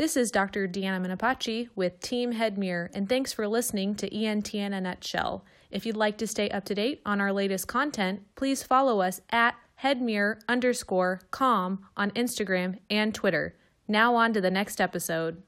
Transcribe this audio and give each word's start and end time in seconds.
This 0.00 0.16
is 0.16 0.30
Dr. 0.30 0.66
Deanna 0.66 1.06
Menapace 1.06 1.68
with 1.76 2.00
Team 2.00 2.32
Headmirror, 2.32 2.88
and 2.94 3.06
thanks 3.06 3.34
for 3.34 3.46
listening 3.46 3.94
to 3.96 4.10
ENT 4.10 4.54
in 4.54 4.72
a 4.72 4.80
Nutshell. 4.80 5.44
If 5.70 5.84
you'd 5.84 5.94
like 5.94 6.16
to 6.16 6.26
stay 6.26 6.48
up 6.48 6.64
to 6.64 6.74
date 6.74 7.02
on 7.04 7.20
our 7.20 7.34
latest 7.34 7.68
content, 7.68 8.22
please 8.34 8.62
follow 8.62 9.02
us 9.02 9.20
at 9.28 9.56
headmirror 9.82 10.40
underscore 10.48 11.20
com 11.30 11.84
on 11.98 12.12
Instagram 12.12 12.78
and 12.88 13.14
Twitter. 13.14 13.58
Now 13.88 14.14
on 14.14 14.32
to 14.32 14.40
the 14.40 14.50
next 14.50 14.80
episode. 14.80 15.42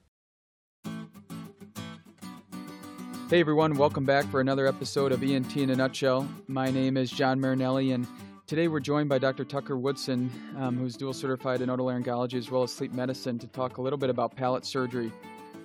Hey 3.31 3.41
everyone, 3.41 3.73
welcome 3.79 4.05
back 4.05 4.27
for 4.27 4.43
another 4.43 4.67
episode 4.67 5.13
of 5.13 5.23
ENT 5.23 5.57
in 5.57 5.71
a 5.71 5.77
Nutshell. 5.77 6.29
My 6.47 6.71
name 6.71 6.99
is 6.99 7.11
John 7.11 7.41
Marinelli, 7.41 7.93
and 7.93 8.07
today 8.53 8.69
we're 8.69 8.81
joined 8.81 9.09
by 9.09 9.17
Dr. 9.17 9.47
Tucker 9.47 9.79
Woodson, 9.79 10.31
um, 10.59 10.77
who's 10.77 10.95
dual 10.95 11.15
certified 11.15 11.63
in 11.63 11.71
otolaryngology 11.71 12.35
as 12.35 12.51
well 12.51 12.63
as 12.63 12.71
sleep 12.71 12.93
medicine, 12.93 13.39
to 13.39 13.47
talk 13.47 13.79
a 13.79 13.81
little 13.81 13.99
bit 13.99 14.11
about 14.11 14.37
palate 14.37 14.67
surgery. 14.67 15.11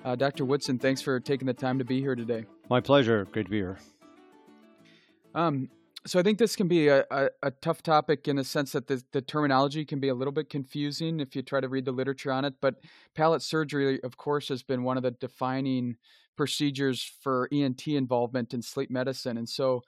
Uh, 0.05 0.15
Dr. 0.15 0.45
Woodson, 0.45 0.79
thanks 0.79 1.01
for 1.01 1.19
taking 1.19 1.47
the 1.47 1.53
time 1.53 1.77
to 1.79 1.83
be 1.83 1.99
here 1.99 2.15
today. 2.15 2.45
My 2.69 2.79
pleasure. 2.79 3.27
Great 3.33 3.47
to 3.47 3.51
be 3.51 3.57
here. 3.57 3.77
Um, 5.35 5.69
so 6.05 6.17
I 6.17 6.23
think 6.23 6.37
this 6.37 6.55
can 6.55 6.69
be 6.69 6.87
a, 6.87 7.03
a, 7.11 7.27
a, 7.43 7.51
tough 7.51 7.83
topic 7.83 8.29
in 8.29 8.37
the 8.37 8.45
sense 8.45 8.71
that 8.71 8.87
the, 8.87 9.03
the, 9.11 9.21
terminology 9.21 9.83
can 9.83 9.99
be 9.99 10.07
a 10.07 10.15
little 10.15 10.31
bit 10.31 10.49
confusing 10.49 11.19
if 11.19 11.35
you 11.35 11.41
try 11.41 11.59
to 11.59 11.67
read 11.67 11.83
the 11.83 11.91
literature 11.91 12.31
on 12.31 12.45
it. 12.45 12.53
But 12.61 12.75
palate 13.15 13.41
surgery, 13.41 14.01
of 14.01 14.15
course, 14.15 14.47
has 14.47 14.63
been 14.63 14.83
one 14.83 14.95
of 14.95 15.03
the 15.03 15.11
defining 15.11 15.97
procedures 16.37 17.03
for 17.21 17.49
ENT 17.51 17.85
involvement 17.87 18.53
in 18.53 18.61
sleep 18.61 18.89
medicine. 18.89 19.35
And 19.35 19.49
so 19.49 19.83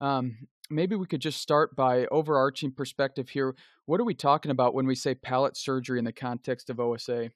um, 0.00 0.36
maybe 0.70 0.96
we 0.96 1.06
could 1.06 1.20
just 1.20 1.40
start 1.40 1.74
by 1.76 2.06
overarching 2.06 2.72
perspective 2.72 3.28
here. 3.28 3.54
What 3.86 4.00
are 4.00 4.04
we 4.04 4.14
talking 4.14 4.50
about 4.50 4.74
when 4.74 4.86
we 4.86 4.94
say 4.94 5.14
palate 5.14 5.56
surgery 5.56 5.98
in 5.98 6.04
the 6.04 6.12
context 6.12 6.70
of 6.70 6.80
OSA? 6.80 7.30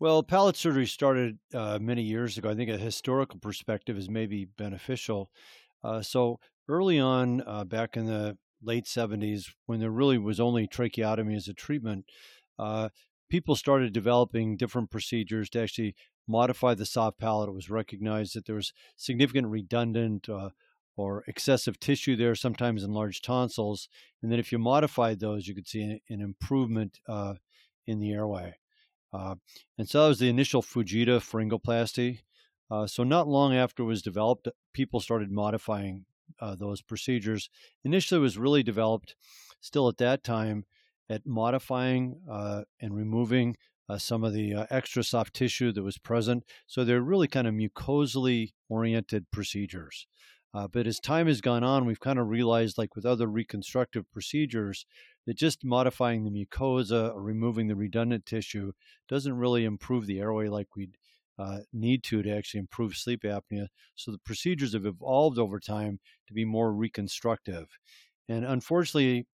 Well, 0.00 0.22
palate 0.22 0.56
surgery 0.56 0.86
started 0.86 1.38
uh, 1.54 1.78
many 1.80 2.02
years 2.02 2.36
ago. 2.36 2.50
I 2.50 2.54
think 2.54 2.70
a 2.70 2.78
historical 2.78 3.38
perspective 3.38 3.96
is 3.96 4.10
maybe 4.10 4.46
beneficial. 4.56 5.30
Uh, 5.84 6.02
so 6.02 6.40
early 6.68 6.98
on, 6.98 7.42
uh, 7.46 7.64
back 7.64 7.96
in 7.96 8.06
the 8.06 8.36
late 8.62 8.86
70s, 8.86 9.52
when 9.66 9.80
there 9.80 9.90
really 9.90 10.18
was 10.18 10.40
only 10.40 10.66
tracheotomy 10.66 11.36
as 11.36 11.46
a 11.46 11.54
treatment, 11.54 12.06
uh, 12.58 12.88
people 13.30 13.54
started 13.54 13.92
developing 13.92 14.56
different 14.56 14.90
procedures 14.90 15.48
to 15.50 15.62
actually 15.62 15.94
modify 16.26 16.74
the 16.74 16.86
soft 16.86 17.18
palate. 17.18 17.48
It 17.48 17.54
was 17.54 17.70
recognized 17.70 18.34
that 18.34 18.46
there 18.46 18.56
was 18.56 18.72
significant 18.96 19.48
redundant 19.48 20.28
uh, 20.28 20.50
or 20.96 21.24
excessive 21.26 21.80
tissue 21.80 22.16
there, 22.16 22.34
sometimes 22.34 22.82
in 22.82 22.92
large 22.92 23.22
tonsils. 23.22 23.88
And 24.22 24.30
then 24.30 24.38
if 24.38 24.52
you 24.52 24.58
modified 24.58 25.20
those, 25.20 25.46
you 25.46 25.54
could 25.54 25.68
see 25.68 26.00
an, 26.08 26.20
improvement 26.20 27.00
uh, 27.08 27.34
in 27.86 27.98
the 27.98 28.12
airway. 28.12 28.56
Uh, 29.12 29.36
and 29.78 29.88
so 29.88 30.02
that 30.02 30.08
was 30.08 30.18
the 30.18 30.28
initial 30.28 30.62
Fujita 30.62 31.18
pharyngoplasty. 31.18 32.20
Uh, 32.70 32.86
so 32.86 33.04
not 33.04 33.28
long 33.28 33.54
after 33.54 33.82
it 33.82 33.86
was 33.86 34.02
developed, 34.02 34.48
people 34.72 35.00
started 35.00 35.30
modifying 35.30 36.04
uh, 36.40 36.54
those 36.54 36.80
procedures. 36.80 37.50
Initially, 37.84 38.18
it 38.18 38.22
was 38.22 38.38
really 38.38 38.62
developed 38.62 39.14
still 39.60 39.88
at 39.88 39.98
that 39.98 40.24
time 40.24 40.64
at 41.10 41.26
modifying 41.26 42.20
uh, 42.30 42.62
and 42.80 42.94
removing 42.94 43.56
uh, 43.88 43.98
some 43.98 44.24
of 44.24 44.32
the 44.32 44.54
extra 44.70 45.04
soft 45.04 45.34
tissue 45.34 45.72
that 45.72 45.82
was 45.82 45.98
present. 45.98 46.44
So 46.66 46.84
they're 46.84 47.02
really 47.02 47.28
kind 47.28 47.46
of 47.46 47.54
mucosally 47.54 48.52
oriented 48.70 49.30
procedures. 49.30 50.06
Uh, 50.54 50.68
but 50.68 50.86
as 50.86 51.00
time 51.00 51.26
has 51.26 51.40
gone 51.40 51.64
on, 51.64 51.86
we've 51.86 52.00
kind 52.00 52.18
of 52.18 52.28
realized, 52.28 52.76
like 52.76 52.94
with 52.94 53.06
other 53.06 53.26
reconstructive 53.26 54.04
procedures, 54.12 54.84
that 55.26 55.36
just 55.36 55.64
modifying 55.64 56.24
the 56.24 56.30
mucosa 56.30 57.14
or 57.14 57.22
removing 57.22 57.68
the 57.68 57.76
redundant 57.76 58.26
tissue 58.26 58.72
doesn't 59.08 59.36
really 59.36 59.64
improve 59.64 60.06
the 60.06 60.18
airway 60.18 60.48
like 60.48 60.68
we 60.76 60.90
uh, 61.38 61.58
need 61.72 62.02
to 62.04 62.22
to 62.22 62.30
actually 62.30 62.60
improve 62.60 62.94
sleep 62.96 63.22
apnea. 63.22 63.68
So 63.94 64.12
the 64.12 64.18
procedures 64.18 64.74
have 64.74 64.84
evolved 64.84 65.38
over 65.38 65.58
time 65.58 66.00
to 66.26 66.34
be 66.34 66.44
more 66.44 66.72
reconstructive. 66.72 67.66
And 68.28 68.44
unfortunately, 68.44 69.26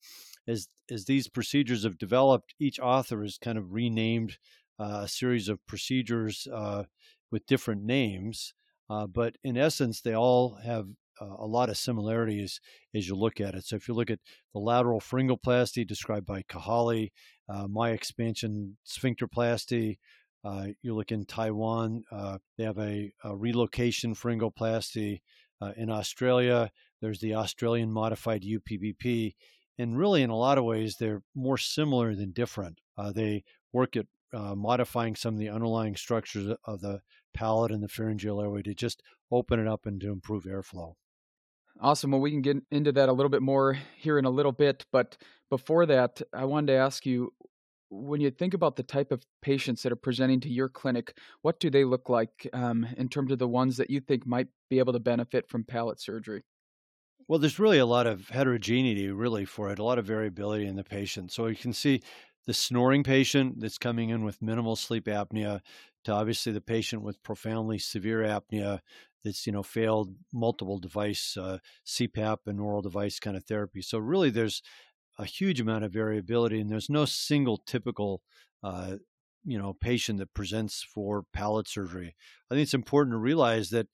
as 0.47 0.69
as 0.91 1.05
these 1.05 1.29
procedures 1.29 1.85
have 1.85 1.99
developed, 1.99 2.55
each 2.59 2.79
author 2.79 3.23
has 3.23 3.39
kind 3.39 3.59
of 3.59 3.73
renamed 3.73 4.39
uh, 4.79 5.01
a 5.03 5.09
series 5.09 5.49
of 5.49 5.65
procedures 5.67 6.47
uh, 6.53 6.85
with 7.31 7.47
different 7.47 7.83
names. 7.83 8.55
Uh, 8.89 9.07
but 9.07 9.37
in 9.45 9.59
essence, 9.59 10.01
they 10.01 10.15
all 10.15 10.55
have 10.65 10.87
uh, 11.21 11.37
a 11.39 11.47
lot 11.47 11.71
of 11.71 11.77
similarities 11.77 12.61
as 12.95 13.09
you 13.09 13.15
look 13.15 13.41
at 13.41 13.55
it. 13.55 13.65
So 13.65 13.77
if 13.77 13.89
you 13.89 13.95
look 13.95 14.11
at 14.11 14.21
the 14.53 14.61
lateral 14.61 15.01
pharyngoplasty 15.01 15.87
described 15.87 16.27
by 16.27 16.43
Cahali, 16.43 17.11
uh, 17.49 17.67
myoexpansion 17.67 18.73
sphincterplasty, 18.87 19.99
uh, 20.45 20.69
you 20.83 20.95
look 20.95 21.11
in 21.11 21.25
Taiwan, 21.25 22.05
they 22.57 22.65
have 22.65 22.79
a, 22.79 23.13
a 23.25 23.37
relocation 23.37 24.15
pharyngoplasty. 24.15 25.21
in 25.77 25.91
Australia, 25.91 26.71
there's 27.01 27.21
the 27.21 27.35
Australian 27.35 27.91
modified 27.91 28.43
UPPP 28.43 29.35
and 29.79 29.97
really 29.97 30.23
in 30.23 30.31
a 30.31 30.37
lot 30.37 30.59
of 30.59 30.65
ways 30.65 30.97
they're 30.97 31.23
more 31.35 31.57
similar 31.57 32.15
than 32.15 32.33
different. 32.33 32.81
Uh, 32.97 33.13
they 33.13 33.45
work 33.73 33.97
at 33.97 34.07
uh, 34.35 34.55
modifying 34.55 35.15
some 35.15 35.35
of 35.35 35.41
the 35.41 35.49
underlying 35.49 35.97
structures 35.97 36.55
of 36.65 36.81
the 36.81 37.01
palate 37.33 37.71
and 37.71 37.83
the 37.83 37.89
pharyngeal 37.89 38.41
airway 38.41 38.63
to 38.63 38.75
just 38.75 39.03
open 39.31 39.61
it 39.61 39.69
up 39.69 39.87
and 39.87 40.01
to 40.01 40.11
improve 40.11 40.45
airflow. 40.45 40.95
Awesome. 41.81 42.11
Well, 42.11 42.21
we 42.21 42.31
can 42.31 42.43
get 42.43 42.57
into 42.71 42.93
that 42.93 43.09
a 43.09 43.13
little 43.13 43.31
bit 43.31 43.43
more 43.43 43.79
here 43.97 44.19
in 44.19 44.25
a 44.25 44.31
little 44.31 44.53
bit. 44.53 44.85
But 44.93 45.17
before 45.49 45.87
that, 45.87 46.21
I 46.33 46.45
wanted 46.45 46.69
to 46.69 46.79
ask 46.79 47.07
you 47.07 47.33
when 47.91 48.21
you 48.21 48.31
think 48.31 48.53
about 48.53 48.77
the 48.77 48.83
type 48.83 49.13
of 49.13 49.25
patients 49.43 49.83
that 49.83 49.93
are 49.93 49.97
presenting 49.97 50.41
to 50.41 50.49
your 50.49 50.69
clinic, 50.69 51.17
what 51.43 51.61
do 51.61 51.71
they 51.71 51.85
look 51.85 52.09
like 52.09 52.49
um, 52.53 52.87
in 52.97 53.09
terms 53.09 53.33
of 53.33 53.39
the 53.39 53.49
ones 53.49 53.77
that 53.79 53.91
you 53.91 54.01
think 54.01 54.27
might 54.27 54.49
be 54.69 54.79
able 54.79 54.93
to 54.93 55.01
benefit 55.01 55.49
from 55.49 55.65
palate 55.65 56.01
surgery? 56.01 56.43
Well, 57.29 57.39
there's 57.39 57.59
really 57.59 57.79
a 57.79 57.87
lot 57.87 58.07
of 58.07 58.29
heterogeneity, 58.29 59.09
really, 59.11 59.45
for 59.45 59.71
it, 59.71 59.79
a 59.79 59.85
lot 59.85 59.99
of 59.99 60.07
variability 60.07 60.67
in 60.67 60.77
the 60.77 60.85
patient. 60.85 61.31
So 61.31 61.47
you 61.47 61.57
can 61.57 61.73
see 61.73 62.03
the 62.47 62.55
snoring 62.55 63.03
patient 63.03 63.61
that's 63.61 63.79
coming 63.79 64.09
in 64.09 64.25
with 64.25 64.41
minimal 64.41 64.77
sleep 64.77 65.05
apnea 65.05 65.61
to 66.05 66.13
obviously 66.13 66.53
the 66.53 66.61
patient 66.63 67.03
with 67.03 67.23
profoundly 67.23 67.79
severe 67.79 68.23
apnea 68.23 68.81
that's 69.25 69.47
you 69.47 69.53
know 69.53 69.63
failed 69.63 70.15
multiple 70.33 70.79
device 70.79 71.37
uh, 71.37 71.59
CPAP 71.87 72.39
and 72.47 72.61
oral 72.61 72.83
device 72.83 73.19
kind 73.19 73.37
of 73.37 73.45
therapy. 73.45 73.83
So 73.83 73.99
really, 73.99 74.31
there's 74.31 74.63
a 75.19 75.25
huge 75.25 75.61
amount 75.61 75.85
of 75.85 75.93
variability, 75.93 76.61
and 76.61 76.71
there's 76.71 76.91
no 76.91 77.05
single 77.05 77.59
typical 77.59 78.23
uh, 78.63 78.97
you 79.45 79.59
know 79.59 79.73
patient 79.73 80.19
that 80.19 80.35
presents 80.35 80.83
for 80.83 81.25
palate 81.33 81.69
surgery. 81.69 82.15
I 82.51 82.55
think 82.55 82.63
it's 82.63 82.75
important 82.75 83.15
to 83.15 83.19
realize 83.19 83.71
that 83.71 83.89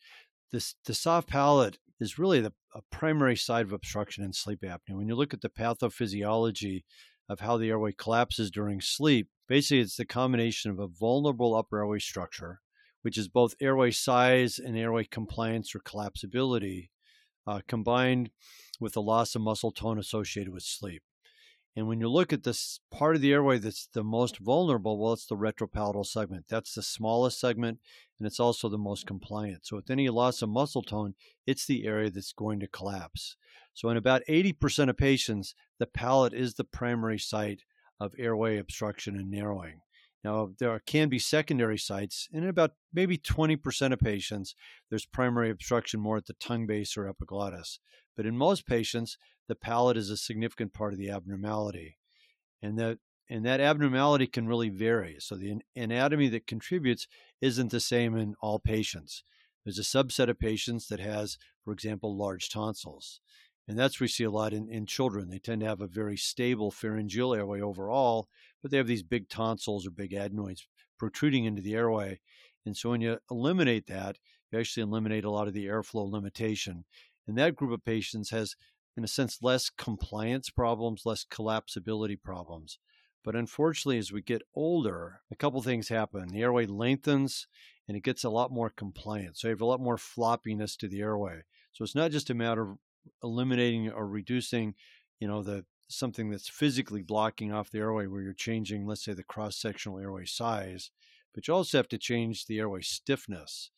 this 0.53 0.75
the 0.85 0.95
soft 0.95 1.29
palate 1.29 1.79
is 2.01 2.19
really 2.19 2.41
the 2.41 2.53
primary 2.91 3.37
side 3.37 3.67
of 3.67 3.73
obstruction 3.73 4.25
in 4.25 4.33
sleep 4.33 4.61
apnea. 4.63 4.97
When 4.97 5.09
you 5.09 5.15
look 5.15 5.33
at 5.33 5.41
the 5.41 5.49
pathophysiology 5.49 6.83
of 7.29 7.41
how 7.41 7.57
the 7.57 7.71
airway 7.71 7.93
collapses 7.93 8.51
during 8.51 8.81
sleep, 8.81 9.29
basically 9.49 9.81
it's 9.81 9.97
the 9.97 10.05
combination 10.05 10.71
of 10.71 10.79
a 10.79 10.89
vulnerable 10.89 11.55
upper 11.55 11.79
airway 11.79 11.99
structure, 11.99 12.61
which 13.05 13.19
is 13.19 13.29
both 13.29 13.55
airway 13.61 13.91
size 13.91 14.59
and 14.59 14.79
airway 14.79 15.05
compliance 15.05 15.75
or 15.75 15.79
collapsibility, 15.81 16.89
uh, 17.47 17.61
combined 17.69 18.31
with 18.81 18.95
the 18.95 19.03
loss 19.03 19.35
of 19.35 19.43
muscle 19.43 19.71
tone 19.71 19.99
associated 19.99 20.51
with 20.51 20.63
sleep. 20.63 21.03
And 21.77 21.87
when 21.87 22.01
you 22.01 22.09
look 22.09 22.33
at 22.33 22.45
this 22.45 22.81
part 22.91 23.15
of 23.15 23.21
the 23.21 23.33
airway 23.33 23.59
that's 23.59 23.89
the 23.93 24.03
most 24.03 24.39
vulnerable, 24.39 24.99
well, 24.99 25.13
it's 25.13 25.27
the 25.27 25.37
retropalatal 25.37 26.07
segment. 26.07 26.47
That's 26.49 26.73
the 26.73 26.83
smallest 26.83 27.39
segment, 27.39 27.79
and 28.19 28.27
it's 28.27 28.41
also 28.41 28.71
the 28.71 28.79
most 28.79 29.07
compliant. 29.07 29.67
So, 29.67 29.77
with 29.77 29.91
any 29.91 30.09
loss 30.09 30.41
of 30.41 30.49
muscle 30.49 30.83
tone, 30.83 31.15
it's 31.47 31.67
the 31.67 31.85
area 31.85 32.09
that's 32.09 32.33
going 32.33 32.59
to 32.61 32.69
collapse. 32.69 33.37
So, 33.75 33.91
in 33.91 33.99
about 33.99 34.23
80% 34.27 34.89
of 34.89 34.97
patients, 34.97 35.55
the 35.79 35.87
palate 35.87 36.33
is 36.33 36.55
the 36.55 36.65
primary 36.65 37.19
site 37.19 37.65
of 38.01 38.15
airway 38.19 38.57
obstruction 38.57 39.17
and 39.17 39.31
narrowing. 39.31 39.81
Now, 40.25 40.51
there 40.59 40.81
can 40.87 41.11
be 41.11 41.19
secondary 41.19 41.77
sites, 41.77 42.29
and 42.33 42.45
in 42.45 42.49
about 42.49 42.73
maybe 42.93 43.19
20% 43.19 43.93
of 43.93 43.99
patients, 43.99 44.55
there's 44.89 45.05
primary 45.05 45.51
obstruction 45.51 46.01
more 46.01 46.17
at 46.17 46.27
the 46.27 46.33
tongue 46.35 46.67
base 46.67 46.97
or 46.97 47.07
epiglottis. 47.07 47.79
But 48.17 48.25
in 48.25 48.37
most 48.37 48.67
patients, 48.67 49.19
the 49.49 49.55
palate 49.55 49.99
is 49.99 50.09
a 50.09 50.17
significant 50.17 50.73
part 50.73 50.95
of 50.95 50.99
the 50.99 51.11
abnormality. 51.11 51.99
And 52.63 52.79
that 52.79 52.99
and 53.29 53.45
that 53.47 53.61
abnormality 53.61 54.27
can 54.27 54.47
really 54.47 54.69
vary. 54.69 55.17
So 55.19 55.35
the 55.35 55.59
anatomy 55.75 56.29
that 56.29 56.47
contributes 56.47 57.07
isn't 57.41 57.71
the 57.71 57.81
same 57.81 58.17
in 58.17 58.35
all 58.41 58.59
patients. 58.59 59.25
There's 59.65 59.79
a 59.79 59.83
subset 59.83 60.29
of 60.29 60.39
patients 60.39 60.89
that 60.89 61.01
has, 61.01 61.39
for 61.65 61.73
example, 61.73 62.17
large 62.17 62.51
tonsils. 62.51 63.21
And 63.67 63.79
that's 63.79 63.99
we 63.99 64.09
see 64.09 64.25
a 64.25 64.31
lot 64.31 64.53
in, 64.53 64.69
in 64.69 64.85
children. 64.85 65.31
They 65.31 65.39
tend 65.39 65.63
to 65.63 65.67
have 65.67 65.81
a 65.81 65.87
very 65.87 66.19
stable 66.19 66.71
pharyngeal 66.71 67.33
airway 67.33 67.63
overall, 67.63 68.29
but 68.65 68.71
they 68.71 68.79
have 68.79 68.87
these 68.87 69.03
big 69.03 69.29
tonsils 69.29 69.87
or 69.87 69.91
big 69.91 70.15
adenoids 70.15 70.67
protruding 70.99 71.45
into 71.45 71.61
the 71.61 71.75
airway. 71.75 72.19
And 72.65 72.75
so 72.75 72.89
when 72.89 73.03
you 73.03 73.19
eliminate 73.31 73.89
that, 73.89 74.17
you 74.51 74.59
actually 74.59 74.85
eliminate 74.85 75.27
a 75.27 75.31
lot 75.31 75.47
of 75.47 75.53
the 75.53 75.67
airflow 75.67 76.11
limitation. 76.11 76.87
And 77.29 77.37
that 77.37 77.57
group 77.57 77.73
of 77.73 77.85
patients 77.85 78.31
has, 78.31 78.57
in 78.97 79.05
a 79.05 79.07
sense, 79.07 79.43
less 79.43 79.69
compliance 79.69 80.49
problems, 80.49 81.03
less 81.05 81.27
collapsibility 81.31 82.17
problems. 82.19 82.79
But 83.23 83.37
unfortunately, 83.37 83.99
as 83.99 84.13
we 84.13 84.23
get 84.23 84.41
older, 84.55 85.21
a 85.31 85.37
couple 85.37 85.61
things 85.61 85.91
happen. 85.91 86.29
The 86.29 86.41
airway 86.41 86.65
lengthens 86.65 87.47
and 87.87 87.99
it 87.99 88.03
gets 88.03 88.25
a 88.25 88.31
lot 88.31 88.51
more 88.51 88.71
compliant. 88.71 89.37
So 89.37 89.49
you 89.49 89.53
have 89.53 89.61
a 89.61 89.67
lot 89.67 89.81
more 89.81 89.99
floppiness 89.99 90.75
to 90.79 90.89
the 90.89 91.03
airway. 91.03 91.43
So 91.73 91.85
it's 91.85 91.95
not 91.95 92.13
just 92.13 92.31
a 92.31 92.35
matter 92.35 92.63
of 92.63 92.79
eliminating 93.23 93.91
or 93.91 94.09
reducing, 94.09 94.75
you 95.21 95.29
know, 95.29 95.43
the 95.43 95.67
something 95.89 96.31
that's 96.31 96.49
physically 96.49 97.03
blocking 97.03 97.53
off 97.53 97.71
the 97.71 97.79
airway 97.79 98.07
where 98.07 98.23
you're 98.23 98.33
changing, 98.33 98.87
let's 98.87 99.05
say, 99.05 99.13
the 99.13 99.23
cross 99.23 99.57
sectional 99.57 99.99
airway 99.99 100.25
size, 100.25 100.91
but 101.35 101.47
you 101.47 101.55
also 101.55 101.79
have 101.79 101.89
to 101.89 101.99
change 101.99 102.47
the 102.47 102.59
airway 102.59 102.81
stiffness. 102.81 103.71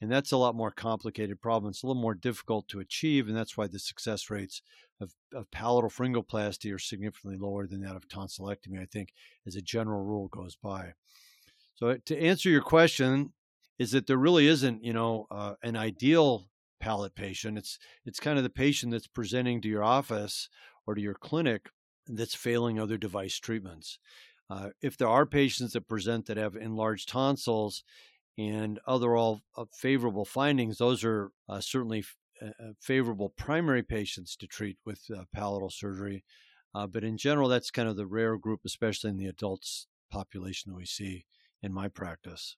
And 0.00 0.10
that's 0.10 0.32
a 0.32 0.36
lot 0.36 0.56
more 0.56 0.72
complicated 0.72 1.40
problem. 1.40 1.70
It's 1.70 1.84
a 1.84 1.86
little 1.86 2.02
more 2.02 2.14
difficult 2.14 2.66
to 2.68 2.80
achieve, 2.80 3.28
and 3.28 3.36
that's 3.36 3.56
why 3.56 3.68
the 3.68 3.78
success 3.78 4.30
rates 4.30 4.60
of, 5.00 5.14
of 5.32 5.50
palatal 5.52 5.90
pharyngoplasty 5.90 6.74
are 6.74 6.78
significantly 6.78 7.38
lower 7.38 7.66
than 7.66 7.82
that 7.82 7.94
of 7.94 8.08
tonsillectomy, 8.08 8.80
I 8.80 8.86
think, 8.86 9.12
as 9.46 9.54
a 9.54 9.62
general 9.62 10.02
rule 10.02 10.28
goes 10.28 10.56
by. 10.56 10.94
So 11.74 11.96
to 11.96 12.18
answer 12.18 12.50
your 12.50 12.62
question, 12.62 13.32
is 13.78 13.92
that 13.92 14.06
there 14.06 14.16
really 14.16 14.46
isn't, 14.46 14.84
you 14.84 14.92
know, 14.92 15.26
uh, 15.30 15.54
an 15.62 15.76
ideal 15.76 16.46
palate 16.80 17.14
patient. 17.14 17.56
It's 17.56 17.78
it's 18.04 18.20
kind 18.20 18.38
of 18.38 18.44
the 18.44 18.50
patient 18.50 18.92
that's 18.92 19.06
presenting 19.06 19.60
to 19.60 19.68
your 19.68 19.84
office 19.84 20.48
or 20.86 20.94
to 20.94 21.00
your 21.00 21.14
clinic 21.14 21.68
that's 22.06 22.34
failing 22.34 22.78
other 22.78 22.98
device 22.98 23.38
treatments. 23.38 23.98
Uh, 24.50 24.70
if 24.82 24.96
there 24.96 25.08
are 25.08 25.24
patients 25.24 25.72
that 25.72 25.88
present 25.88 26.26
that 26.26 26.36
have 26.36 26.56
enlarged 26.56 27.08
tonsils 27.08 27.84
and 28.36 28.78
other 28.86 29.16
all 29.16 29.40
uh, 29.56 29.64
favorable 29.72 30.24
findings, 30.24 30.78
those 30.78 31.04
are 31.04 31.30
uh, 31.48 31.60
certainly 31.60 32.00
f- 32.00 32.16
uh, 32.42 32.46
uh, 32.62 32.72
favorable 32.80 33.28
primary 33.30 33.82
patients 33.82 34.36
to 34.36 34.46
treat 34.46 34.76
with 34.84 35.02
uh, 35.14 35.22
palatal 35.32 35.70
surgery. 35.70 36.24
but 36.90 37.04
in 37.04 37.16
general, 37.16 37.48
that's 37.48 37.70
kind 37.70 37.88
of 37.88 37.96
the 37.96 38.06
rare 38.06 38.36
group, 38.36 38.60
especially 38.64 39.10
in 39.10 39.16
the 39.16 39.26
adults 39.26 39.86
population 40.10 40.70
that 40.70 40.76
we 40.76 40.86
see 40.86 41.24
in 41.62 41.72
my 41.72 41.88
practice. 41.88 42.56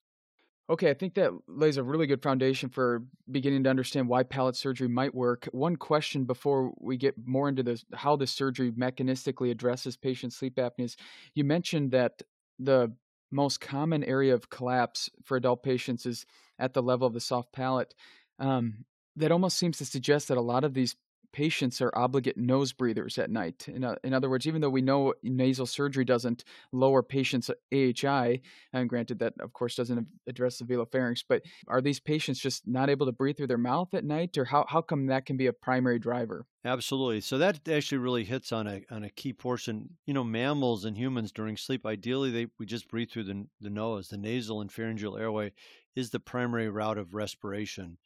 Okay, 0.71 0.89
I 0.89 0.95
think 0.95 1.15
that 1.15 1.31
lays 1.47 1.77
a 1.77 1.83
really 1.83 2.07
good 2.07 2.23
foundation 2.23 2.71
for 2.71 3.03
beginning 3.31 3.65
to 3.65 3.71
understand 3.71 4.09
why 4.09 4.23
palate 4.23 4.57
surgery 4.57 4.89
might 4.89 5.15
work. 5.15 5.47
One 5.53 5.77
question 5.77 6.25
before 6.25 6.73
we 6.81 6.97
get 6.97 7.15
more 7.27 7.51
into 7.51 7.63
this, 7.63 7.85
how 7.93 8.17
the 8.17 8.27
surgery 8.27 8.73
mechanistically 8.73 9.51
addresses 9.51 9.97
patient 9.99 10.33
sleep 10.33 10.57
apneas. 10.57 10.97
You 11.35 11.45
mentioned 11.45 11.91
that 11.91 12.23
the 12.59 12.93
most 13.31 13.61
common 13.61 14.05
area 14.05 14.33
of 14.33 14.49
collapse 14.49 15.11
for 15.23 15.37
adult 15.37 15.63
patients 15.63 16.07
is 16.07 16.25
at 16.59 16.73
the 16.73 16.83
level 16.83 17.07
of 17.07 17.13
the 17.13 17.21
soft 17.21 17.53
palate. 17.53 17.95
Um, 18.39 18.87
that 19.17 19.33
almost 19.33 19.59
seems 19.59 19.79
to 19.79 19.85
suggest 19.85 20.29
that 20.29 20.39
a 20.39 20.43
lot 20.43 20.65
of 20.65 20.73
these 20.73 20.97
patients 21.35 21.83
are 21.83 21.93
obligate 21.97 22.37
nose 22.37 22.73
breathers 22.73 23.19
at 23.19 23.29
night. 23.29 23.67
In, 23.69 23.83
uh, 23.83 23.97
in 24.05 24.15
other 24.15 24.31
words, 24.31 24.47
even 24.47 24.61
though 24.61 24.71
we 24.71 24.81
know 24.81 25.15
nasal 25.25 25.67
surgery 25.67 26.05
doesn't 26.05 26.45
lower 26.73 27.03
patients' 27.03 27.51
AHI, 27.73 28.41
and 28.73 28.89
granted 28.89 29.19
that, 29.19 29.35
of 29.41 29.53
course, 29.53 29.75
doesn't 29.75 30.07
address 30.29 30.59
the 30.59 30.65
velopharynx, 30.65 31.25
but 31.29 31.43
are 31.67 31.83
these 31.83 31.99
patients 31.99 32.39
just 32.39 32.69
not 32.69 32.89
able 32.89 33.05
to 33.05 33.13
breathe 33.13 33.37
through 33.37 33.49
their 33.49 33.59
mouth 33.59 33.93
at 33.95 34.05
night, 34.05 34.39
or 34.39 34.45
how, 34.45 34.65
how 34.69 34.81
come 34.81 35.07
that 35.07 35.27
can 35.27 35.37
be 35.37 35.49
a 35.49 35.53
primary 35.53 35.99
driver? 35.99 36.47
Absolutely. 36.65 37.21
So 37.21 37.37
that 37.39 37.69
actually 37.69 37.99
really 37.99 38.25
hits 38.25 38.53
on 38.53 38.67
a 38.67 38.83
on 38.91 39.05
a 39.05 39.11
key 39.11 39.35
portion. 39.35 39.91
You 40.07 40.15
know, 40.15 40.25
mammals 40.25 40.87
and 40.87 40.97
humans 40.97 41.31
during 41.31 41.59
sleep, 41.59 41.85
ideally, 41.85 42.31
they 42.31 42.47
we 42.59 42.65
just 42.65 42.89
breathe 42.89 43.11
through 43.11 43.25
the 43.25 43.47
the 43.61 43.69
nose. 43.69 44.09
The 44.09 44.17
nasal 44.17 44.63
and 44.63 44.73
pharyngeal 44.73 45.19
airway 45.19 45.53
is 45.95 46.09
the 46.09 46.21
primary 46.21 46.71
route 46.71 46.97
of 46.97 47.13
respiration. 47.13 47.99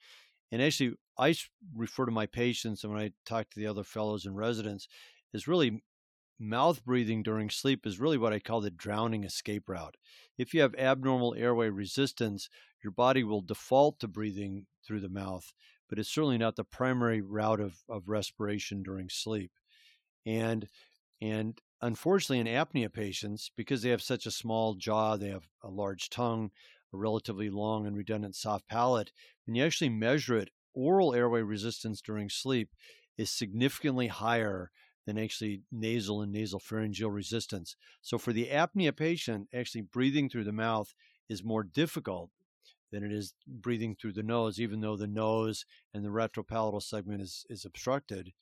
And 0.50 0.60
actually, 0.60 0.94
I 1.18 1.34
refer 1.74 2.06
to 2.06 2.12
my 2.12 2.26
patients 2.26 2.84
and 2.84 2.92
when 2.92 3.02
I 3.02 3.12
talk 3.26 3.50
to 3.50 3.58
the 3.58 3.66
other 3.66 3.84
fellows 3.84 4.24
and 4.24 4.36
residents 4.36 4.86
is 5.32 5.48
really 5.48 5.82
mouth 6.38 6.84
breathing 6.84 7.22
during 7.22 7.50
sleep 7.50 7.86
is 7.86 7.98
really 7.98 8.18
what 8.18 8.32
I 8.32 8.38
call 8.38 8.60
the 8.60 8.70
drowning 8.70 9.24
escape 9.24 9.68
route. 9.68 9.96
If 10.36 10.54
you 10.54 10.60
have 10.60 10.74
abnormal 10.76 11.34
airway 11.34 11.68
resistance, 11.68 12.48
your 12.82 12.92
body 12.92 13.24
will 13.24 13.40
default 13.40 13.98
to 14.00 14.08
breathing 14.08 14.66
through 14.86 15.00
the 15.00 15.08
mouth, 15.08 15.52
but 15.88 15.98
it's 15.98 16.08
certainly 16.08 16.38
not 16.38 16.54
the 16.56 16.64
primary 16.64 17.20
route 17.20 17.60
of, 17.60 17.78
of 17.88 18.08
respiration 18.08 18.82
during 18.82 19.08
sleep. 19.08 19.50
And 20.24 20.68
and 21.20 21.60
unfortunately 21.82 22.38
in 22.38 22.46
apnea 22.46 22.92
patients, 22.92 23.50
because 23.56 23.82
they 23.82 23.90
have 23.90 24.02
such 24.02 24.24
a 24.24 24.30
small 24.30 24.74
jaw, 24.74 25.16
they 25.16 25.30
have 25.30 25.48
a 25.64 25.68
large 25.68 26.10
tongue, 26.10 26.52
a 26.94 26.96
relatively 26.96 27.50
long 27.50 27.86
and 27.86 27.96
redundant 27.96 28.36
soft 28.36 28.68
palate, 28.68 29.10
when 29.44 29.56
you 29.56 29.64
actually 29.64 29.88
measure 29.88 30.36
it, 30.36 30.50
oral 30.78 31.14
airway 31.14 31.42
resistance 31.42 32.00
during 32.00 32.30
sleep 32.30 32.70
is 33.16 33.30
significantly 33.30 34.06
higher 34.06 34.70
than 35.06 35.18
actually 35.18 35.62
nasal 35.72 36.22
and 36.22 36.30
nasal 36.30 36.60
pharyngeal 36.60 37.10
resistance. 37.10 37.76
So 38.02 38.18
for 38.18 38.32
the 38.32 38.46
apnea 38.46 38.94
patient, 38.94 39.48
actually 39.52 39.80
breathing 39.82 40.28
through 40.28 40.44
the 40.44 40.52
mouth 40.52 40.94
is 41.28 41.42
more 41.42 41.64
difficult 41.64 42.30
than 42.92 43.02
it 43.02 43.12
is 43.12 43.34
breathing 43.46 43.96
through 43.96 44.12
the 44.12 44.22
nose, 44.22 44.60
even 44.60 44.80
though 44.80 44.96
the 44.96 45.06
nose 45.06 45.64
and 45.92 46.04
the 46.04 46.10
retropalatal 46.10 46.82
segment 46.82 47.22
is, 47.22 47.44
is 47.50 47.64
obstructed. 47.64 48.32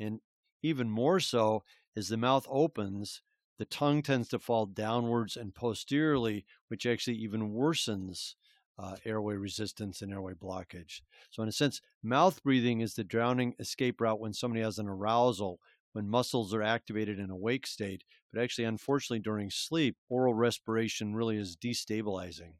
And 0.00 0.20
even 0.62 0.88
more 0.88 1.20
so, 1.20 1.62
as 1.96 2.08
the 2.08 2.16
mouth 2.16 2.46
opens, 2.48 3.20
the 3.58 3.64
tongue 3.64 4.02
tends 4.02 4.28
to 4.30 4.38
fall 4.38 4.66
downwards 4.66 5.36
and 5.36 5.54
posteriorly, 5.54 6.44
which 6.68 6.86
actually 6.86 7.16
even 7.16 7.52
worsens 7.52 8.34
uh, 8.78 8.96
airway 9.04 9.34
resistance 9.34 10.02
and 10.02 10.12
airway 10.12 10.34
blockage. 10.34 11.00
So, 11.30 11.42
in 11.42 11.48
a 11.48 11.52
sense, 11.52 11.80
mouth 12.02 12.42
breathing 12.42 12.80
is 12.80 12.94
the 12.94 13.04
drowning 13.04 13.54
escape 13.58 14.00
route 14.00 14.20
when 14.20 14.32
somebody 14.32 14.62
has 14.62 14.78
an 14.78 14.88
arousal, 14.88 15.60
when 15.92 16.08
muscles 16.08 16.54
are 16.54 16.62
activated 16.62 17.18
in 17.18 17.30
awake 17.30 17.66
state. 17.66 18.04
But 18.32 18.42
actually, 18.42 18.64
unfortunately, 18.64 19.20
during 19.20 19.50
sleep, 19.50 19.96
oral 20.08 20.34
respiration 20.34 21.14
really 21.14 21.36
is 21.36 21.56
destabilizing. 21.56 22.54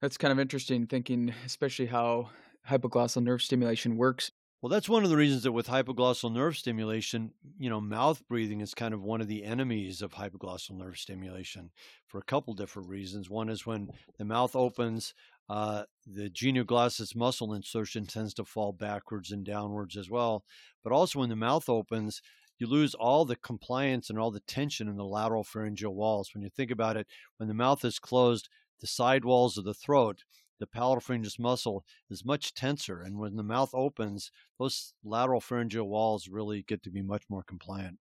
That's 0.00 0.18
kind 0.18 0.32
of 0.32 0.40
interesting 0.40 0.86
thinking, 0.86 1.32
especially 1.46 1.86
how 1.86 2.30
hypoglossal 2.68 3.22
nerve 3.22 3.42
stimulation 3.42 3.96
works 3.96 4.32
well, 4.62 4.70
that's 4.70 4.88
one 4.88 5.02
of 5.02 5.10
the 5.10 5.16
reasons 5.16 5.42
that 5.42 5.50
with 5.50 5.66
hypoglossal 5.66 6.32
nerve 6.32 6.56
stimulation, 6.56 7.32
you 7.58 7.68
know, 7.68 7.80
mouth 7.80 8.22
breathing 8.28 8.60
is 8.60 8.74
kind 8.74 8.94
of 8.94 9.02
one 9.02 9.20
of 9.20 9.26
the 9.26 9.42
enemies 9.42 10.02
of 10.02 10.12
hypoglossal 10.12 10.78
nerve 10.78 10.98
stimulation 10.98 11.72
for 12.06 12.18
a 12.18 12.22
couple 12.22 12.54
different 12.54 12.88
reasons. 12.88 13.28
One 13.28 13.48
is 13.48 13.66
when 13.66 13.90
the 14.18 14.24
mouth 14.24 14.54
opens, 14.54 15.14
uh, 15.52 15.84
the 16.06 16.30
genioglossus 16.30 17.14
muscle 17.14 17.52
insertion 17.52 18.06
tends 18.06 18.32
to 18.32 18.42
fall 18.42 18.72
backwards 18.72 19.32
and 19.32 19.44
downwards 19.44 19.98
as 19.98 20.08
well. 20.08 20.44
But 20.82 20.94
also 20.94 21.18
when 21.18 21.28
the 21.28 21.36
mouth 21.36 21.68
opens, 21.68 22.22
you 22.58 22.66
lose 22.66 22.94
all 22.94 23.26
the 23.26 23.36
compliance 23.36 24.08
and 24.08 24.18
all 24.18 24.30
the 24.30 24.40
tension 24.40 24.88
in 24.88 24.96
the 24.96 25.04
lateral 25.04 25.44
pharyngeal 25.44 25.94
walls. 25.94 26.30
When 26.32 26.42
you 26.42 26.48
think 26.48 26.70
about 26.70 26.96
it, 26.96 27.06
when 27.36 27.48
the 27.48 27.54
mouth 27.54 27.84
is 27.84 27.98
closed, 27.98 28.48
the 28.80 28.86
side 28.86 29.26
walls 29.26 29.58
of 29.58 29.64
the 29.64 29.74
throat 29.74 30.24
the 30.58 30.66
palatal 30.68 31.18
muscle 31.40 31.84
is 32.08 32.24
much 32.24 32.54
tenser. 32.54 33.02
And 33.02 33.18
when 33.18 33.34
the 33.34 33.42
mouth 33.42 33.70
opens, 33.74 34.30
those 34.60 34.94
lateral 35.04 35.40
pharyngeal 35.40 35.88
walls 35.88 36.28
really 36.28 36.62
get 36.62 36.84
to 36.84 36.90
be 36.90 37.02
much 37.02 37.24
more 37.28 37.42
compliant. 37.42 37.98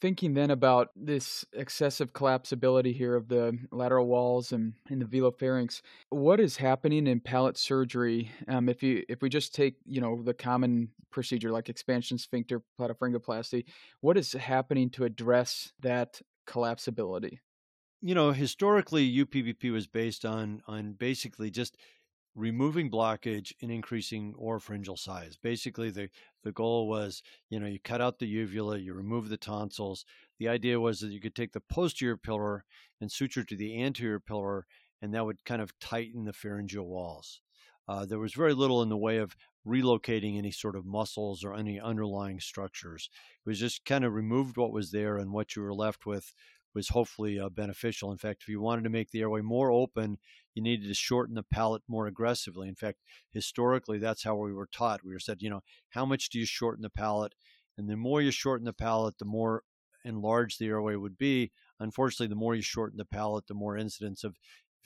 Thinking 0.00 0.34
then 0.34 0.50
about 0.50 0.90
this 0.94 1.44
excessive 1.52 2.12
collapsibility 2.12 2.94
here 2.94 3.14
of 3.14 3.28
the 3.28 3.58
lateral 3.70 4.06
walls 4.06 4.52
and 4.52 4.74
in 4.90 4.98
the 4.98 5.04
velopharynx, 5.04 5.80
what 6.10 6.38
is 6.38 6.56
happening 6.56 7.06
in 7.06 7.20
palate 7.20 7.56
surgery? 7.56 8.30
Um, 8.48 8.68
if 8.68 8.82
you 8.82 9.04
if 9.08 9.22
we 9.22 9.28
just 9.28 9.54
take 9.54 9.76
you 9.86 10.00
know 10.00 10.22
the 10.22 10.34
common 10.34 10.90
procedure 11.10 11.50
like 11.50 11.68
expansion 11.68 12.18
sphincter 12.18 12.62
palatopharyngoplasty, 12.78 13.64
what 14.00 14.16
is 14.16 14.32
happening 14.32 14.90
to 14.90 15.04
address 15.04 15.72
that 15.80 16.20
collapsibility? 16.46 17.38
you 18.02 18.14
know, 18.14 18.30
historically, 18.32 19.10
UPPP 19.10 19.72
was 19.72 19.86
based 19.86 20.24
on 20.24 20.62
on 20.66 20.92
basically 20.92 21.50
just 21.50 21.76
removing 22.36 22.90
blockage 22.90 23.52
and 23.62 23.70
increasing 23.72 24.34
oropharyngeal 24.34 24.98
size. 24.98 25.38
Basically, 25.42 25.90
the, 25.90 26.10
the 26.44 26.52
goal 26.52 26.86
was, 26.86 27.22
you 27.48 27.58
know, 27.58 27.66
you 27.66 27.80
cut 27.82 28.02
out 28.02 28.18
the 28.18 28.26
uvula, 28.26 28.76
you 28.76 28.92
remove 28.92 29.30
the 29.30 29.38
tonsils. 29.38 30.04
The 30.38 30.48
idea 30.48 30.78
was 30.78 31.00
that 31.00 31.12
you 31.12 31.20
could 31.20 31.34
take 31.34 31.52
the 31.52 31.62
posterior 31.62 32.18
pillar 32.18 32.64
and 33.00 33.10
suture 33.10 33.42
to 33.42 33.56
the 33.56 33.82
anterior 33.82 34.20
pillar, 34.20 34.66
and 35.00 35.14
that 35.14 35.24
would 35.24 35.44
kind 35.46 35.62
of 35.62 35.76
tighten 35.80 36.24
the 36.24 36.34
pharyngeal 36.34 36.86
walls. 36.86 37.40
Uh, 37.88 38.04
there 38.04 38.18
was 38.18 38.34
very 38.34 38.52
little 38.52 38.82
in 38.82 38.90
the 38.90 38.96
way 38.96 39.16
of 39.16 39.34
relocating 39.66 40.36
any 40.36 40.50
sort 40.50 40.76
of 40.76 40.84
muscles 40.84 41.42
or 41.42 41.54
any 41.54 41.80
underlying 41.80 42.38
structures. 42.38 43.08
It 43.44 43.48
was 43.48 43.58
just 43.58 43.84
kind 43.84 44.04
of 44.04 44.12
removed 44.12 44.56
what 44.56 44.72
was 44.72 44.90
there, 44.90 45.16
and 45.16 45.32
what 45.32 45.56
you 45.56 45.62
were 45.62 45.74
left 45.74 46.04
with 46.04 46.34
was 46.76 46.90
hopefully 46.90 47.40
uh, 47.40 47.48
beneficial. 47.48 48.12
In 48.12 48.18
fact, 48.18 48.42
if 48.42 48.48
you 48.48 48.60
wanted 48.60 48.84
to 48.84 48.90
make 48.90 49.10
the 49.10 49.22
airway 49.22 49.40
more 49.40 49.72
open, 49.72 50.18
you 50.54 50.62
needed 50.62 50.86
to 50.86 50.94
shorten 50.94 51.34
the 51.34 51.42
palate 51.42 51.82
more 51.88 52.06
aggressively. 52.06 52.68
In 52.68 52.74
fact, 52.74 52.98
historically, 53.30 53.98
that's 53.98 54.22
how 54.22 54.36
we 54.36 54.52
were 54.52 54.68
taught. 54.70 55.02
We 55.02 55.14
were 55.14 55.18
said, 55.18 55.38
you 55.40 55.48
know, 55.48 55.62
how 55.90 56.04
much 56.04 56.28
do 56.28 56.38
you 56.38 56.44
shorten 56.44 56.82
the 56.82 56.90
palate? 56.90 57.34
And 57.78 57.88
the 57.88 57.96
more 57.96 58.20
you 58.20 58.30
shorten 58.30 58.66
the 58.66 58.74
palate, 58.74 59.18
the 59.18 59.24
more 59.24 59.62
enlarged 60.04 60.58
the 60.60 60.66
airway 60.66 60.96
would 60.96 61.16
be. 61.16 61.50
Unfortunately, 61.80 62.28
the 62.28 62.36
more 62.36 62.54
you 62.54 62.62
shorten 62.62 62.98
the 62.98 63.06
palate, 63.06 63.46
the 63.46 63.54
more 63.54 63.78
incidence 63.78 64.22
of 64.22 64.36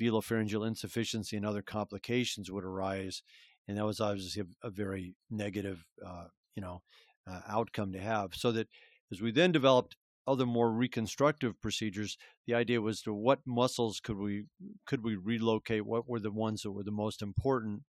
velopharyngeal 0.00 0.66
insufficiency 0.66 1.36
and 1.36 1.44
other 1.44 1.62
complications 1.62 2.50
would 2.50 2.64
arise. 2.64 3.22
And 3.66 3.76
that 3.76 3.84
was 3.84 4.00
obviously 4.00 4.42
a, 4.42 4.68
a 4.68 4.70
very 4.70 5.14
negative, 5.28 5.84
uh, 6.06 6.26
you 6.54 6.62
know, 6.62 6.82
uh, 7.28 7.40
outcome 7.48 7.92
to 7.92 8.00
have. 8.00 8.34
So 8.34 8.52
that 8.52 8.68
as 9.12 9.20
we 9.20 9.32
then 9.32 9.52
developed 9.52 9.96
other 10.26 10.46
more 10.46 10.70
reconstructive 10.70 11.60
procedures, 11.60 12.16
the 12.46 12.54
idea 12.54 12.80
was 12.80 13.02
to 13.02 13.12
what 13.12 13.40
muscles 13.46 14.00
could 14.00 14.18
we 14.18 14.44
could 14.86 15.02
we 15.02 15.16
relocate? 15.16 15.86
What 15.86 16.08
were 16.08 16.20
the 16.20 16.30
ones 16.30 16.62
that 16.62 16.72
were 16.72 16.84
the 16.84 16.90
most 16.90 17.22
important? 17.22 17.82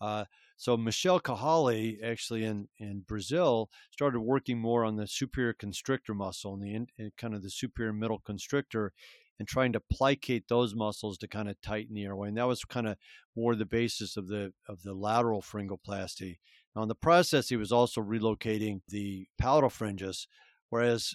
Uh, 0.00 0.24
so 0.56 0.76
Michel 0.76 1.20
Cahali, 1.20 2.02
actually 2.02 2.44
in, 2.44 2.68
in 2.78 3.00
Brazil, 3.06 3.68
started 3.90 4.20
working 4.20 4.58
more 4.58 4.84
on 4.84 4.96
the 4.96 5.06
superior 5.06 5.52
constrictor 5.52 6.14
muscle 6.14 6.54
and 6.54 6.62
the 6.62 6.74
in, 6.74 7.12
kind 7.16 7.34
of 7.34 7.42
the 7.42 7.50
superior 7.50 7.92
middle 7.92 8.20
constrictor, 8.24 8.92
and 9.38 9.46
trying 9.46 9.72
to 9.72 9.80
plicate 9.80 10.48
those 10.48 10.74
muscles 10.74 11.18
to 11.18 11.28
kind 11.28 11.48
of 11.48 11.60
tighten 11.60 11.94
the 11.94 12.04
airway. 12.04 12.28
And 12.28 12.36
that 12.36 12.48
was 12.48 12.64
kind 12.64 12.88
of 12.88 12.96
more 13.36 13.54
the 13.54 13.66
basis 13.66 14.16
of 14.16 14.28
the 14.28 14.52
of 14.68 14.82
the 14.82 14.94
lateral 14.94 15.42
pharyngoplasty. 15.42 16.38
Now, 16.74 16.82
in 16.82 16.88
the 16.88 16.94
process, 16.94 17.48
he 17.48 17.56
was 17.56 17.72
also 17.72 18.00
relocating 18.00 18.80
the 18.88 19.26
palatal 19.38 19.70
pharyngeus, 19.70 20.26
whereas 20.70 21.14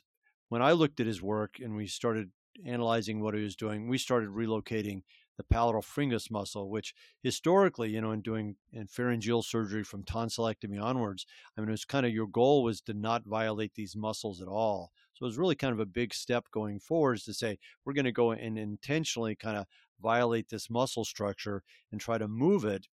when 0.53 0.61
I 0.61 0.73
looked 0.73 0.99
at 0.99 1.07
his 1.07 1.19
work 1.19 1.55
and 1.59 1.75
we 1.75 1.87
started 1.87 2.29
analyzing 2.63 3.23
what 3.23 3.33
he 3.33 3.41
was 3.41 3.55
doing, 3.55 3.87
we 3.87 3.97
started 3.97 4.29
relocating 4.29 5.01
the 5.35 5.43
palatal 5.43 5.81
pharyngeus 5.81 6.29
muscle, 6.29 6.69
which 6.69 6.93
historically, 7.23 7.89
you 7.89 7.99
know, 7.99 8.11
in 8.11 8.21
doing 8.21 8.55
in 8.71 8.85
pharyngeal 8.85 9.41
surgery 9.41 9.83
from 9.83 10.03
tonsillectomy 10.03 10.79
onwards, 10.79 11.25
I 11.57 11.61
mean, 11.61 11.69
it 11.69 11.71
was 11.71 11.85
kind 11.85 12.05
of 12.05 12.13
your 12.13 12.27
goal 12.27 12.61
was 12.61 12.81
to 12.81 12.93
not 12.93 13.25
violate 13.25 13.73
these 13.73 13.95
muscles 13.95 14.43
at 14.43 14.47
all. 14.47 14.91
So 15.15 15.25
it 15.25 15.29
was 15.29 15.39
really 15.39 15.55
kind 15.55 15.73
of 15.73 15.79
a 15.79 15.87
big 15.87 16.13
step 16.13 16.45
going 16.51 16.79
forward 16.79 17.15
is 17.15 17.23
to 17.23 17.33
say 17.33 17.57
we're 17.83 17.93
going 17.93 18.05
to 18.05 18.11
go 18.11 18.29
and 18.29 18.59
intentionally 18.59 19.35
kind 19.35 19.57
of 19.57 19.65
violate 20.03 20.49
this 20.49 20.69
muscle 20.69 21.03
structure 21.03 21.63
and 21.91 21.99
try 21.99 22.19
to 22.19 22.27
move 22.27 22.63
it 22.63 22.85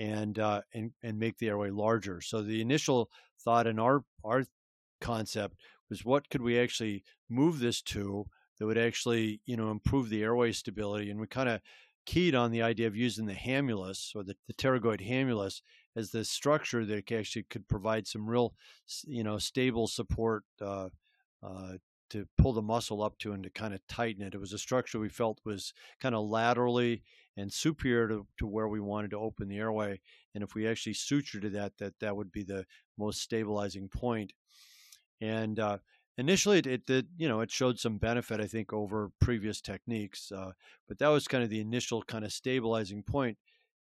and 0.00 0.40
uh, 0.40 0.62
and 0.74 0.90
and 1.04 1.20
make 1.20 1.38
the 1.38 1.50
airway 1.50 1.70
larger. 1.70 2.20
So 2.20 2.42
the 2.42 2.60
initial 2.60 3.10
thought 3.44 3.68
in 3.68 3.78
our 3.78 4.02
our 4.24 4.42
concept 5.00 5.54
was 5.90 6.04
what 6.04 6.30
could 6.30 6.40
we 6.40 6.58
actually 6.58 7.04
move 7.28 7.58
this 7.58 7.82
to 7.82 8.26
that 8.58 8.66
would 8.66 8.78
actually, 8.78 9.40
you 9.46 9.56
know, 9.56 9.70
improve 9.70 10.08
the 10.08 10.22
airway 10.22 10.52
stability. 10.52 11.10
And 11.10 11.18
we 11.18 11.26
kind 11.26 11.48
of 11.48 11.60
keyed 12.06 12.34
on 12.34 12.50
the 12.50 12.62
idea 12.62 12.86
of 12.86 12.96
using 12.96 13.26
the 13.26 13.34
hamulus 13.34 14.14
or 14.14 14.22
the, 14.22 14.36
the 14.46 14.54
pterygoid 14.54 15.06
hamulus 15.06 15.62
as 15.96 16.10
the 16.10 16.24
structure 16.24 16.84
that 16.84 17.10
actually 17.12 17.44
could 17.44 17.68
provide 17.68 18.06
some 18.06 18.28
real, 18.28 18.54
you 19.06 19.24
know, 19.24 19.38
stable 19.38 19.86
support 19.86 20.44
uh, 20.60 20.88
uh, 21.42 21.72
to 22.10 22.26
pull 22.36 22.52
the 22.52 22.62
muscle 22.62 23.02
up 23.02 23.16
to 23.18 23.32
and 23.32 23.44
to 23.44 23.50
kind 23.50 23.72
of 23.72 23.80
tighten 23.88 24.22
it. 24.22 24.34
It 24.34 24.40
was 24.40 24.52
a 24.52 24.58
structure 24.58 24.98
we 24.98 25.08
felt 25.08 25.40
was 25.44 25.72
kind 26.00 26.14
of 26.14 26.28
laterally 26.28 27.02
and 27.36 27.52
superior 27.52 28.08
to, 28.08 28.26
to 28.38 28.46
where 28.46 28.68
we 28.68 28.80
wanted 28.80 29.12
to 29.12 29.18
open 29.18 29.48
the 29.48 29.58
airway. 29.58 30.00
And 30.34 30.44
if 30.44 30.54
we 30.54 30.66
actually 30.66 30.94
suture 30.94 31.40
to 31.40 31.50
that, 31.50 31.78
that 31.78 31.94
that 32.00 32.16
would 32.16 32.32
be 32.32 32.42
the 32.42 32.66
most 32.98 33.20
stabilizing 33.20 33.88
point. 33.88 34.32
And 35.20 35.58
uh, 35.58 35.78
initially 36.20 36.58
it, 36.58 36.66
it, 36.66 36.86
did 36.86 37.08
you 37.16 37.28
know 37.28 37.40
it 37.40 37.50
showed 37.50 37.78
some 37.78 37.96
benefit 37.96 38.40
i 38.40 38.46
think 38.46 38.72
over 38.72 39.10
previous 39.20 39.60
techniques 39.60 40.30
uh, 40.30 40.52
but 40.86 40.98
that 40.98 41.08
was 41.08 41.26
kind 41.26 41.42
of 41.42 41.48
the 41.48 41.60
initial 41.60 42.02
kind 42.02 42.24
of 42.24 42.32
stabilizing 42.32 43.02
point. 43.02 43.38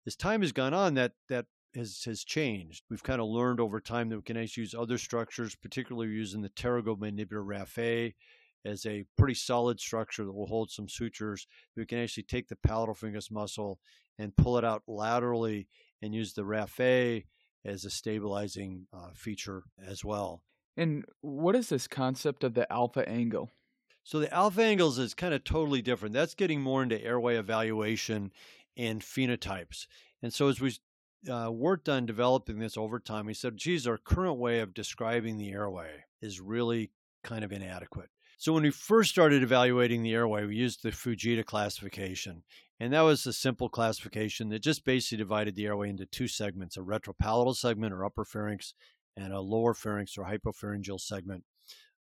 As 0.06 0.14
time 0.14 0.40
has 0.42 0.52
gone 0.52 0.72
on 0.72 0.94
that 0.94 1.12
that 1.28 1.46
has 1.74 2.02
has 2.04 2.24
changed. 2.24 2.84
We've 2.88 3.02
kind 3.02 3.20
of 3.20 3.28
learned 3.28 3.60
over 3.60 3.80
time 3.80 4.08
that 4.08 4.16
we 4.16 4.22
can 4.22 4.36
actually 4.36 4.62
use 4.62 4.74
other 4.74 4.98
structures 4.98 5.54
particularly 5.54 6.12
using 6.12 6.40
the 6.40 6.48
pterygomandibular 6.50 7.44
raphe 7.44 8.14
as 8.64 8.86
a 8.86 9.04
pretty 9.16 9.34
solid 9.34 9.80
structure 9.80 10.24
that 10.24 10.32
will 10.32 10.46
hold 10.46 10.70
some 10.70 10.88
sutures. 10.88 11.46
We 11.76 11.86
can 11.86 11.98
actually 11.98 12.24
take 12.24 12.48
the 12.48 12.56
palatal 12.56 12.94
pharyngeus 12.94 13.30
muscle 13.30 13.78
and 14.18 14.36
pull 14.36 14.58
it 14.58 14.64
out 14.64 14.82
laterally 14.86 15.68
and 16.02 16.14
use 16.14 16.32
the 16.32 16.42
raphe 16.42 17.24
as 17.64 17.84
a 17.84 17.90
stabilizing 17.90 18.86
uh, 18.92 19.10
feature 19.14 19.64
as 19.84 20.04
well 20.04 20.42
and 20.78 21.04
what 21.20 21.56
is 21.56 21.68
this 21.68 21.88
concept 21.88 22.44
of 22.44 22.54
the 22.54 22.72
alpha 22.72 23.06
angle? 23.08 23.50
So 24.04 24.20
the 24.20 24.32
alpha 24.32 24.62
angles 24.62 24.98
is 24.98 25.12
kind 25.12 25.34
of 25.34 25.44
totally 25.44 25.82
different. 25.82 26.14
That's 26.14 26.34
getting 26.34 26.62
more 26.62 26.82
into 26.82 27.02
airway 27.02 27.36
evaluation 27.36 28.32
and 28.76 29.02
phenotypes. 29.02 29.86
And 30.22 30.32
so 30.32 30.48
as 30.48 30.60
we 30.60 30.72
uh, 31.30 31.50
worked 31.50 31.88
on 31.88 32.06
developing 32.06 32.60
this 32.60 32.76
over 32.76 33.00
time, 33.00 33.26
we 33.26 33.34
said, 33.34 33.56
geez, 33.56 33.86
our 33.86 33.98
current 33.98 34.38
way 34.38 34.60
of 34.60 34.72
describing 34.72 35.36
the 35.36 35.50
airway 35.50 36.04
is 36.22 36.40
really 36.40 36.92
kind 37.24 37.44
of 37.44 37.52
inadequate. 37.52 38.08
So 38.38 38.52
when 38.52 38.62
we 38.62 38.70
first 38.70 39.10
started 39.10 39.42
evaluating 39.42 40.04
the 40.04 40.14
airway, 40.14 40.46
we 40.46 40.54
used 40.54 40.84
the 40.84 40.90
Fujita 40.90 41.44
classification. 41.44 42.44
And 42.78 42.92
that 42.92 43.00
was 43.00 43.26
a 43.26 43.32
simple 43.32 43.68
classification 43.68 44.48
that 44.50 44.62
just 44.62 44.84
basically 44.84 45.18
divided 45.18 45.56
the 45.56 45.66
airway 45.66 45.90
into 45.90 46.06
two 46.06 46.28
segments, 46.28 46.76
a 46.76 46.80
retropalatal 46.80 47.56
segment 47.56 47.92
or 47.92 48.04
upper 48.04 48.24
pharynx 48.24 48.74
and 49.18 49.32
a 49.32 49.40
lower 49.40 49.74
pharynx 49.74 50.16
or 50.16 50.24
hypopharyngeal 50.24 51.00
segment. 51.00 51.44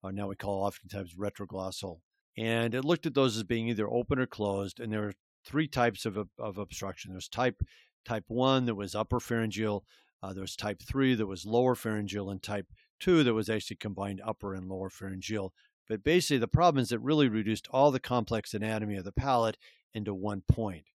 Uh, 0.03 0.11
now 0.11 0.27
we 0.27 0.35
call 0.35 0.63
oftentimes 0.63 1.15
retroglossal. 1.15 1.99
And 2.37 2.75
it 2.75 2.83
looked 2.83 3.05
at 3.05 3.13
those 3.13 3.37
as 3.37 3.43
being 3.43 3.69
either 3.69 3.89
open 3.89 4.19
or 4.19 4.27
closed. 4.27 4.79
And 4.79 4.91
there 4.91 5.07
are 5.07 5.13
three 5.45 5.67
types 5.67 6.05
of, 6.05 6.17
of 6.37 6.57
obstruction. 6.57 7.11
There's 7.11 7.29
type 7.29 7.61
type 8.03 8.25
one 8.27 8.65
that 8.65 8.75
was 8.75 8.93
upper 8.93 9.19
pharyngeal. 9.19 9.83
Uh, 10.21 10.33
there 10.33 10.41
was 10.41 10.55
type 10.55 10.81
three 10.81 11.15
that 11.15 11.25
was 11.25 11.45
lower 11.45 11.75
pharyngeal, 11.75 12.29
and 12.29 12.41
type 12.41 12.67
two 12.99 13.23
that 13.23 13.33
was 13.33 13.49
actually 13.49 13.77
combined 13.77 14.21
upper 14.25 14.53
and 14.53 14.67
lower 14.67 14.89
pharyngeal. 14.89 15.53
But 15.87 16.03
basically, 16.03 16.39
the 16.39 16.47
problem 16.47 16.81
is 16.81 16.91
it 16.91 17.01
really 17.01 17.29
reduced 17.29 17.67
all 17.71 17.91
the 17.91 17.99
complex 17.99 18.53
anatomy 18.53 18.95
of 18.97 19.05
the 19.05 19.11
palate 19.11 19.57
into 19.93 20.13
one 20.13 20.43
point. 20.47 20.85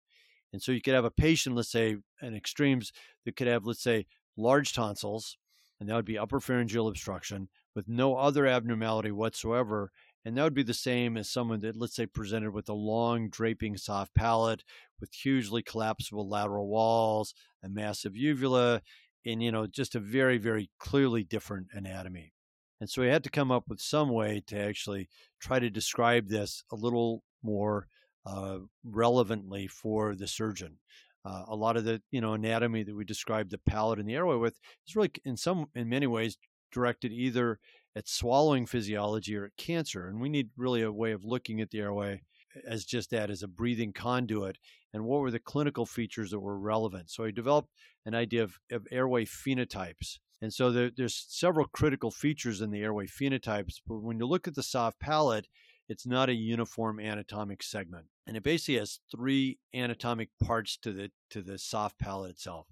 And 0.53 0.61
so 0.61 0.73
you 0.73 0.83
could 0.83 0.95
have 0.95 1.05
a 1.05 1.11
patient, 1.11 1.55
let's 1.55 1.71
say, 1.71 1.97
in 2.23 2.35
extremes, 2.35 2.93
that 3.25 3.37
could 3.37 3.47
have, 3.47 3.65
let's 3.65 3.83
say, 3.83 4.07
large 4.37 4.73
tonsils, 4.73 5.37
and 5.81 5.89
that 5.89 5.97
would 5.97 6.05
be 6.05 6.19
upper 6.19 6.41
pharyngeal 6.41 6.89
obstruction 6.89 7.49
with 7.75 7.89
no 7.89 8.17
other 8.17 8.47
abnormality 8.47 9.11
whatsoever. 9.11 9.91
And 10.25 10.37
that 10.37 10.45
would 10.45 10.55
be 10.55 10.63
the 10.63 10.75
same 10.75 11.17
as 11.17 11.31
someone 11.31 11.61
that, 11.61 11.77
let's 11.77 11.97
say, 11.97 12.05
presented 12.05 12.53
with 12.53 12.69
a 12.69 12.75
long, 12.75 13.31
draping, 13.31 13.79
soft 13.79 14.15
palate 14.15 14.63
with 15.01 15.15
hugely 15.15 15.63
collapsible 15.63 16.29
lateral 16.29 16.69
walls, 16.69 17.33
a 17.65 17.71
massive 17.71 18.15
uvula, 18.15 18.83
and, 19.25 19.43
you 19.43 19.51
know, 19.51 19.67
just 19.67 19.95
a 19.95 20.01
very, 20.01 20.37
very 20.37 20.71
clearly 20.79 21.25
different 21.25 21.69
anatomy. 21.73 22.35
And 22.81 22.89
so 22.89 23.01
we 23.01 23.09
had 23.09 23.25
to 23.25 23.31
come 23.31 23.51
up 23.51 23.65
with 23.69 23.81
some 23.81 24.11
way 24.11 24.43
to 24.49 24.59
actually 24.59 25.09
try 25.41 25.59
to 25.59 25.71
describe 25.71 26.29
this 26.29 26.65
a 26.71 26.77
little 26.77 27.23
more 27.43 27.87
uh, 28.27 28.59
relevantly 28.85 29.67
for 29.67 30.15
the 30.15 30.27
surgeon. 30.27 30.79
Uh, 31.25 31.45
a 31.49 31.57
lot 31.57 31.77
of 31.77 31.85
the 31.85 32.01
you 32.11 32.21
know 32.21 32.33
anatomy 32.33 32.83
that 32.83 32.97
we 32.97 33.05
describe 33.05 33.51
the 33.51 33.59
palate 33.59 33.99
and 33.99 34.09
the 34.09 34.15
airway 34.15 34.37
with 34.37 34.59
is 34.87 34.97
really 34.97 35.11
in 35.25 35.37
some 35.37 35.67
in 35.75 35.89
many 35.89 36.07
ways 36.07 36.39
directed 36.73 37.13
either 37.13 37.59
at 37.97 38.09
swallowing 38.09 38.65
physiology 38.65 39.37
or 39.37 39.45
at 39.45 39.57
cancer 39.57 40.07
and 40.09 40.21
we 40.21 40.29
need 40.29 40.49
really 40.57 40.83
a 40.83 40.93
way 40.93 41.13
of 41.13 41.25
looking 41.25 41.61
at 41.61 41.71
the 41.71 41.81
airway 41.81 42.23
as 42.67 42.85
just 42.85 43.11
that 43.11 43.31
as 43.31 43.43
a 43.43 43.49
breathing 43.49 43.93
conduit 43.93 44.57
and 44.93 45.05
what 45.05 45.21
were 45.21 45.31
the 45.31 45.39
clinical 45.39 45.87
features 45.87 46.31
that 46.31 46.41
were 46.41 46.59
relevant. 46.59 47.11
So 47.11 47.25
i 47.25 47.31
developed 47.31 47.69
an 48.07 48.15
idea 48.15 48.43
of, 48.43 48.59
of 48.71 48.87
airway 48.91 49.25
phenotypes 49.25 50.19
and 50.43 50.53
so 50.55 50.73
there, 50.73 50.91
there's 50.97 51.27
several 51.29 51.67
critical 51.67 52.11
features 52.11 52.63
in 52.63 52.71
the 52.71 52.81
airway 52.81 53.07
phenotypes 53.07 53.75
but 53.87 54.03
when 54.03 54.19
you 54.19 54.27
look 54.27 54.49
at 54.49 54.55
the 54.55 54.63
soft 54.63 54.99
palate 55.01 55.49
it's 55.91 56.07
not 56.07 56.29
a 56.29 56.35
uniform 56.35 57.01
anatomic 57.01 57.65
segment. 57.65 58.07
And 58.25 58.37
it 58.37 58.45
basically 58.45 58.79
has 58.79 59.01
three 59.11 59.59
anatomic 59.75 60.29
parts 60.41 60.77
to 60.79 60.93
the 60.93 61.11
to 61.31 61.43
the 61.43 61.59
soft 61.59 61.99
palate 61.99 62.31
itself. 62.31 62.69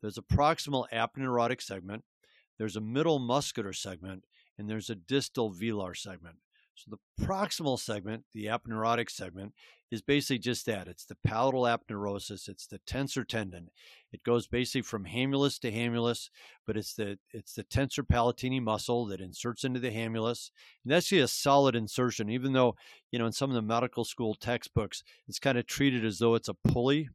There's 0.00 0.16
a 0.16 0.22
proximal 0.22 0.86
aponeurotic 0.90 1.60
segment, 1.60 2.02
there's 2.58 2.74
a 2.74 2.80
middle 2.80 3.18
muscular 3.18 3.74
segment, 3.74 4.24
and 4.58 4.70
there's 4.70 4.88
a 4.88 4.94
distal 4.94 5.52
velar 5.52 5.94
segment. 5.94 6.36
So 6.74 6.90
the 6.90 7.24
proximal 7.24 7.78
segment, 7.78 8.24
the 8.32 8.46
aponeurotic 8.46 9.10
segment, 9.10 9.52
is 9.92 10.00
basically 10.00 10.38
just 10.38 10.64
that. 10.64 10.88
It's 10.88 11.04
the 11.04 11.16
palatal 11.16 11.62
aponeurosis. 11.64 12.48
It's 12.48 12.66
the 12.66 12.78
tensor 12.80 13.28
tendon. 13.28 13.68
It 14.10 14.22
goes 14.24 14.46
basically 14.46 14.82
from 14.82 15.04
hamulus 15.04 15.60
to 15.60 15.70
hamulus, 15.70 16.30
but 16.66 16.78
it's 16.78 16.94
the 16.94 17.18
it's 17.32 17.54
the 17.54 17.64
tensor 17.64 18.02
palatini 18.02 18.60
muscle 18.60 19.04
that 19.06 19.20
inserts 19.20 19.64
into 19.64 19.80
the 19.80 19.90
hamulus. 19.90 20.50
And 20.82 20.92
that's 20.92 21.06
actually 21.06 21.20
a 21.20 21.28
solid 21.28 21.76
insertion, 21.76 22.30
even 22.30 22.54
though 22.54 22.74
you 23.10 23.18
know 23.18 23.26
in 23.26 23.32
some 23.32 23.50
of 23.50 23.54
the 23.54 23.62
medical 23.62 24.04
school 24.04 24.34
textbooks 24.34 25.04
it's 25.28 25.38
kind 25.38 25.58
of 25.58 25.66
treated 25.66 26.04
as 26.06 26.18
though 26.18 26.34
it's 26.34 26.48
a 26.48 26.54
pulley. 26.54 27.10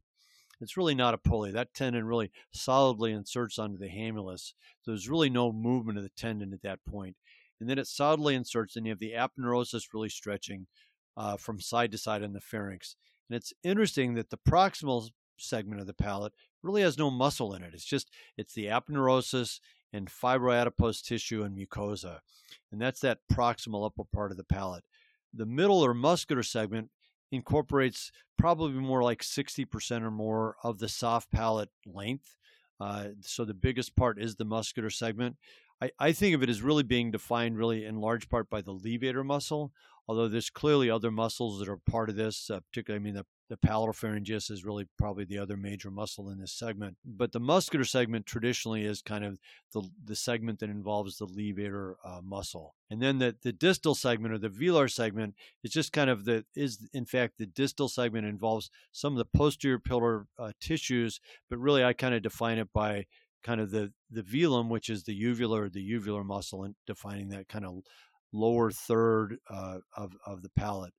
It's 0.60 0.76
really 0.76 0.94
not 0.94 1.14
a 1.14 1.18
pulley. 1.18 1.50
That 1.52 1.74
tendon 1.74 2.04
really 2.04 2.30
solidly 2.52 3.12
inserts 3.12 3.58
onto 3.58 3.78
the 3.78 3.88
hamulus. 3.88 4.54
So 4.82 4.90
there's 4.92 5.08
really 5.08 5.30
no 5.30 5.52
movement 5.52 5.98
of 5.98 6.04
the 6.04 6.10
tendon 6.10 6.52
at 6.52 6.62
that 6.62 6.84
point 6.84 7.16
and 7.60 7.68
then 7.68 7.78
it 7.78 7.86
solidly 7.86 8.34
inserts, 8.34 8.76
and 8.76 8.86
you 8.86 8.92
have 8.92 8.98
the 8.98 9.12
aponeurosis 9.12 9.92
really 9.92 10.08
stretching 10.08 10.66
uh, 11.16 11.36
from 11.36 11.60
side 11.60 11.92
to 11.92 11.98
side 11.98 12.22
in 12.22 12.32
the 12.32 12.40
pharynx. 12.40 12.96
And 13.28 13.36
it's 13.36 13.52
interesting 13.62 14.14
that 14.14 14.30
the 14.30 14.38
proximal 14.38 15.10
segment 15.36 15.80
of 15.80 15.86
the 15.86 15.94
palate 15.94 16.32
really 16.62 16.82
has 16.82 16.98
no 16.98 17.10
muscle 17.10 17.54
in 17.54 17.62
it. 17.62 17.74
It's 17.74 17.84
just 17.84 18.10
it's 18.36 18.54
the 18.54 18.66
aponeurosis 18.66 19.60
and 19.92 20.08
fibroadipose 20.08 21.02
tissue 21.02 21.42
and 21.42 21.56
mucosa, 21.56 22.18
and 22.70 22.80
that's 22.80 23.00
that 23.00 23.18
proximal 23.32 23.86
upper 23.86 24.04
part 24.04 24.30
of 24.30 24.36
the 24.36 24.44
palate. 24.44 24.84
The 25.32 25.46
middle 25.46 25.84
or 25.84 25.94
muscular 25.94 26.42
segment 26.42 26.90
incorporates 27.30 28.10
probably 28.38 28.72
more 28.72 29.02
like 29.02 29.22
60% 29.22 30.02
or 30.02 30.10
more 30.10 30.56
of 30.62 30.78
the 30.78 30.88
soft 30.88 31.30
palate 31.30 31.70
length. 31.86 32.36
Uh, 32.80 33.08
so 33.20 33.44
the 33.44 33.54
biggest 33.54 33.96
part 33.96 34.20
is 34.20 34.36
the 34.36 34.44
muscular 34.44 34.90
segment. 34.90 35.36
I, 35.80 35.90
I 35.98 36.12
think 36.12 36.34
of 36.34 36.42
it 36.42 36.48
as 36.48 36.62
really 36.62 36.82
being 36.82 37.10
defined 37.10 37.56
really 37.56 37.84
in 37.84 38.00
large 38.00 38.28
part 38.28 38.50
by 38.50 38.62
the 38.62 38.74
levator 38.74 39.24
muscle, 39.24 39.72
although 40.08 40.28
there's 40.28 40.50
clearly 40.50 40.90
other 40.90 41.10
muscles 41.10 41.58
that 41.58 41.68
are 41.68 41.76
part 41.76 42.08
of 42.08 42.16
this, 42.16 42.50
uh, 42.50 42.60
particularly, 42.60 43.02
I 43.02 43.04
mean, 43.04 43.14
the, 43.14 43.26
the 43.50 43.56
palatal 43.56 43.92
pharyngeus 43.92 44.50
is 44.50 44.64
really 44.64 44.86
probably 44.98 45.24
the 45.24 45.38
other 45.38 45.56
major 45.56 45.90
muscle 45.90 46.28
in 46.30 46.38
this 46.38 46.52
segment. 46.52 46.96
But 47.04 47.32
the 47.32 47.40
muscular 47.40 47.84
segment 47.84 48.26
traditionally 48.26 48.84
is 48.84 49.00
kind 49.00 49.24
of 49.24 49.38
the, 49.72 49.82
the 50.04 50.16
segment 50.16 50.58
that 50.58 50.70
involves 50.70 51.16
the 51.16 51.26
levator 51.26 51.94
uh, 52.04 52.20
muscle. 52.22 52.74
And 52.90 53.00
then 53.00 53.18
the, 53.18 53.36
the 53.42 53.52
distal 53.52 53.94
segment 53.94 54.34
or 54.34 54.38
the 54.38 54.50
velar 54.50 54.90
segment 54.90 55.34
is 55.62 55.70
just 55.70 55.92
kind 55.92 56.10
of 56.10 56.24
the, 56.24 56.44
is 56.54 56.88
in 56.92 57.06
fact 57.06 57.38
the 57.38 57.46
distal 57.46 57.88
segment 57.88 58.26
involves 58.26 58.70
some 58.92 59.12
of 59.12 59.18
the 59.18 59.38
posterior 59.38 59.78
pillar 59.78 60.26
uh, 60.38 60.52
tissues, 60.60 61.20
but 61.48 61.58
really 61.58 61.84
I 61.84 61.92
kind 61.92 62.14
of 62.14 62.22
define 62.22 62.58
it 62.58 62.72
by 62.72 63.06
kind 63.42 63.60
of 63.60 63.70
the, 63.70 63.92
the 64.10 64.22
velum, 64.22 64.68
which 64.68 64.88
is 64.88 65.04
the 65.04 65.20
uvular, 65.20 65.72
the 65.72 65.90
uvular 65.90 66.24
muscle, 66.24 66.64
and 66.64 66.74
defining 66.86 67.28
that 67.30 67.48
kind 67.48 67.64
of 67.64 67.82
lower 68.32 68.70
third 68.70 69.38
uh, 69.48 69.78
of, 69.96 70.12
of 70.26 70.42
the 70.42 70.50
palate. 70.50 70.92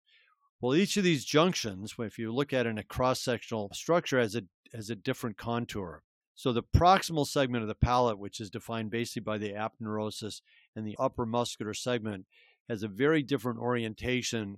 Well, 0.61 0.75
each 0.75 0.97
of 0.97 1.03
these 1.03 1.23
junctions, 1.23 1.93
if 1.99 2.17
you 2.19 2.33
look 2.33 2.51
at 2.51 2.65
in 2.65 2.77
a 2.77 2.83
cross 2.83 3.21
sectional 3.21 3.69
structure, 3.73 4.19
has 4.19 4.35
a, 4.35 4.43
has 4.73 4.89
a 4.89 4.95
different 4.95 5.37
contour. 5.37 6.03
So 6.35 6.53
the 6.53 6.63
proximal 6.63 7.27
segment 7.27 7.63
of 7.63 7.67
the 7.67 7.75
palate, 7.75 8.17
which 8.17 8.39
is 8.39 8.49
defined 8.49 8.91
basically 8.91 9.21
by 9.21 9.37
the 9.37 9.53
aponeurosis 9.53 10.41
and 10.75 10.87
the 10.87 10.95
upper 10.97 11.25
muscular 11.25 11.73
segment, 11.73 12.25
has 12.69 12.83
a 12.83 12.87
very 12.87 13.23
different 13.23 13.59
orientation 13.59 14.57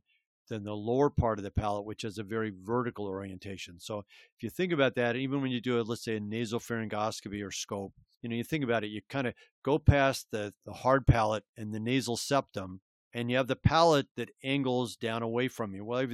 than 0.49 0.63
the 0.63 0.73
lower 0.73 1.09
part 1.09 1.39
of 1.39 1.43
the 1.43 1.51
palate, 1.51 1.85
which 1.85 2.01
has 2.01 2.17
a 2.17 2.23
very 2.23 2.51
vertical 2.63 3.05
orientation. 3.05 3.79
So 3.79 3.99
if 3.99 4.43
you 4.43 4.49
think 4.49 4.73
about 4.73 4.95
that, 4.95 5.15
even 5.15 5.41
when 5.41 5.51
you 5.51 5.61
do, 5.61 5.79
a, 5.79 5.81
let's 5.81 6.03
say, 6.03 6.17
a 6.17 6.19
nasopharyngoscopy 6.19 7.45
or 7.45 7.51
scope, 7.51 7.93
you 8.21 8.29
know, 8.29 8.35
you 8.35 8.43
think 8.43 8.63
about 8.63 8.83
it, 8.83 8.91
you 8.91 9.01
kind 9.09 9.27
of 9.27 9.33
go 9.63 9.79
past 9.79 10.27
the, 10.31 10.53
the 10.65 10.73
hard 10.73 11.07
palate 11.07 11.43
and 11.57 11.73
the 11.73 11.79
nasal 11.79 12.17
septum, 12.17 12.81
and 13.13 13.31
you 13.31 13.37
have 13.37 13.47
the 13.47 13.55
palate 13.55 14.07
that 14.15 14.29
angles 14.43 14.95
down 14.95 15.23
away 15.23 15.47
from 15.47 15.73
you. 15.73 15.83
Well, 15.83 16.05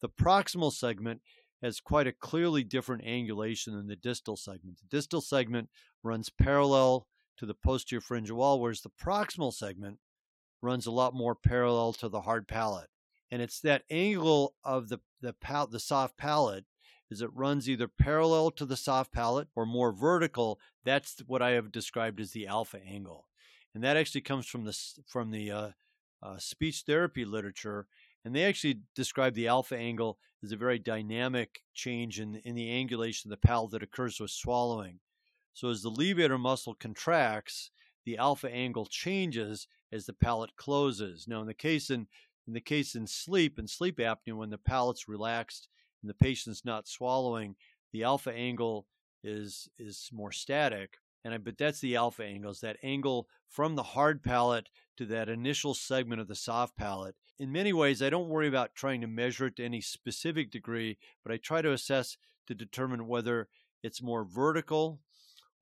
the 0.00 0.08
proximal 0.08 0.72
segment 0.72 1.20
has 1.62 1.80
quite 1.80 2.06
a 2.06 2.12
clearly 2.12 2.62
different 2.62 3.04
angulation 3.04 3.72
than 3.72 3.86
the 3.86 3.96
distal 3.96 4.36
segment. 4.36 4.78
The 4.78 4.96
distal 4.96 5.20
segment 5.20 5.70
runs 6.02 6.28
parallel 6.28 7.06
to 7.38 7.46
the 7.46 7.54
posterior 7.54 8.00
pharyngeal 8.00 8.36
wall, 8.36 8.60
whereas 8.60 8.82
the 8.82 8.90
proximal 8.90 9.52
segment 9.52 9.98
runs 10.60 10.86
a 10.86 10.90
lot 10.90 11.14
more 11.14 11.34
parallel 11.34 11.92
to 11.94 12.08
the 12.08 12.20
hard 12.20 12.46
palate. 12.46 12.88
And 13.30 13.42
it's 13.42 13.60
that 13.60 13.84
angle 13.90 14.54
of 14.62 14.88
the 14.88 15.00
the, 15.20 15.32
pal- 15.32 15.66
the 15.66 15.80
soft 15.80 16.16
palate 16.16 16.66
is 17.10 17.22
it 17.22 17.30
runs 17.34 17.68
either 17.68 17.88
parallel 17.88 18.50
to 18.50 18.66
the 18.66 18.76
soft 18.76 19.12
palate 19.12 19.48
or 19.54 19.66
more 19.66 19.92
vertical. 19.92 20.58
That's 20.84 21.22
what 21.26 21.42
I 21.42 21.50
have 21.50 21.72
described 21.72 22.20
as 22.20 22.32
the 22.32 22.46
alpha 22.46 22.80
angle, 22.86 23.28
and 23.74 23.82
that 23.82 23.96
actually 23.96 24.20
comes 24.22 24.46
from 24.46 24.64
the 24.64 24.76
from 25.08 25.30
the 25.30 25.50
uh, 25.50 25.70
uh, 26.22 26.38
speech 26.38 26.84
therapy 26.86 27.24
literature, 27.24 27.86
and 28.24 28.34
they 28.34 28.44
actually 28.44 28.80
describe 28.94 29.34
the 29.34 29.48
alpha 29.48 29.76
angle 29.76 30.18
as 30.42 30.52
a 30.52 30.56
very 30.56 30.78
dynamic 30.78 31.62
change 31.72 32.20
in 32.20 32.36
in 32.36 32.54
the 32.54 32.68
angulation 32.68 33.26
of 33.26 33.30
the 33.30 33.36
palate 33.36 33.70
that 33.72 33.82
occurs 33.82 34.20
with 34.20 34.30
swallowing. 34.30 35.00
So 35.52 35.70
as 35.70 35.82
the 35.82 35.90
levator 35.90 36.38
muscle 36.38 36.74
contracts, 36.74 37.70
the 38.04 38.16
alpha 38.18 38.50
angle 38.50 38.86
changes 38.86 39.68
as 39.92 40.06
the 40.06 40.12
palate 40.12 40.56
closes. 40.56 41.26
Now, 41.28 41.40
in 41.40 41.46
the 41.46 41.54
case 41.54 41.90
in 41.90 42.08
in 42.46 42.52
the 42.52 42.60
case 42.60 42.94
in 42.94 43.06
sleep 43.06 43.58
and 43.58 43.68
sleep 43.68 43.98
apnea, 43.98 44.36
when 44.36 44.50
the 44.50 44.58
palate's 44.58 45.08
relaxed 45.08 45.68
and 46.02 46.10
the 46.10 46.14
patient's 46.14 46.64
not 46.64 46.88
swallowing, 46.88 47.56
the 47.92 48.02
alpha 48.02 48.32
angle 48.32 48.86
is 49.22 49.68
is 49.78 50.10
more 50.12 50.32
static. 50.32 50.98
And 51.24 51.32
I, 51.32 51.38
but 51.38 51.56
that's 51.56 51.80
the 51.80 51.96
alpha 51.96 52.22
angle, 52.22 52.50
is 52.50 52.60
that 52.60 52.76
angle 52.82 53.28
from 53.48 53.76
the 53.76 53.82
hard 53.82 54.22
palate 54.22 54.68
to 54.98 55.06
that 55.06 55.28
initial 55.28 55.72
segment 55.74 56.20
of 56.20 56.28
the 56.28 56.34
soft 56.34 56.76
palate. 56.76 57.14
In 57.38 57.50
many 57.50 57.72
ways, 57.72 58.02
I 58.02 58.10
don't 58.10 58.28
worry 58.28 58.46
about 58.46 58.74
trying 58.74 59.00
to 59.00 59.06
measure 59.06 59.46
it 59.46 59.56
to 59.56 59.64
any 59.64 59.80
specific 59.80 60.50
degree, 60.50 60.98
but 61.24 61.32
I 61.32 61.38
try 61.38 61.62
to 61.62 61.72
assess 61.72 62.18
to 62.46 62.54
determine 62.54 63.08
whether 63.08 63.48
it's 63.82 64.02
more 64.02 64.24
vertical 64.24 65.00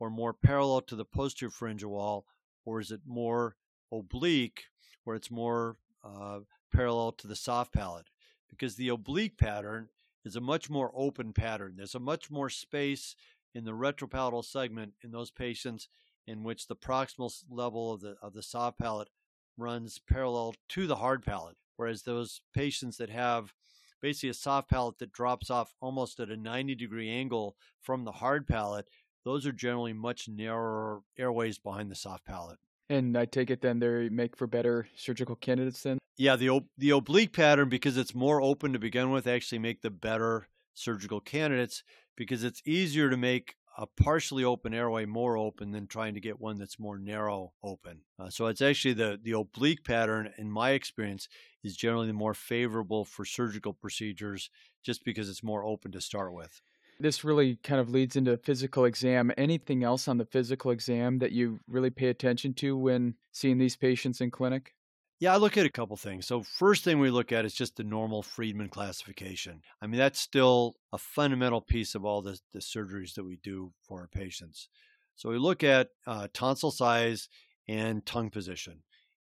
or 0.00 0.10
more 0.10 0.34
parallel 0.34 0.80
to 0.82 0.96
the 0.96 1.04
posterior 1.04 1.50
pharyngeal 1.50 1.90
wall, 1.90 2.26
or 2.64 2.80
is 2.80 2.90
it 2.90 3.00
more 3.06 3.56
oblique, 3.92 4.64
where 5.04 5.14
it's 5.14 5.30
more 5.30 5.76
uh, 6.04 6.40
parallel 6.72 7.12
to 7.12 7.26
the 7.26 7.36
soft 7.36 7.72
palate? 7.72 8.08
Because 8.48 8.76
the 8.76 8.88
oblique 8.88 9.38
pattern 9.38 9.88
is 10.24 10.36
a 10.36 10.40
much 10.40 10.70
more 10.70 10.92
open 10.94 11.32
pattern. 11.32 11.74
There's 11.76 11.94
a 11.94 12.00
much 12.00 12.30
more 12.30 12.50
space 12.50 13.14
in 13.54 13.64
the 13.64 13.72
retropalatal 13.72 14.44
segment 14.44 14.94
in 15.02 15.10
those 15.10 15.30
patients 15.30 15.88
in 16.26 16.42
which 16.42 16.66
the 16.66 16.76
proximal 16.76 17.32
level 17.50 17.92
of 17.92 18.00
the 18.00 18.16
of 18.22 18.32
the 18.32 18.42
soft 18.42 18.78
palate 18.78 19.08
runs 19.56 19.98
parallel 19.98 20.54
to 20.68 20.86
the 20.86 20.96
hard 20.96 21.24
palate, 21.24 21.56
whereas 21.76 22.02
those 22.02 22.40
patients 22.54 22.96
that 22.96 23.10
have 23.10 23.52
basically 24.00 24.30
a 24.30 24.34
soft 24.34 24.70
palate 24.70 24.98
that 24.98 25.12
drops 25.12 25.50
off 25.50 25.74
almost 25.80 26.20
at 26.20 26.30
a 26.30 26.36
90 26.36 26.74
degree 26.74 27.10
angle 27.10 27.56
from 27.80 28.04
the 28.04 28.12
hard 28.12 28.46
palate, 28.46 28.88
those 29.24 29.46
are 29.46 29.52
generally 29.52 29.92
much 29.92 30.28
narrower 30.28 31.02
airways 31.18 31.58
behind 31.58 31.90
the 31.90 31.94
soft 31.94 32.24
palate. 32.24 32.58
And 32.92 33.16
I 33.16 33.24
take 33.24 33.50
it 33.50 33.62
then 33.62 33.78
they 33.78 34.10
make 34.10 34.36
for 34.36 34.46
better 34.46 34.86
surgical 34.96 35.34
candidates 35.34 35.82
then? 35.82 35.98
Yeah, 36.18 36.36
the 36.36 36.60
the 36.76 36.90
oblique 36.90 37.32
pattern 37.32 37.70
because 37.70 37.96
it's 37.96 38.14
more 38.14 38.42
open 38.42 38.74
to 38.74 38.78
begin 38.78 39.10
with 39.10 39.26
actually 39.26 39.60
make 39.60 39.80
the 39.80 39.90
better 39.90 40.48
surgical 40.74 41.20
candidates 41.20 41.82
because 42.16 42.44
it's 42.44 42.60
easier 42.66 43.08
to 43.08 43.16
make 43.16 43.54
a 43.78 43.86
partially 43.86 44.44
open 44.44 44.74
airway 44.74 45.06
more 45.06 45.38
open 45.38 45.72
than 45.72 45.86
trying 45.86 46.12
to 46.12 46.20
get 46.20 46.38
one 46.38 46.58
that's 46.58 46.78
more 46.78 46.98
narrow 46.98 47.54
open. 47.64 48.02
Uh, 48.18 48.28
so 48.28 48.46
it's 48.46 48.60
actually 48.60 48.92
the 48.92 49.18
the 49.22 49.32
oblique 49.32 49.84
pattern 49.84 50.30
in 50.36 50.50
my 50.50 50.72
experience 50.72 51.28
is 51.64 51.74
generally 51.74 52.08
the 52.08 52.12
more 52.12 52.34
favorable 52.34 53.06
for 53.06 53.24
surgical 53.24 53.72
procedures 53.72 54.50
just 54.82 55.02
because 55.02 55.30
it's 55.30 55.42
more 55.42 55.64
open 55.64 55.90
to 55.92 56.00
start 56.00 56.34
with. 56.34 56.60
This 57.02 57.24
really 57.24 57.56
kind 57.56 57.80
of 57.80 57.90
leads 57.90 58.16
into 58.16 58.36
physical 58.36 58.84
exam. 58.84 59.32
Anything 59.36 59.82
else 59.84 60.08
on 60.08 60.18
the 60.18 60.24
physical 60.24 60.70
exam 60.70 61.18
that 61.18 61.32
you 61.32 61.60
really 61.66 61.90
pay 61.90 62.08
attention 62.08 62.54
to 62.54 62.76
when 62.76 63.16
seeing 63.32 63.58
these 63.58 63.76
patients 63.76 64.20
in 64.20 64.30
clinic? 64.30 64.74
Yeah, 65.20 65.34
I 65.34 65.36
look 65.36 65.56
at 65.56 65.66
a 65.66 65.70
couple 65.70 65.96
things. 65.96 66.26
So, 66.26 66.42
first 66.42 66.82
thing 66.82 66.98
we 66.98 67.10
look 67.10 67.30
at 67.30 67.44
is 67.44 67.54
just 67.54 67.76
the 67.76 67.84
normal 67.84 68.22
Friedman 68.22 68.68
classification. 68.68 69.62
I 69.80 69.86
mean, 69.86 69.98
that's 69.98 70.20
still 70.20 70.76
a 70.92 70.98
fundamental 70.98 71.60
piece 71.60 71.94
of 71.94 72.04
all 72.04 72.22
the, 72.22 72.40
the 72.52 72.58
surgeries 72.58 73.14
that 73.14 73.24
we 73.24 73.36
do 73.36 73.72
for 73.82 74.00
our 74.00 74.08
patients. 74.08 74.68
So, 75.14 75.28
we 75.28 75.38
look 75.38 75.62
at 75.62 75.90
uh, 76.08 76.26
tonsil 76.32 76.72
size 76.72 77.28
and 77.68 78.04
tongue 78.04 78.30
position. 78.30 78.82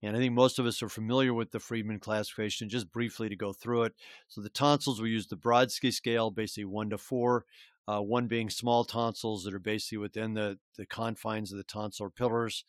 And 0.06 0.15
I 0.15 0.20
think 0.20 0.34
most 0.34 0.60
of 0.60 0.65
us 0.65 0.84
are 0.84 0.89
familiar 0.89 1.34
with 1.34 1.52
the 1.52 1.60
Friedman 1.60 2.00
classification, 2.00 2.70
just 2.70 2.91
briefly 2.91 3.30
to 3.30 3.36
go 3.36 3.54
through 3.54 3.84
it. 3.84 3.94
So, 4.28 4.41
the 4.41 4.50
tonsils, 4.50 5.02
we 5.02 5.10
use 5.10 5.28
the 5.28 5.38
Brodsky 5.38 5.91
scale, 5.91 6.32
basically 6.32 6.65
one 6.65 6.89
to 6.91 6.98
four, 6.98 7.46
uh, 7.88 8.02
one 8.02 8.28
being 8.28 8.50
small 8.50 8.84
tonsils 8.84 9.44
that 9.44 9.54
are 9.54 9.60
basically 9.60 10.00
within 10.00 10.34
the, 10.34 10.60
the 10.78 10.86
confines 10.86 11.52
of 11.52 11.58
the 11.58 11.63
tonsillar 11.63 12.13
pillars. 12.13 12.63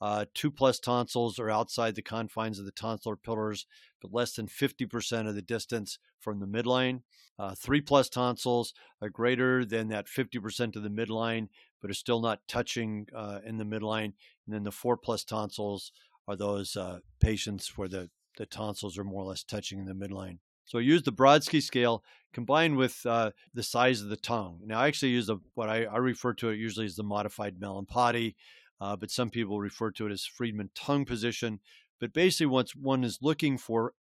Uh, 0.00 0.24
two 0.34 0.50
plus 0.50 0.80
tonsils 0.80 1.38
are 1.38 1.48
outside 1.48 1.94
the 1.94 2.02
confines 2.02 2.58
of 2.58 2.64
the 2.64 2.72
tonsillar 2.72 3.16
pillars, 3.22 3.66
but 4.00 4.12
less 4.12 4.32
than 4.34 4.48
50% 4.48 5.28
of 5.28 5.34
the 5.36 5.42
distance 5.42 5.98
from 6.18 6.40
the 6.40 6.46
midline. 6.46 7.02
Uh, 7.38 7.54
three 7.54 7.80
plus 7.80 8.08
tonsils 8.08 8.74
are 9.00 9.08
greater 9.08 9.64
than 9.64 9.88
that 9.88 10.06
50% 10.06 10.74
of 10.74 10.82
the 10.82 10.88
midline, 10.88 11.48
but 11.80 11.90
are 11.90 11.94
still 11.94 12.20
not 12.20 12.40
touching 12.48 13.06
uh, 13.14 13.38
in 13.46 13.58
the 13.58 13.64
midline. 13.64 14.12
And 14.46 14.54
then 14.54 14.64
the 14.64 14.72
four 14.72 14.96
plus 14.96 15.22
tonsils 15.22 15.92
are 16.28 16.36
those 16.36 16.76
uh, 16.76 16.98
patients 17.20 17.76
where 17.76 17.88
the, 17.88 18.10
the 18.38 18.46
tonsils 18.46 18.98
are 18.98 19.04
more 19.04 19.24
or 19.24 19.28
less 19.28 19.42
touching 19.42 19.78
in 19.78 19.84
the 19.86 19.94
midline. 19.94 20.38
So 20.64 20.78
I 20.78 20.82
use 20.82 21.02
the 21.02 21.12
Brodsky 21.12 21.60
scale 21.60 22.04
combined 22.32 22.76
with 22.76 23.04
uh, 23.04 23.32
the 23.52 23.62
size 23.62 24.00
of 24.00 24.08
the 24.08 24.16
tongue. 24.16 24.60
Now 24.64 24.80
I 24.80 24.86
actually 24.86 25.10
use 25.10 25.30
what 25.54 25.68
I, 25.68 25.84
I 25.84 25.98
refer 25.98 26.32
to 26.34 26.50
it 26.50 26.58
usually 26.58 26.86
as 26.86 26.96
the 26.96 27.02
modified 27.02 27.58
Mallampati 27.58 28.34
uh, 28.82 28.96
but 28.96 29.12
some 29.12 29.30
people 29.30 29.60
refer 29.60 29.92
to 29.92 30.06
it 30.08 30.12
as 30.12 30.26
Friedman 30.26 30.68
tongue 30.74 31.04
position. 31.04 31.60
But 32.00 32.12
basically, 32.12 32.46
once 32.46 32.74
one 32.74 33.04
is 33.04 33.20
looking 33.22 33.56
for, 33.56 33.92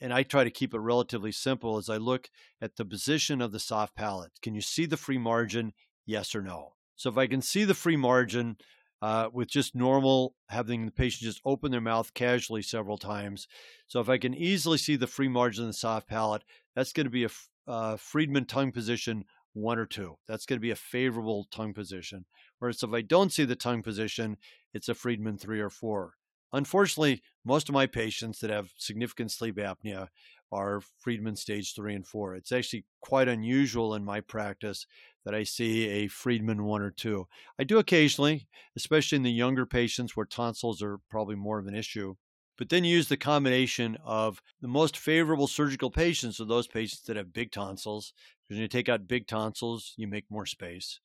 and 0.00 0.12
I 0.12 0.22
try 0.22 0.44
to 0.44 0.52
keep 0.52 0.72
it 0.72 0.78
relatively 0.78 1.32
simple, 1.32 1.78
as 1.78 1.90
I 1.90 1.96
look 1.96 2.30
at 2.60 2.76
the 2.76 2.84
position 2.84 3.40
of 3.40 3.50
the 3.50 3.58
soft 3.58 3.96
palate. 3.96 4.30
Can 4.40 4.54
you 4.54 4.60
see 4.60 4.86
the 4.86 4.96
free 4.96 5.18
margin? 5.18 5.72
Yes 6.06 6.32
or 6.32 6.42
no? 6.42 6.74
So 6.94 7.10
if 7.10 7.18
I 7.18 7.26
can 7.26 7.42
see 7.42 7.64
the 7.64 7.74
free 7.74 7.96
margin 7.96 8.56
uh, 9.04 9.28
with 9.34 9.50
just 9.50 9.74
normal, 9.74 10.34
having 10.48 10.86
the 10.86 10.90
patient 10.90 11.24
just 11.24 11.42
open 11.44 11.70
their 11.70 11.80
mouth 11.82 12.14
casually 12.14 12.62
several 12.62 12.96
times. 12.96 13.46
So 13.86 14.00
if 14.00 14.08
I 14.08 14.16
can 14.16 14.32
easily 14.32 14.78
see 14.78 14.96
the 14.96 15.06
free 15.06 15.28
margin 15.28 15.64
of 15.64 15.68
the 15.68 15.74
soft 15.74 16.08
palate, 16.08 16.42
that's 16.74 16.94
going 16.94 17.04
to 17.04 17.10
be 17.10 17.24
a 17.24 17.28
uh, 17.68 17.98
Friedman 17.98 18.46
tongue 18.46 18.72
position 18.72 19.26
one 19.52 19.78
or 19.78 19.84
two. 19.84 20.16
That's 20.26 20.46
going 20.46 20.56
to 20.56 20.62
be 20.62 20.70
a 20.70 20.76
favorable 20.76 21.46
tongue 21.50 21.74
position. 21.74 22.24
Whereas 22.58 22.82
if 22.82 22.94
I 22.94 23.02
don't 23.02 23.30
see 23.30 23.44
the 23.44 23.54
tongue 23.54 23.82
position, 23.82 24.38
it's 24.72 24.88
a 24.88 24.94
Friedman 24.94 25.36
three 25.36 25.60
or 25.60 25.68
four. 25.68 26.14
Unfortunately, 26.54 27.20
most 27.44 27.68
of 27.68 27.74
my 27.74 27.86
patients 27.86 28.38
that 28.38 28.48
have 28.48 28.72
significant 28.78 29.32
sleep 29.32 29.56
apnea 29.56 30.08
are 30.54 30.80
Friedman 31.00 31.36
stage 31.36 31.74
three 31.74 31.94
and 31.94 32.06
four. 32.06 32.36
It's 32.36 32.52
actually 32.52 32.84
quite 33.00 33.28
unusual 33.28 33.94
in 33.94 34.04
my 34.04 34.20
practice 34.20 34.86
that 35.24 35.34
I 35.34 35.42
see 35.42 35.88
a 35.88 36.06
Friedman 36.06 36.64
one 36.64 36.82
or 36.82 36.90
two. 36.90 37.26
I 37.58 37.64
do 37.64 37.78
occasionally, 37.78 38.46
especially 38.76 39.16
in 39.16 39.22
the 39.22 39.32
younger 39.32 39.66
patients 39.66 40.16
where 40.16 40.26
tonsils 40.26 40.82
are 40.82 40.98
probably 41.10 41.34
more 41.34 41.58
of 41.58 41.66
an 41.66 41.74
issue. 41.74 42.14
But 42.56 42.68
then 42.68 42.84
use 42.84 43.08
the 43.08 43.16
combination 43.16 43.98
of 44.04 44.40
the 44.60 44.68
most 44.68 44.96
favorable 44.96 45.48
surgical 45.48 45.90
patients 45.90 46.40
are 46.40 46.44
those 46.44 46.68
patients 46.68 47.02
that 47.02 47.16
have 47.16 47.32
big 47.32 47.50
tonsils. 47.50 48.12
Because 48.42 48.56
when 48.56 48.62
you 48.62 48.68
take 48.68 48.88
out 48.88 49.08
big 49.08 49.26
tonsils, 49.26 49.92
you 49.96 50.06
make 50.06 50.30
more 50.30 50.46
space. 50.46 51.00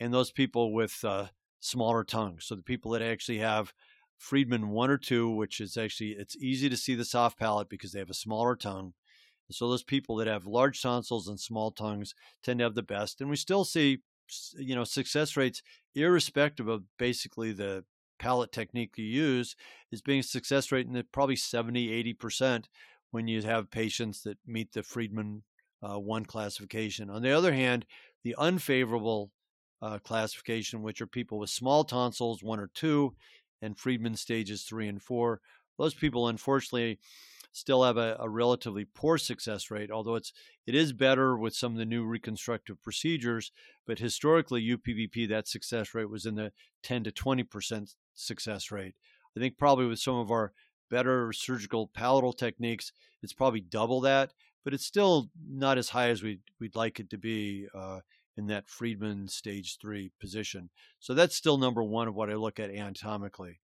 And 0.00 0.12
those 0.12 0.32
people 0.32 0.72
with 0.72 0.98
uh, 1.04 1.26
smaller 1.60 2.02
tongues. 2.02 2.46
So 2.46 2.56
the 2.56 2.62
people 2.62 2.90
that 2.92 3.02
actually 3.02 3.38
have 3.38 3.72
Friedman 4.20 4.68
one 4.68 4.90
or 4.90 4.98
two, 4.98 5.30
which 5.30 5.60
is 5.60 5.78
actually 5.78 6.10
it's 6.10 6.36
easy 6.36 6.68
to 6.68 6.76
see 6.76 6.94
the 6.94 7.06
soft 7.06 7.38
palate 7.38 7.70
because 7.70 7.92
they 7.92 7.98
have 7.98 8.10
a 8.10 8.14
smaller 8.14 8.54
tongue. 8.54 8.92
And 9.48 9.54
so 9.54 9.68
those 9.68 9.82
people 9.82 10.14
that 10.16 10.26
have 10.26 10.44
large 10.44 10.82
tonsils 10.82 11.26
and 11.26 11.40
small 11.40 11.72
tongues 11.72 12.14
tend 12.42 12.58
to 12.58 12.64
have 12.64 12.74
the 12.74 12.82
best. 12.82 13.22
And 13.22 13.30
we 13.30 13.36
still 13.36 13.64
see, 13.64 14.02
you 14.58 14.74
know, 14.74 14.84
success 14.84 15.38
rates 15.38 15.62
irrespective 15.94 16.68
of 16.68 16.82
basically 16.98 17.52
the 17.52 17.84
palate 18.18 18.52
technique 18.52 18.92
you 18.98 19.06
use 19.06 19.56
is 19.90 20.02
being 20.02 20.20
a 20.20 20.22
success 20.22 20.70
rate 20.70 20.86
in 20.86 20.92
the 20.92 21.02
probably 21.02 21.34
70, 21.34 22.14
80% 22.14 22.66
when 23.12 23.26
you 23.26 23.40
have 23.40 23.70
patients 23.70 24.22
that 24.24 24.36
meet 24.46 24.72
the 24.72 24.82
Friedman 24.82 25.44
uh, 25.82 25.98
one 25.98 26.26
classification. 26.26 27.08
On 27.08 27.22
the 27.22 27.32
other 27.32 27.54
hand, 27.54 27.86
the 28.22 28.36
unfavorable 28.38 29.32
uh, 29.82 29.98
classification, 29.98 30.82
which 30.82 31.00
are 31.00 31.06
people 31.06 31.38
with 31.38 31.48
small 31.48 31.84
tonsils, 31.84 32.42
one 32.42 32.60
or 32.60 32.70
two, 32.74 33.14
and 33.62 33.78
Friedman 33.78 34.16
stages 34.16 34.62
three 34.62 34.88
and 34.88 35.02
four. 35.02 35.40
Those 35.78 35.94
people, 35.94 36.28
unfortunately, 36.28 36.98
still 37.52 37.82
have 37.82 37.96
a, 37.96 38.16
a, 38.20 38.28
relatively 38.28 38.84
poor 38.84 39.18
success 39.18 39.70
rate, 39.70 39.90
although 39.90 40.14
it's 40.14 40.32
it 40.66 40.74
is 40.74 40.92
better 40.92 41.36
with 41.36 41.54
some 41.54 41.72
of 41.72 41.78
the 41.78 41.86
new 41.86 42.04
reconstructive 42.04 42.80
procedures. 42.82 43.50
But 43.86 43.98
historically, 43.98 44.62
UPPP 44.62 45.28
that 45.28 45.48
success 45.48 45.94
rate 45.94 46.10
was 46.10 46.26
in 46.26 46.36
the 46.36 46.52
10 46.82 47.04
to 47.04 47.12
20 47.12 47.42
percent 47.44 47.94
success 48.14 48.70
rate. 48.70 48.94
I 49.36 49.40
think 49.40 49.58
probably 49.58 49.86
with 49.86 49.98
some 49.98 50.16
of 50.16 50.30
our 50.30 50.52
better 50.90 51.32
surgical 51.32 51.88
palatal 51.88 52.32
techniques, 52.32 52.92
it's 53.22 53.32
probably 53.32 53.60
double 53.60 54.00
that, 54.02 54.32
but 54.64 54.74
it's 54.74 54.86
still 54.86 55.30
not 55.48 55.78
as 55.78 55.88
high 55.88 56.10
as 56.10 56.22
we'd 56.22 56.40
we'd 56.60 56.76
like 56.76 57.00
it 57.00 57.10
to 57.10 57.18
be. 57.18 57.66
Uh, 57.74 58.00
in 58.40 58.46
that 58.46 58.68
Friedman 58.68 59.28
stage 59.28 59.78
three 59.78 60.10
position. 60.18 60.70
So 60.98 61.12
that's 61.12 61.36
still 61.36 61.58
number 61.58 61.82
one 61.82 62.08
of 62.08 62.14
what 62.14 62.30
I 62.30 62.34
look 62.34 62.58
at 62.58 62.70
anatomically. 62.70 63.60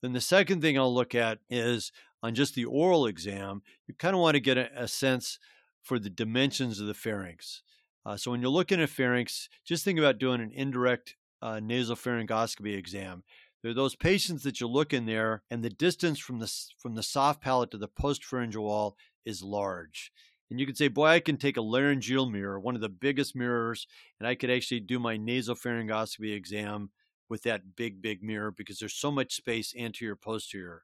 Then 0.00 0.12
the 0.12 0.20
second 0.20 0.62
thing 0.62 0.78
I'll 0.78 0.94
look 0.94 1.14
at 1.14 1.38
is 1.50 1.90
on 2.22 2.34
just 2.34 2.54
the 2.54 2.64
oral 2.64 3.06
exam, 3.06 3.62
you 3.86 3.94
kind 3.94 4.14
of 4.14 4.20
want 4.20 4.36
to 4.36 4.40
get 4.40 4.56
a, 4.56 4.70
a 4.84 4.88
sense 4.88 5.38
for 5.82 5.98
the 5.98 6.10
dimensions 6.10 6.78
of 6.78 6.86
the 6.86 6.94
pharynx. 6.94 7.62
Uh, 8.06 8.16
so 8.16 8.30
when 8.30 8.40
you're 8.40 8.50
looking 8.50 8.80
at 8.80 8.88
pharynx, 8.88 9.48
just 9.66 9.84
think 9.84 9.98
about 9.98 10.18
doing 10.18 10.40
an 10.40 10.52
indirect 10.54 11.16
uh, 11.42 11.54
nasopharyngoscopy 11.54 12.76
exam. 12.78 13.24
There 13.62 13.72
are 13.72 13.74
those 13.74 13.96
patients 13.96 14.42
that 14.44 14.60
you 14.60 14.68
look 14.68 14.92
in 14.92 15.06
there, 15.06 15.42
and 15.50 15.62
the 15.62 15.70
distance 15.70 16.18
from 16.18 16.38
the 16.38 16.50
from 16.78 16.94
the 16.94 17.02
soft 17.02 17.42
palate 17.42 17.70
to 17.72 17.78
the 17.78 17.88
postpharyngeal 17.88 18.62
wall 18.62 18.96
is 19.26 19.42
large. 19.42 20.12
And 20.50 20.58
you 20.58 20.66
could 20.66 20.76
say, 20.76 20.88
boy, 20.88 21.06
I 21.06 21.20
can 21.20 21.36
take 21.36 21.56
a 21.56 21.62
laryngeal 21.62 22.28
mirror, 22.28 22.58
one 22.58 22.74
of 22.74 22.80
the 22.80 22.88
biggest 22.88 23.36
mirrors, 23.36 23.86
and 24.18 24.26
I 24.26 24.34
could 24.34 24.50
actually 24.50 24.80
do 24.80 24.98
my 24.98 25.16
nasopharyngoscopy 25.16 26.34
exam 26.34 26.90
with 27.28 27.44
that 27.44 27.76
big, 27.76 28.02
big 28.02 28.22
mirror 28.22 28.50
because 28.50 28.78
there's 28.78 28.94
so 28.94 29.12
much 29.12 29.36
space 29.36 29.72
anterior, 29.78 30.16
posterior. 30.16 30.82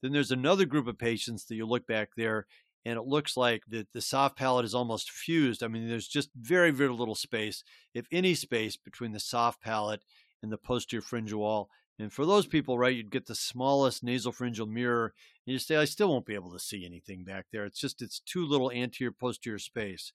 Then 0.00 0.12
there's 0.12 0.30
another 0.30 0.64
group 0.64 0.86
of 0.86 0.98
patients 0.98 1.44
that 1.44 1.54
you 1.54 1.66
look 1.66 1.86
back 1.86 2.10
there 2.16 2.46
and 2.84 2.98
it 2.98 3.06
looks 3.06 3.36
like 3.36 3.62
the, 3.68 3.86
the 3.92 4.00
soft 4.00 4.36
palate 4.36 4.64
is 4.64 4.74
almost 4.74 5.10
fused. 5.10 5.62
I 5.62 5.68
mean, 5.68 5.88
there's 5.88 6.08
just 6.08 6.30
very, 6.34 6.70
very 6.70 6.90
little 6.90 7.14
space, 7.14 7.62
if 7.94 8.06
any 8.10 8.34
space, 8.34 8.76
between 8.76 9.12
the 9.12 9.20
soft 9.20 9.62
palate 9.62 10.02
and 10.42 10.50
the 10.50 10.58
posterior 10.58 11.02
pharyngeal 11.02 11.38
wall. 11.38 11.70
And 11.98 12.12
for 12.12 12.26
those 12.26 12.46
people, 12.46 12.78
right, 12.78 12.94
you'd 12.94 13.10
get 13.10 13.26
the 13.26 13.34
smallest 13.34 14.04
nasopharyngeal 14.04 14.68
mirror, 14.68 15.14
and 15.46 15.52
you 15.52 15.58
say, 15.58 15.76
I 15.76 15.84
still 15.84 16.08
won't 16.08 16.26
be 16.26 16.34
able 16.34 16.52
to 16.52 16.58
see 16.58 16.84
anything 16.84 17.24
back 17.24 17.46
there. 17.52 17.64
It's 17.64 17.78
just 17.78 18.02
it's 18.02 18.20
too 18.20 18.46
little 18.46 18.72
anterior 18.72 19.12
posterior 19.12 19.58
space. 19.58 20.12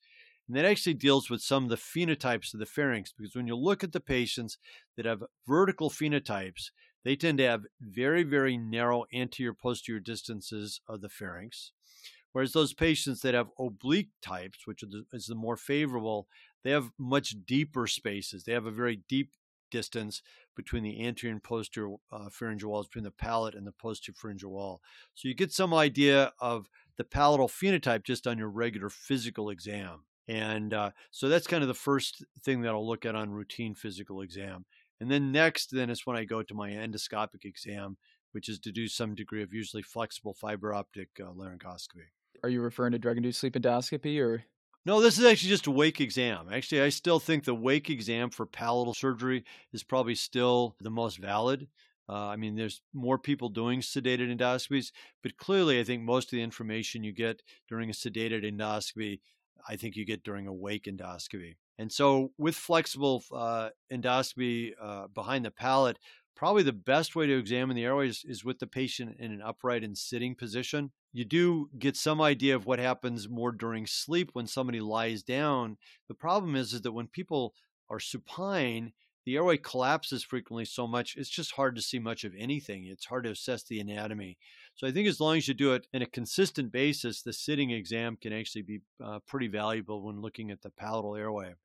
And 0.48 0.56
that 0.56 0.66
actually 0.66 0.94
deals 0.94 1.30
with 1.30 1.42
some 1.42 1.66
of 1.66 1.70
the 1.70 1.76
phenotypes 1.76 2.54
of 2.54 2.60
the 2.60 2.66
pharynx 2.66 3.12
because 3.12 3.36
when 3.36 3.48
you 3.48 3.56
look 3.56 3.84
at 3.84 3.92
the 3.92 4.00
patients 4.00 4.58
that 4.96 5.06
have 5.06 5.24
vertical 5.46 5.90
phenotypes, 5.90 6.72
they 7.04 7.16
tend 7.16 7.38
to 7.40 7.46
have 7.46 7.66
very, 7.82 8.24
very 8.24 8.58
narrow 8.58 9.06
anterior 9.14 9.54
posterior 9.54 10.00
distances 10.00 10.82
of 10.88 11.02
the 11.02 11.10
pharynx. 11.10 11.72
Whereas 12.32 12.54
those 12.54 12.74
patients 12.74 13.22
that 13.22 13.34
have 13.34 13.50
oblique 13.60 14.10
types, 14.22 14.60
which 14.66 14.84
is 15.12 15.28
the 15.28 15.36
more 15.36 15.58
favorable, 15.58 16.28
they 16.64 16.72
have 16.72 16.92
much 16.98 17.36
deeper 17.46 17.88
spaces. 17.88 18.44
They 18.44 18.54
have 18.54 18.66
a 18.66 18.72
very 18.72 19.02
deep 19.10 19.32
distance 19.70 20.22
between 20.56 20.84
the 20.84 21.06
anterior 21.06 21.34
and 21.34 21.44
posterior 21.44 21.96
uh, 22.12 22.30
pharyngeal 22.32 22.70
walls, 22.70 22.88
between 22.88 23.04
the 23.04 23.12
palate 23.12 23.56
and 23.56 23.66
the 23.66 23.72
posterior 23.72 24.16
pharyngeal 24.18 24.52
wall. 24.52 24.82
So 25.16 25.28
you 25.28 25.36
get 25.36 25.52
some 25.52 25.74
idea 25.74 26.34
of 26.40 26.68
the 26.98 27.04
palatal 27.04 27.48
phenotype 27.48 28.04
just 28.04 28.28
on 28.28 28.38
your 28.38 28.50
regular 28.50 28.90
physical 28.90 29.50
exam. 29.50 30.04
And 30.28 30.74
uh, 30.74 30.92
so 31.12 31.30
that's 31.30 31.48
kind 31.48 31.64
of 31.64 31.68
the 31.68 31.74
first 31.74 32.26
thing 32.44 32.62
that 32.62 32.74
I'll 32.74 32.88
look 32.88 33.06
at 33.06 33.16
on 33.16 33.32
routine 33.32 33.76
physical 33.76 34.22
exam. 34.22 34.66
And 35.00 35.12
then 35.12 35.32
next, 35.32 35.70
then 35.72 35.90
is 35.90 36.06
when 36.06 36.18
I 36.18 36.26
go 36.26 36.42
to 36.42 36.54
my 36.54 36.72
endoscopic 36.72 37.46
exam, 37.46 37.98
which 38.32 38.50
is 38.50 38.60
to 38.60 38.72
do 38.72 38.88
some 38.88 39.16
degree 39.16 39.44
of 39.44 39.54
usually 39.54 39.84
flexible 39.84 40.34
fiber 40.34 40.74
optic 40.74 41.10
uh, 41.22 41.32
laryngoscopy. 41.32 42.10
Are 42.44 42.50
you 42.50 42.62
referring 42.62 42.92
to 42.92 43.00
drug 43.00 43.18
induced 43.18 43.40
sleep 43.40 43.54
endoscopy 43.54 44.20
or 44.20 44.44
no, 44.88 45.02
this 45.02 45.20
is 45.20 45.26
actually 45.26 45.50
just 45.50 45.68
a 45.68 45.72
wake 45.72 46.00
exam. 46.00 46.48
Actually, 46.50 46.82
I 46.82 46.88
still 46.88 47.20
think 47.20 47.44
the 47.44 47.54
wake 47.54 47.90
exam 47.90 48.30
for 48.30 48.46
palatal 48.46 48.94
surgery 48.94 49.44
is 49.74 49.84
probably 49.84 50.16
still 50.16 50.78
the 50.80 50.90
most 50.90 51.18
valid. 51.18 51.68
Uh, 52.08 52.28
I 52.28 52.38
mean, 52.38 52.56
there's 52.56 52.82
more 52.94 53.20
people 53.20 53.50
doing 53.50 53.82
sedated 53.82 54.34
endoscopies, 54.34 54.94
but 55.22 55.36
clearly, 55.36 55.82
I 55.82 55.84
think 55.84 56.04
most 56.04 56.28
of 56.28 56.38
the 56.38 56.42
information 56.42 57.04
you 57.04 57.12
get 57.12 57.44
during 57.68 57.90
a 57.90 57.94
sedated 57.94 58.50
endoscopy, 58.50 59.20
I 59.68 59.76
think 59.76 59.98
you 59.98 60.06
get 60.06 60.24
during 60.24 60.48
a 60.48 60.54
wake 60.54 60.86
endoscopy. 60.86 61.58
And 61.78 61.92
so, 61.92 62.32
with 62.38 62.56
flexible 62.56 63.26
uh, 63.34 63.72
endoscopy 63.92 64.72
uh, 64.82 65.08
behind 65.14 65.44
the 65.44 65.52
palate, 65.52 66.00
probably 66.38 66.62
the 66.62 66.72
best 66.72 67.16
way 67.16 67.26
to 67.26 67.38
examine 67.38 67.76
the 67.76 67.84
airways 67.84 68.24
is 68.24 68.46
with 68.46 68.60
the 68.60 68.68
patient 68.68 69.18
in 69.20 69.32
an 69.32 69.42
upright 69.42 69.84
and 69.84 69.98
sitting 69.98 70.36
position. 70.36 70.92
You 71.12 71.26
do 71.26 71.70
get 71.80 71.98
some 71.98 72.22
idea 72.22 72.56
of 72.56 72.68
what 72.68 72.78
happens 72.78 73.28
more 73.28 73.52
during 73.52 73.88
sleep 73.88 74.30
when 74.34 74.46
somebody 74.46 74.80
lies 74.80 75.24
down. 75.24 75.78
The 76.08 76.14
problem 76.14 76.56
is, 76.56 76.74
is 76.74 76.84
that 76.84 76.92
when 76.92 77.08
people 77.08 77.56
are 77.90 78.00
supine, 78.00 78.94
the 79.26 79.36
airway 79.36 79.58
collapses 79.58 80.24
frequently 80.24 80.64
so 80.64 80.86
much, 80.86 81.16
it's 81.18 81.28
just 81.28 81.54
hard 81.54 81.76
to 81.76 81.82
see 81.82 81.98
much 81.98 82.24
of 82.24 82.34
anything. 82.38 82.86
It's 82.86 83.08
hard 83.08 83.24
to 83.24 83.32
assess 83.32 83.64
the 83.64 83.80
anatomy. 83.80 84.38
So 84.76 84.86
I 84.86 84.92
think 84.92 85.08
as 85.08 85.20
long 85.20 85.38
as 85.38 85.48
you 85.48 85.56
do 85.56 85.74
it 85.74 85.88
in 85.92 86.04
a 86.04 86.06
consistent 86.06 86.72
basis, 86.72 87.24
the 87.24 87.34
sitting 87.34 87.72
exam 87.72 88.16
can 88.16 88.32
actually 88.32 88.62
be 88.62 88.82
uh, 89.04 89.20
pretty 89.28 89.48
valuable 89.48 90.04
when 90.04 90.22
looking 90.22 90.52
at 90.52 90.62
the 90.62 90.70
palatal 90.70 91.16
airway. 91.16 91.56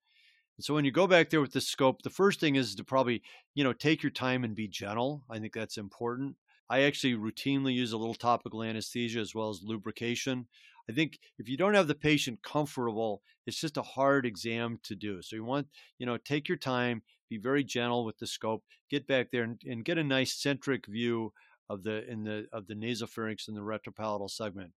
So 0.62 0.75
when 0.75 0.85
you 0.85 0.92
go 0.92 1.07
back 1.07 1.31
there 1.31 1.40
with 1.40 1.53
the 1.53 1.61
scope, 1.61 2.03
the 2.03 2.11
first 2.11 2.38
thing 2.38 2.57
is 2.57 2.75
to 2.77 2.85
probably, 2.85 3.22
you 3.55 3.64
know, 3.64 3.72
take 3.72 4.03
your 4.03 4.11
time 4.12 4.44
and 4.44 4.55
be 4.55 4.68
gentle. 4.68 5.25
I 5.29 5.38
think 5.38 5.53
that's 5.53 5.77
important. 5.77 6.37
I 6.70 6.83
actually 6.83 7.14
routinely 7.14 7.75
use 7.75 7.92
a 7.92 7.98
little 7.98 8.14
topical 8.14 8.62
anesthesia 8.62 9.20
as 9.20 9.35
well 9.35 9.51
as 9.51 9.61
lubrication. 9.62 10.46
I 10.88 10.92
think 10.92 11.18
if 11.38 11.48
you 11.48 11.57
don't 11.57 11.75
have 11.75 11.88
the 11.88 11.94
patient 11.94 12.42
comfortable, 12.42 13.22
it's 13.46 13.61
just 13.61 13.77
a 13.77 13.83
hard 13.83 14.25
exam 14.25 14.79
to 14.85 14.94
do. 14.94 15.20
So 15.22 15.37
you 15.37 15.44
want, 15.44 15.66
you 15.98 16.07
know, 16.07 16.16
take 16.16 16.48
your 16.48 16.59
time, 16.59 17.03
be 17.29 17.38
very 17.38 17.64
gentle 17.64 18.05
with 18.05 18.18
the 18.18 18.27
scope, 18.27 18.64
get 18.90 19.07
back 19.07 19.31
there 19.31 19.42
and, 19.42 19.61
and 19.66 19.85
get 19.85 19.98
a 19.98 20.05
nice 20.05 20.35
centric 20.35 20.87
view 20.87 21.33
of 21.68 21.83
the 21.83 22.09
in 22.11 22.25
the 22.25 22.46
of 22.53 22.66
the 22.66 22.75
nasopharynx 22.75 23.48
and 23.48 23.57
the 23.57 23.61
retropalatal 23.61 24.31
segment. 24.31 24.72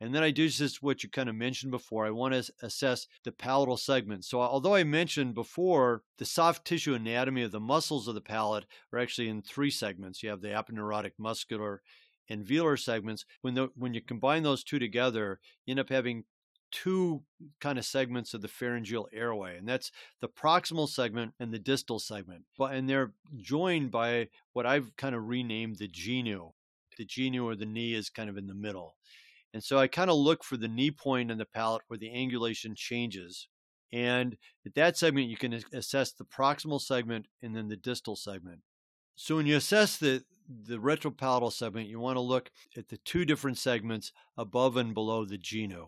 And 0.00 0.14
then 0.14 0.22
I 0.22 0.30
do 0.30 0.48
just 0.48 0.82
what 0.82 1.02
you 1.02 1.08
kind 1.08 1.28
of 1.28 1.34
mentioned 1.34 1.70
before. 1.70 2.04
I 2.04 2.10
want 2.10 2.34
to 2.34 2.52
assess 2.62 3.06
the 3.22 3.32
palatal 3.32 3.76
segment. 3.76 4.24
So, 4.24 4.40
although 4.40 4.74
I 4.74 4.84
mentioned 4.84 5.34
before 5.34 6.02
the 6.18 6.24
soft 6.24 6.66
tissue 6.66 6.94
anatomy 6.94 7.42
of 7.42 7.52
the 7.52 7.60
muscles 7.60 8.08
of 8.08 8.14
the 8.14 8.20
palate 8.20 8.66
are 8.92 8.98
actually 8.98 9.28
in 9.28 9.42
three 9.42 9.70
segments. 9.70 10.22
You 10.22 10.30
have 10.30 10.40
the 10.40 10.48
aponeurotic 10.48 11.12
muscular 11.18 11.80
and 12.28 12.44
velar 12.44 12.78
segments. 12.78 13.24
When 13.42 13.54
the, 13.54 13.68
when 13.76 13.94
you 13.94 14.00
combine 14.00 14.42
those 14.42 14.64
two 14.64 14.78
together, 14.78 15.38
you 15.64 15.72
end 15.72 15.80
up 15.80 15.90
having 15.90 16.24
two 16.74 17.22
kind 17.60 17.78
of 17.78 17.84
segments 17.84 18.34
of 18.34 18.42
the 18.42 18.48
pharyngeal 18.48 19.06
airway, 19.12 19.56
and 19.56 19.68
that's 19.68 19.92
the 20.20 20.28
proximal 20.28 20.88
segment 20.88 21.32
and 21.38 21.52
the 21.52 21.58
distal 21.58 22.00
segment. 22.00 22.42
But 22.58 22.74
and 22.74 22.88
they're 22.88 23.12
joined 23.36 23.92
by 23.92 24.28
what 24.52 24.66
I've 24.66 24.96
kind 24.96 25.14
of 25.14 25.28
renamed 25.28 25.78
the 25.78 25.86
genu. 25.86 26.50
The 26.98 27.04
genu 27.04 27.46
or 27.46 27.54
the 27.54 27.66
knee 27.66 27.94
is 27.94 28.10
kind 28.10 28.28
of 28.28 28.36
in 28.36 28.48
the 28.48 28.54
middle. 28.54 28.96
And 29.54 29.62
so 29.62 29.78
I 29.78 29.86
kind 29.86 30.10
of 30.10 30.16
look 30.16 30.42
for 30.42 30.56
the 30.56 30.68
knee 30.68 30.90
point 30.90 31.30
in 31.30 31.38
the 31.38 31.46
palate 31.46 31.82
where 31.86 31.96
the 31.98 32.10
angulation 32.10 32.76
changes. 32.76 33.48
And 33.92 34.36
at 34.66 34.74
that 34.74 34.98
segment, 34.98 35.28
you 35.28 35.36
can 35.36 35.62
assess 35.72 36.10
the 36.10 36.24
proximal 36.24 36.80
segment 36.80 37.26
and 37.40 37.54
then 37.54 37.68
the 37.68 37.76
distal 37.76 38.16
segment. 38.16 38.62
So 39.14 39.36
when 39.36 39.46
you 39.46 39.56
assess 39.56 39.96
the, 39.96 40.24
the 40.48 40.78
retropalatal 40.78 41.52
segment, 41.52 41.88
you 41.88 42.00
want 42.00 42.16
to 42.16 42.20
look 42.20 42.50
at 42.76 42.88
the 42.88 42.96
two 42.96 43.24
different 43.24 43.56
segments 43.56 44.10
above 44.36 44.76
and 44.76 44.92
below 44.92 45.24
the 45.24 45.38
genu. 45.38 45.86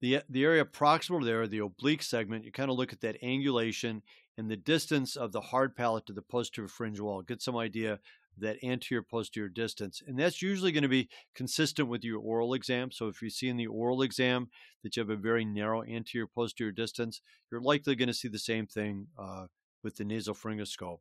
The, 0.00 0.22
the 0.28 0.44
area 0.44 0.64
proximal 0.64 1.24
there, 1.24 1.48
the 1.48 1.58
oblique 1.58 2.04
segment, 2.04 2.44
you 2.44 2.52
kind 2.52 2.70
of 2.70 2.76
look 2.76 2.92
at 2.92 3.00
that 3.00 3.20
angulation 3.22 4.02
and 4.38 4.48
the 4.48 4.56
distance 4.56 5.16
of 5.16 5.32
the 5.32 5.40
hard 5.40 5.74
palate 5.74 6.06
to 6.06 6.12
the 6.12 6.22
posterior 6.22 6.68
pharyngeal 6.68 7.04
wall. 7.04 7.22
Get 7.22 7.42
some 7.42 7.56
idea 7.56 7.98
that 8.40 8.62
anterior 8.62 9.02
posterior 9.02 9.48
distance. 9.48 10.02
And 10.06 10.18
that's 10.18 10.42
usually 10.42 10.72
going 10.72 10.82
to 10.82 10.88
be 10.88 11.08
consistent 11.34 11.88
with 11.88 12.04
your 12.04 12.18
oral 12.18 12.54
exam. 12.54 12.90
So 12.90 13.08
if 13.08 13.22
you 13.22 13.30
see 13.30 13.48
in 13.48 13.56
the 13.56 13.66
oral 13.66 14.02
exam 14.02 14.48
that 14.82 14.96
you 14.96 15.00
have 15.00 15.10
a 15.10 15.16
very 15.16 15.44
narrow 15.44 15.82
anterior 15.82 16.26
posterior 16.26 16.72
distance, 16.72 17.20
you're 17.50 17.60
likely 17.60 17.94
going 17.94 18.08
to 18.08 18.14
see 18.14 18.28
the 18.28 18.38
same 18.38 18.66
thing 18.66 19.08
uh, 19.18 19.46
with 19.82 19.96
the 19.96 20.04
nasal 20.04 20.34
pharyngoscope. 20.34 21.00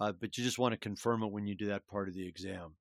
Uh, 0.00 0.12
but 0.12 0.36
you 0.36 0.44
just 0.44 0.58
want 0.58 0.72
to 0.72 0.78
confirm 0.78 1.22
it 1.22 1.30
when 1.30 1.46
you 1.46 1.54
do 1.54 1.66
that 1.66 1.86
part 1.86 2.08
of 2.08 2.14
the 2.14 2.26
exam. 2.26 2.74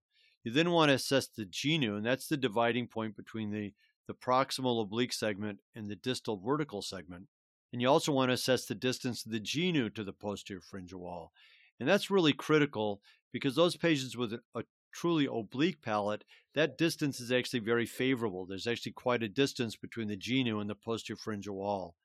You 0.44 0.52
then 0.52 0.72
want 0.72 0.90
to 0.90 0.96
assess 0.96 1.28
the 1.28 1.46
genu, 1.46 1.96
and 1.96 2.06
that's 2.06 2.28
the 2.28 2.38
dividing 2.38 2.88
point 2.88 3.16
between 3.16 3.52
the, 3.52 3.74
the 4.08 4.14
proximal 4.14 4.82
oblique 4.82 5.14
segment 5.14 5.60
and 5.76 5.88
the 5.88 5.96
distal 5.96 6.38
vertical 6.38 6.82
segment. 6.82 7.28
And 7.72 7.82
you 7.82 7.88
also 7.88 8.12
want 8.12 8.30
to 8.30 8.34
assess 8.34 8.66
the 8.66 8.76
distance 8.76 9.26
of 9.26 9.32
the 9.32 9.40
genu 9.40 9.90
to 9.92 10.04
the 10.04 10.14
posterior 10.14 10.62
pharyngeal 10.62 11.00
wall. 11.00 11.32
And 11.80 11.90
that's 11.90 12.12
really 12.12 12.34
critical 12.34 13.02
because 13.34 13.56
those 13.56 13.76
patients 13.76 14.16
with 14.16 14.34
a 14.56 14.64
truly 14.94 15.28
oblique 15.30 15.82
palate, 15.82 16.24
that 16.54 16.78
distance 16.78 17.20
is 17.20 17.32
actually 17.32 17.60
very 17.60 17.86
favorable. 17.86 18.46
There's 18.46 18.68
actually 18.68 18.92
quite 18.94 19.24
a 19.24 19.28
distance 19.28 19.76
between 19.76 20.08
the 20.08 20.16
genu 20.16 20.60
and 20.60 20.70
the 20.70 20.76
posterior 20.76 21.18
pharyngeal 21.18 21.56
wall. 21.56 21.96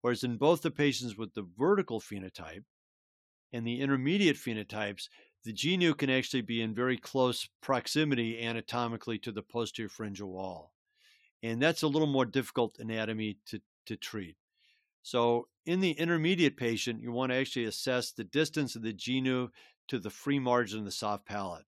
Whereas 0.00 0.22
in 0.22 0.36
both 0.36 0.62
the 0.62 0.70
patients 0.70 1.18
with 1.18 1.34
the 1.34 1.46
vertical 1.58 2.00
phenotype 2.00 2.62
and 3.52 3.66
the 3.66 3.80
intermediate 3.80 4.36
phenotypes, 4.36 5.08
the 5.44 5.52
genu 5.52 5.94
can 5.94 6.10
actually 6.10 6.42
be 6.42 6.62
in 6.62 6.74
very 6.74 6.96
close 6.96 7.48
proximity 7.60 8.40
anatomically 8.40 9.18
to 9.18 9.32
the 9.32 9.42
posterior 9.42 9.88
pharyngeal 9.88 10.28
wall. 10.28 10.72
And 11.42 11.60
that's 11.60 11.82
a 11.82 11.88
little 11.88 12.08
more 12.08 12.24
difficult 12.24 12.76
anatomy 12.78 13.38
to, 13.46 13.60
to 13.86 13.96
treat. 13.96 14.36
So 15.02 15.48
in 15.66 15.80
the 15.80 15.92
intermediate 15.92 16.56
patient, 16.56 17.00
you 17.00 17.12
want 17.12 17.32
to 17.32 17.36
actually 17.36 17.64
assess 17.64 18.12
the 18.12 18.24
distance 18.24 18.76
of 18.76 18.82
the 18.82 18.92
genu 18.92 19.48
to 19.88 19.98
the 19.98 20.10
free 20.10 20.38
margin 20.38 20.80
of 20.80 20.84
the 20.84 20.90
soft 20.90 21.26
palate. 21.26 21.64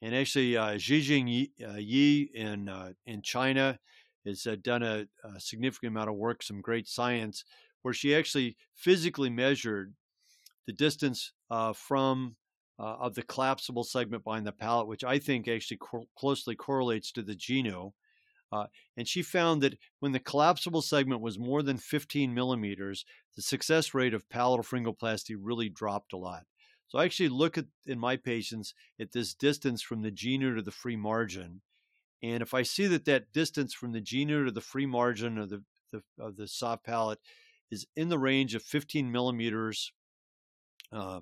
And 0.00 0.14
actually, 0.16 0.56
uh, 0.56 0.74
uh, 0.74 0.76
Yi 0.76 2.30
in, 2.34 2.68
uh, 2.68 2.92
in 3.06 3.22
China 3.22 3.78
has 4.26 4.46
uh, 4.46 4.56
done 4.62 4.82
a, 4.82 5.06
a, 5.24 5.38
significant 5.38 5.92
amount 5.92 6.10
of 6.10 6.16
work, 6.16 6.42
some 6.42 6.60
great 6.60 6.88
science, 6.88 7.44
where 7.82 7.94
she 7.94 8.14
actually 8.14 8.56
physically 8.74 9.30
measured 9.30 9.94
the 10.66 10.72
distance 10.72 11.32
uh, 11.50 11.72
from 11.72 12.36
uh, 12.78 12.96
of 12.96 13.14
the 13.14 13.22
collapsible 13.22 13.84
segment 13.84 14.24
behind 14.24 14.46
the 14.46 14.52
palate, 14.52 14.88
which 14.88 15.04
I 15.04 15.18
think 15.18 15.46
actually 15.46 15.78
co- 15.80 16.08
closely 16.16 16.56
correlates 16.56 17.12
to 17.12 17.22
the 17.22 17.34
genu. 17.34 17.92
Uh, 18.50 18.66
and 18.96 19.08
she 19.08 19.22
found 19.22 19.62
that 19.62 19.78
when 20.00 20.12
the 20.12 20.20
collapsible 20.20 20.82
segment 20.82 21.20
was 21.20 21.38
more 21.38 21.62
than 21.62 21.78
15 21.78 22.34
millimeters, 22.34 23.04
the 23.36 23.42
success 23.42 23.94
rate 23.94 24.14
of 24.14 24.28
palatal 24.28 24.64
pharyngoplasty 24.64 25.36
really 25.38 25.68
dropped 25.68 26.12
a 26.12 26.18
lot. 26.18 26.44
So 26.92 26.98
I 26.98 27.06
actually 27.06 27.30
look 27.30 27.56
at 27.56 27.64
in 27.86 27.98
my 27.98 28.18
patients 28.18 28.74
at 29.00 29.12
this 29.12 29.32
distance 29.32 29.80
from 29.80 30.02
the 30.02 30.10
genu 30.10 30.54
to 30.54 30.60
the 30.60 30.70
free 30.70 30.94
margin, 30.94 31.62
and 32.22 32.42
if 32.42 32.52
I 32.52 32.64
see 32.64 32.86
that 32.86 33.06
that 33.06 33.32
distance 33.32 33.72
from 33.72 33.92
the 33.92 34.00
genu 34.02 34.44
to 34.44 34.50
the 34.50 34.60
free 34.60 34.84
margin 34.84 35.38
of 35.38 35.48
the, 35.48 35.62
the 35.90 36.02
of 36.18 36.36
the 36.36 36.46
soft 36.46 36.84
palate 36.84 37.18
is 37.70 37.86
in 37.96 38.10
the 38.10 38.18
range 38.18 38.54
of 38.54 38.62
15 38.62 39.10
millimeters 39.10 39.90
uh, 40.92 41.20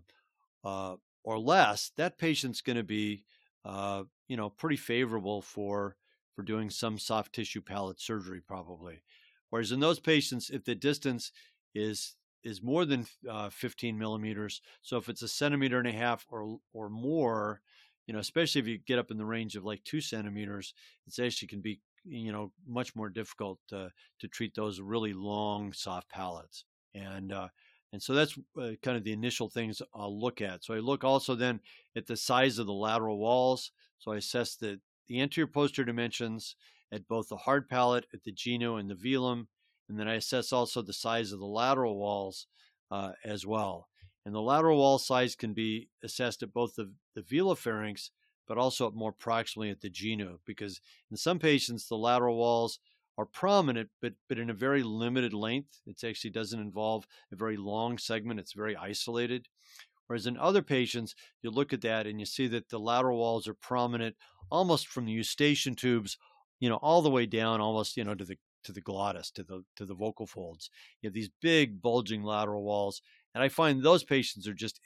uh, 0.64 0.96
or 1.22 1.38
less, 1.38 1.92
that 1.96 2.18
patient's 2.18 2.62
going 2.62 2.76
to 2.76 2.82
be 2.82 3.22
uh, 3.64 4.02
you 4.26 4.36
know 4.36 4.50
pretty 4.50 4.76
favorable 4.76 5.40
for 5.40 5.94
for 6.34 6.42
doing 6.42 6.68
some 6.68 6.98
soft 6.98 7.32
tissue 7.32 7.62
palate 7.62 8.00
surgery 8.00 8.40
probably. 8.44 9.02
Whereas 9.50 9.70
in 9.70 9.78
those 9.78 10.00
patients, 10.00 10.50
if 10.50 10.64
the 10.64 10.74
distance 10.74 11.30
is 11.76 12.16
is 12.44 12.62
more 12.62 12.84
than 12.84 13.06
uh, 13.28 13.50
15 13.50 13.98
millimeters. 13.98 14.60
So 14.82 14.96
if 14.96 15.08
it's 15.08 15.22
a 15.22 15.28
centimeter 15.28 15.78
and 15.78 15.88
a 15.88 15.92
half 15.92 16.26
or 16.30 16.58
or 16.72 16.88
more, 16.88 17.60
you 18.06 18.14
know, 18.14 18.20
especially 18.20 18.60
if 18.60 18.66
you 18.66 18.78
get 18.78 18.98
up 18.98 19.10
in 19.10 19.18
the 19.18 19.24
range 19.24 19.56
of 19.56 19.64
like 19.64 19.84
two 19.84 20.00
centimeters, 20.00 20.74
it's 21.06 21.18
actually 21.18 21.48
can 21.48 21.60
be 21.60 21.80
you 22.04 22.32
know 22.32 22.52
much 22.66 22.96
more 22.96 23.08
difficult 23.08 23.58
uh, 23.72 23.88
to 24.20 24.28
treat 24.28 24.54
those 24.54 24.80
really 24.80 25.12
long 25.12 25.72
soft 25.72 26.08
palates. 26.08 26.64
And 26.94 27.32
uh, 27.32 27.48
and 27.92 28.02
so 28.02 28.14
that's 28.14 28.38
uh, 28.60 28.70
kind 28.82 28.96
of 28.96 29.04
the 29.04 29.12
initial 29.12 29.48
things 29.48 29.82
I'll 29.94 30.18
look 30.18 30.40
at. 30.40 30.64
So 30.64 30.74
I 30.74 30.78
look 30.78 31.04
also 31.04 31.34
then 31.34 31.60
at 31.96 32.06
the 32.06 32.16
size 32.16 32.58
of 32.58 32.66
the 32.66 32.72
lateral 32.72 33.18
walls. 33.18 33.72
So 33.98 34.12
I 34.12 34.16
assess 34.16 34.56
the 34.56 34.80
the 35.08 35.20
anterior 35.20 35.48
posterior 35.48 35.86
dimensions 35.86 36.56
at 36.92 37.06
both 37.08 37.28
the 37.28 37.36
hard 37.36 37.68
palate, 37.68 38.06
at 38.14 38.22
the 38.24 38.32
genu, 38.32 38.76
and 38.76 38.88
the 38.88 38.94
velum 38.94 39.46
and 39.90 39.98
then 39.98 40.06
I 40.06 40.14
assess 40.14 40.52
also 40.52 40.82
the 40.82 40.92
size 40.92 41.32
of 41.32 41.40
the 41.40 41.46
lateral 41.46 41.98
walls 41.98 42.46
uh, 42.92 43.10
as 43.24 43.44
well. 43.44 43.88
And 44.24 44.32
the 44.32 44.40
lateral 44.40 44.78
wall 44.78 44.98
size 44.98 45.34
can 45.34 45.52
be 45.52 45.88
assessed 46.04 46.44
at 46.44 46.52
both 46.52 46.76
the, 46.76 46.92
the 47.16 47.22
velopharynx, 47.22 48.10
but 48.46 48.56
also 48.56 48.86
at 48.86 48.94
more 48.94 49.12
proximally 49.12 49.68
at 49.68 49.80
the 49.80 49.90
genu, 49.90 50.38
because 50.46 50.80
in 51.10 51.16
some 51.16 51.40
patients, 51.40 51.88
the 51.88 51.96
lateral 51.96 52.36
walls 52.36 52.78
are 53.18 53.26
prominent, 53.26 53.90
but, 54.00 54.12
but 54.28 54.38
in 54.38 54.48
a 54.48 54.54
very 54.54 54.84
limited 54.84 55.34
length. 55.34 55.80
It 55.86 56.04
actually 56.04 56.30
doesn't 56.30 56.60
involve 56.60 57.04
a 57.32 57.36
very 57.36 57.56
long 57.56 57.98
segment, 57.98 58.38
it's 58.38 58.52
very 58.52 58.76
isolated. 58.76 59.48
Whereas 60.06 60.26
in 60.26 60.36
other 60.36 60.62
patients, 60.62 61.16
you 61.42 61.50
look 61.50 61.72
at 61.72 61.82
that 61.82 62.06
and 62.06 62.20
you 62.20 62.26
see 62.26 62.46
that 62.46 62.68
the 62.68 62.78
lateral 62.78 63.18
walls 63.18 63.48
are 63.48 63.54
prominent 63.54 64.14
almost 64.52 64.86
from 64.86 65.06
the 65.06 65.12
eustachian 65.12 65.74
tubes, 65.74 66.16
you 66.60 66.68
know, 66.68 66.76
all 66.76 67.02
the 67.02 67.10
way 67.10 67.26
down 67.26 67.60
almost, 67.60 67.96
you 67.96 68.04
know, 68.04 68.14
to 68.14 68.24
the 68.24 68.36
to 68.64 68.72
the 68.72 68.80
glottis, 68.80 69.30
to 69.32 69.42
the 69.44 69.64
to 69.76 69.84
the 69.86 69.94
vocal 69.94 70.26
folds. 70.26 70.70
You 71.00 71.08
have 71.08 71.14
these 71.14 71.30
big 71.40 71.80
bulging 71.82 72.22
lateral 72.22 72.62
walls, 72.64 73.02
and 73.34 73.42
I 73.42 73.48
find 73.48 73.82
those 73.82 74.04
patients 74.04 74.46
are 74.48 74.54
just 74.54 74.80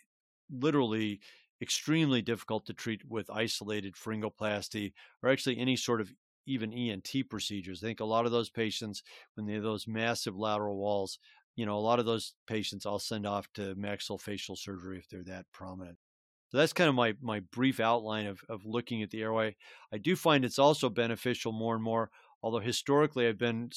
literally 0.50 1.20
extremely 1.60 2.22
difficult 2.22 2.66
to 2.66 2.74
treat 2.74 3.04
with 3.04 3.30
isolated 3.30 3.94
pharyngoplasty 3.94 4.92
or 5.22 5.30
actually 5.30 5.58
any 5.58 5.76
sort 5.76 6.00
of 6.00 6.12
even 6.46 6.72
ENT 6.72 7.24
procedures. 7.24 7.82
I 7.82 7.86
think 7.86 8.00
a 8.00 8.04
lot 8.04 8.26
of 8.26 8.32
those 8.32 8.50
patients, 8.50 9.02
when 9.34 9.46
they 9.46 9.54
have 9.54 9.62
those 9.62 9.86
massive 9.88 10.36
lateral 10.36 10.76
walls, 10.76 11.18
you 11.56 11.64
know, 11.64 11.78
a 11.78 11.80
lot 11.80 12.00
of 12.00 12.06
those 12.06 12.34
patients 12.46 12.84
I'll 12.84 12.98
send 12.98 13.26
off 13.26 13.50
to 13.54 13.74
maxillofacial 13.76 14.58
surgery 14.58 14.98
if 14.98 15.08
they're 15.08 15.24
that 15.24 15.46
prominent. 15.52 15.98
So 16.48 16.58
that's 16.58 16.72
kind 16.72 16.88
of 16.88 16.94
my 16.94 17.14
my 17.20 17.40
brief 17.40 17.80
outline 17.80 18.26
of, 18.26 18.44
of 18.48 18.64
looking 18.64 19.02
at 19.02 19.10
the 19.10 19.22
airway. 19.22 19.56
I 19.92 19.98
do 19.98 20.14
find 20.14 20.44
it's 20.44 20.58
also 20.58 20.88
beneficial 20.90 21.52
more 21.52 21.74
and 21.74 21.82
more 21.82 22.10
although 22.44 22.60
historically 22.60 23.26
I've 23.26 23.38
been 23.38 23.70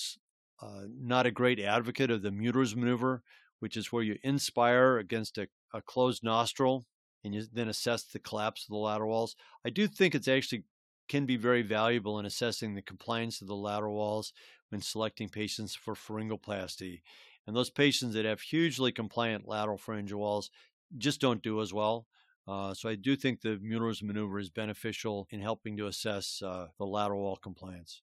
uh, 0.61 0.81
not 0.99 1.25
a 1.25 1.31
great 1.31 1.57
advocate 1.57 2.11
of 2.11 2.21
the 2.21 2.31
Mueller's 2.31 2.75
maneuver, 2.75 3.23
which 3.61 3.77
is 3.77 3.93
where 3.93 4.03
you 4.03 4.17
inspire 4.23 4.97
against 4.97 5.37
a, 5.37 5.47
a 5.73 5.81
closed 5.81 6.21
nostril 6.21 6.85
and 7.23 7.33
you 7.33 7.43
then 7.53 7.69
assess 7.69 8.03
the 8.03 8.19
collapse 8.19 8.65
of 8.65 8.71
the 8.71 8.75
lateral 8.75 9.09
walls. 9.09 9.37
I 9.65 9.69
do 9.69 9.87
think 9.87 10.13
it's 10.13 10.27
actually 10.27 10.65
can 11.07 11.25
be 11.25 11.37
very 11.37 11.61
valuable 11.61 12.19
in 12.19 12.25
assessing 12.25 12.75
the 12.75 12.81
compliance 12.81 13.41
of 13.41 13.47
the 13.47 13.55
lateral 13.55 13.95
walls 13.95 14.33
when 14.67 14.81
selecting 14.81 15.29
patients 15.29 15.73
for 15.73 15.95
pharyngoplasty. 15.95 16.99
And 17.47 17.55
those 17.55 17.69
patients 17.69 18.15
that 18.15 18.25
have 18.25 18.41
hugely 18.41 18.91
compliant 18.91 19.47
lateral 19.47 19.77
pharyngeal 19.77 20.19
walls 20.19 20.51
just 20.97 21.21
don't 21.21 21.41
do 21.41 21.61
as 21.61 21.73
well. 21.73 22.05
Uh, 22.45 22.73
so 22.73 22.89
I 22.89 22.95
do 22.95 23.15
think 23.15 23.39
the 23.39 23.59
Mueller's 23.61 24.03
maneuver 24.03 24.39
is 24.39 24.49
beneficial 24.49 25.25
in 25.31 25.39
helping 25.39 25.77
to 25.77 25.87
assess 25.87 26.41
uh, 26.41 26.67
the 26.77 26.85
lateral 26.85 27.21
wall 27.21 27.37
compliance. 27.37 28.01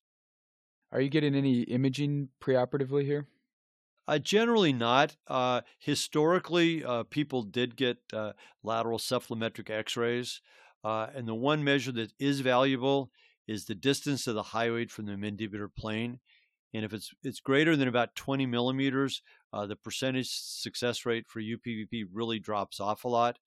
Are 0.94 1.00
you 1.00 1.10
getting 1.10 1.34
any 1.34 1.62
imaging 1.62 2.28
preoperatively 2.40 3.04
here? 3.04 3.26
Uh, 4.06 4.18
generally 4.18 4.72
not. 4.72 5.16
Uh, 5.26 5.62
historically, 5.80 6.84
uh, 6.84 7.02
people 7.02 7.42
did 7.42 7.74
get 7.74 7.98
uh, 8.12 8.32
lateral 8.62 8.98
cephalometric 8.98 9.70
x 9.70 9.96
rays. 9.96 10.40
Uh, 10.84 11.08
and 11.14 11.26
the 11.26 11.34
one 11.34 11.64
measure 11.64 11.90
that 11.90 12.12
is 12.20 12.40
valuable 12.40 13.10
is 13.48 13.64
the 13.64 13.74
distance 13.74 14.28
of 14.28 14.36
the 14.36 14.42
hyoid 14.42 14.90
from 14.90 15.06
the 15.06 15.14
mandibular 15.14 15.68
plane. 15.74 16.20
And 16.72 16.84
if 16.84 16.92
it's, 16.92 17.12
it's 17.24 17.40
greater 17.40 17.74
than 17.74 17.88
about 17.88 18.14
20 18.14 18.46
millimeters, 18.46 19.20
uh, 19.52 19.66
the 19.66 19.76
percentage 19.76 20.28
success 20.30 21.04
rate 21.04 21.26
for 21.26 21.40
UPPP 21.40 22.04
really 22.12 22.38
drops 22.38 22.78
off 22.78 23.04
a 23.04 23.08
lot. 23.08 23.38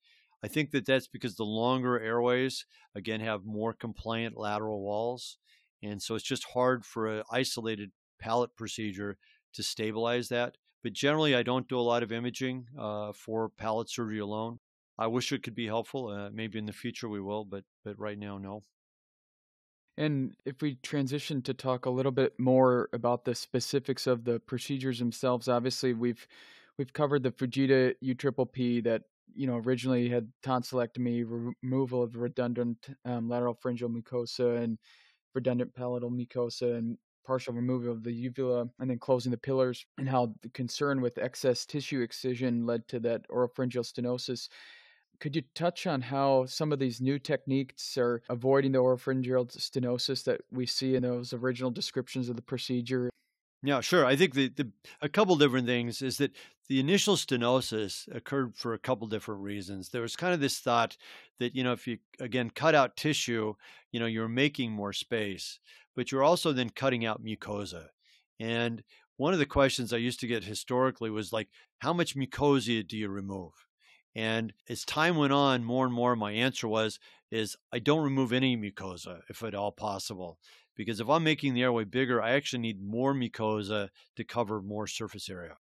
I 0.44 0.50
think 0.50 0.72
that 0.72 0.86
that's 0.86 1.08
because 1.08 1.36
the 1.36 1.46
longer 1.46 2.00
airways, 2.00 2.66
again, 2.94 3.22
have 3.22 3.46
more 3.46 3.74
compliant 3.74 4.38
lateral 4.38 4.82
walls. 4.82 5.38
And 5.84 6.02
so 6.02 6.16
it's 6.16 6.26
just 6.26 6.46
hard 6.54 6.86
for 6.86 7.08
an 7.08 7.24
isolated 7.32 7.92
palate 8.20 8.56
procedure 8.56 9.18
to 9.54 9.64
stabilize 9.64 10.30
that. 10.30 10.56
But 10.84 10.94
generally, 10.94 11.36
I 11.36 11.44
don't 11.44 11.68
do 11.68 11.80
a 11.80 11.82
lot 11.82 12.04
of 12.04 12.12
imaging 12.12 12.68
uh, 12.78 13.12
for 13.14 13.50
palate 13.50 13.90
surgery 13.90 14.20
alone. 14.20 14.60
I 14.98 15.08
wish 15.08 15.32
it 15.32 15.44
could 15.44 15.56
be 15.56 15.68
helpful. 15.68 16.08
Uh, 16.08 16.30
maybe 16.32 16.58
in 16.58 16.66
the 16.66 16.74
future 16.74 17.10
we 17.10 17.22
will, 17.22 17.46
but 17.46 17.64
but 17.84 18.00
right 18.00 18.18
now, 18.18 18.38
no. 18.38 18.64
And 19.98 20.36
if 20.46 20.62
we 20.62 20.76
transition 20.76 21.42
to 21.44 21.54
talk 21.54 21.86
a 21.86 21.90
little 21.90 22.12
bit 22.12 22.40
more 22.40 22.88
about 22.94 23.26
the 23.26 23.34
specifics 23.34 24.06
of 24.06 24.24
the 24.24 24.40
procedures 24.40 25.00
themselves, 25.00 25.48
obviously 25.48 25.94
we've 25.94 26.28
we've 26.78 26.94
covered 26.94 27.24
the 27.24 27.32
Fujita 27.32 27.96
U 28.02 28.14
triple 28.14 28.46
P 28.46 28.82
that 28.82 29.04
you 29.36 29.48
know 29.48 29.58
originally 29.58 30.10
had 30.10 30.32
tonsillectomy, 30.44 31.26
removal 31.64 32.04
of 32.04 32.16
redundant 32.16 32.90
um, 33.06 33.28
lateral 33.28 33.56
pharyngeal 33.56 33.90
mucosa, 33.90 34.62
and 34.64 34.78
redundant 35.38 35.74
palatal 35.76 36.10
mucosa 36.10 36.78
and 36.78 36.98
partial 37.24 37.54
removal 37.54 37.92
of 37.92 38.04
the 38.04 38.12
uvula 38.12 38.68
and 38.80 38.90
then 38.90 38.98
closing 38.98 39.32
the 39.32 39.38
pillars, 39.38 39.86
and 40.00 40.10
how 40.10 40.34
the 40.42 40.50
concern 40.50 41.00
with 41.00 41.18
excess 41.18 41.66
tissue 41.66 42.02
excision 42.02 42.66
led 42.66 42.88
to 42.88 43.00
that 43.00 43.22
oropharyngeal 43.30 43.86
stenosis. 43.86 44.50
Could 45.20 45.36
you 45.36 45.44
touch 45.54 45.88
on 45.88 46.02
how 46.02 46.46
some 46.46 46.72
of 46.72 46.80
these 46.80 47.02
new 47.02 47.20
techniques 47.20 47.98
are 47.98 48.22
avoiding 48.30 48.72
the 48.72 48.80
oropharyngeal 48.80 49.46
stenosis 49.56 50.24
that 50.24 50.42
we 50.52 50.66
see 50.66 50.96
in 50.96 51.04
those 51.04 51.34
original 51.34 51.72
descriptions 51.72 52.30
of 52.30 52.36
the 52.36 52.42
procedure? 52.42 53.10
Yeah, 53.64 53.82
sure. 53.82 54.06
I 54.06 54.16
think 54.16 54.34
the, 54.36 54.50
the 54.50 54.72
a 55.02 55.10
couple 55.10 55.36
different 55.36 55.66
things 55.66 56.02
is 56.02 56.18
that 56.18 56.32
the 56.70 56.80
initial 56.80 57.16
stenosis 57.16 58.08
occurred 58.16 58.56
for 58.56 58.74
a 58.74 58.80
couple 58.80 59.08
different 59.08 59.42
reasons. 59.42 59.90
There 59.90 60.02
was 60.02 60.16
kind 60.16 60.34
of 60.34 60.40
this 60.40 60.60
thought 60.60 60.96
that 61.40 61.56
you 61.56 61.64
know 61.64 61.74
if 61.74 61.88
you 61.88 61.98
again 62.20 62.52
cut 62.52 62.76
out 62.76 62.96
tissue, 62.98 63.56
you 63.92 64.00
know 64.00 64.06
you're 64.06 64.28
making 64.28 64.72
more 64.72 64.94
space, 64.94 65.60
but 65.96 66.12
you're 66.12 66.24
also 66.24 66.54
then 66.54 66.70
cutting 66.70 67.06
out 67.06 67.24
mucosa. 67.24 67.88
And 68.40 68.84
one 69.18 69.34
of 69.34 69.40
the 69.40 69.46
questions 69.48 69.92
I 69.92 69.98
used 69.98 70.20
to 70.20 70.28
get 70.28 70.44
historically 70.44 71.10
was 71.10 71.34
like, 71.34 71.50
how 71.80 71.94
much 71.94 72.16
mucosa 72.16 72.88
do 72.88 72.96
you 72.96 73.10
remove? 73.10 73.54
And 74.16 74.54
as 74.70 74.86
time 74.86 75.16
went 75.16 75.34
on, 75.34 75.64
more 75.64 75.86
and 75.86 75.94
more 75.94 76.16
my 76.16 76.32
answer 76.32 76.68
was 76.68 77.00
is 77.32 77.56
I 77.74 77.80
don't 77.80 78.04
remove 78.04 78.32
any 78.34 78.56
mucosa 78.56 79.22
if 79.30 79.42
at 79.44 79.56
all 79.56 79.72
possible 79.72 80.38
because 80.78 81.00
if 81.00 81.10
I'm 81.10 81.24
making 81.24 81.54
the 81.54 81.64
airway 81.64 81.84
bigger, 81.84 82.22
I 82.22 82.32
actually 82.32 82.60
need 82.60 82.82
more 82.82 83.14
mucosa 83.14 83.90
to 84.16 84.24
cover 84.24 84.62
more 84.62 84.88
surface 84.88 85.30
area. 85.30 85.58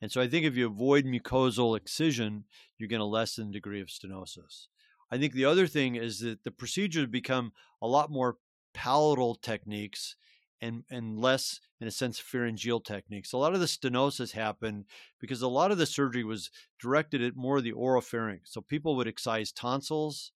And 0.00 0.10
so 0.10 0.20
I 0.20 0.26
think 0.26 0.44
if 0.44 0.56
you 0.56 0.66
avoid 0.66 1.04
mucosal 1.04 1.76
excision, 1.76 2.44
you're 2.78 2.88
going 2.88 3.00
to 3.00 3.06
lessen 3.06 3.48
the 3.48 3.52
degree 3.52 3.80
of 3.80 3.88
stenosis. 3.88 4.66
I 5.10 5.18
think 5.18 5.34
the 5.34 5.44
other 5.44 5.66
thing 5.66 5.94
is 5.94 6.20
that 6.20 6.42
the 6.42 6.50
procedures 6.50 7.06
become 7.06 7.52
a 7.80 7.86
lot 7.86 8.10
more 8.10 8.38
palatal 8.72 9.36
techniques 9.36 10.16
and, 10.60 10.82
and 10.90 11.18
less, 11.18 11.60
in 11.80 11.86
a 11.86 11.90
sense, 11.90 12.18
pharyngeal 12.18 12.80
techniques. 12.80 13.32
A 13.32 13.36
lot 13.36 13.54
of 13.54 13.60
the 13.60 13.66
stenosis 13.66 14.32
happened 14.32 14.86
because 15.20 15.42
a 15.42 15.48
lot 15.48 15.70
of 15.70 15.78
the 15.78 15.86
surgery 15.86 16.24
was 16.24 16.50
directed 16.80 17.22
at 17.22 17.36
more 17.36 17.58
of 17.58 17.64
the 17.64 17.72
oropharynx. 17.72 18.40
So 18.46 18.60
people 18.62 18.96
would 18.96 19.06
excise 19.06 19.52
tonsils 19.52 20.32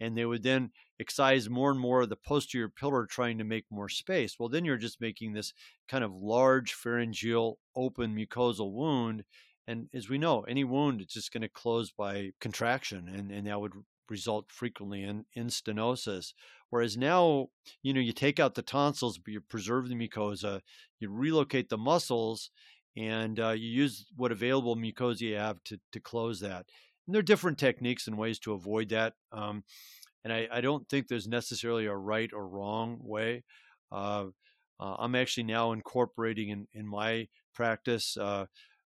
and 0.00 0.16
they 0.16 0.24
would 0.24 0.42
then 0.42 0.70
excise 1.00 1.48
more 1.48 1.70
and 1.70 1.80
more 1.80 2.02
of 2.02 2.08
the 2.08 2.16
posterior 2.16 2.68
pillar 2.68 3.06
trying 3.06 3.38
to 3.38 3.44
make 3.44 3.64
more 3.70 3.88
space. 3.88 4.36
Well, 4.38 4.48
then 4.48 4.64
you're 4.64 4.76
just 4.76 5.00
making 5.00 5.32
this 5.32 5.52
kind 5.88 6.04
of 6.04 6.14
large 6.14 6.72
pharyngeal 6.72 7.58
open 7.74 8.14
mucosal 8.14 8.72
wound. 8.72 9.24
And 9.66 9.88
as 9.94 10.08
we 10.08 10.18
know, 10.18 10.42
any 10.42 10.64
wound 10.64 11.00
is 11.00 11.06
just 11.06 11.32
going 11.32 11.42
to 11.42 11.48
close 11.48 11.90
by 11.90 12.32
contraction, 12.40 13.08
and, 13.08 13.30
and 13.30 13.46
that 13.46 13.60
would 13.60 13.72
result 14.10 14.46
frequently 14.50 15.02
in, 15.02 15.24
in 15.34 15.46
stenosis. 15.46 16.34
Whereas 16.70 16.96
now, 16.96 17.48
you 17.82 17.92
know, 17.94 18.00
you 18.00 18.12
take 18.12 18.38
out 18.38 18.54
the 18.54 18.62
tonsils, 18.62 19.18
but 19.18 19.32
you 19.32 19.40
preserve 19.40 19.88
the 19.88 19.94
mucosa, 19.94 20.60
you 21.00 21.08
relocate 21.08 21.68
the 21.68 21.78
muscles, 21.78 22.50
and 22.96 23.40
uh, 23.40 23.50
you 23.50 23.68
use 23.68 24.06
what 24.16 24.32
available 24.32 24.76
mucosa 24.76 25.20
you 25.20 25.36
have 25.36 25.62
to, 25.64 25.80
to 25.92 26.00
close 26.00 26.40
that. 26.40 26.66
And 27.06 27.14
there 27.14 27.20
are 27.20 27.22
different 27.22 27.58
techniques 27.58 28.06
and 28.06 28.16
ways 28.16 28.38
to 28.40 28.52
avoid 28.52 28.88
that. 28.90 29.14
Um, 29.32 29.64
and 30.24 30.32
I, 30.32 30.48
I, 30.50 30.60
don't 30.60 30.88
think 30.88 31.06
there's 31.06 31.28
necessarily 31.28 31.84
a 31.86 31.94
right 31.94 32.30
or 32.32 32.48
wrong 32.48 32.98
way. 33.02 33.44
Uh, 33.92 34.26
uh, 34.80 34.96
I'm 34.98 35.14
actually 35.14 35.44
now 35.44 35.72
incorporating 35.72 36.48
in, 36.48 36.66
in 36.72 36.86
my 36.86 37.28
practice 37.54 38.16
uh, 38.16 38.46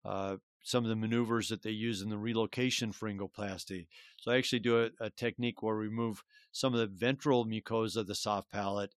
uh 0.04 0.36
some 0.64 0.84
of 0.84 0.88
the 0.88 0.96
maneuvers 0.96 1.48
that 1.48 1.62
they 1.62 1.70
use 1.70 2.02
in 2.02 2.08
the 2.08 2.18
relocation 2.18 2.92
pharyngoplasty. 2.92 3.86
So 4.20 4.30
I 4.30 4.36
actually 4.36 4.60
do 4.60 4.84
a, 4.84 4.90
a, 5.00 5.10
technique 5.10 5.62
where 5.62 5.76
we 5.76 5.86
remove 5.86 6.22
some 6.52 6.72
of 6.72 6.80
the 6.80 6.86
ventral 6.86 7.44
mucosa 7.44 7.98
of 7.98 8.06
the 8.06 8.14
soft 8.14 8.50
palate, 8.50 8.94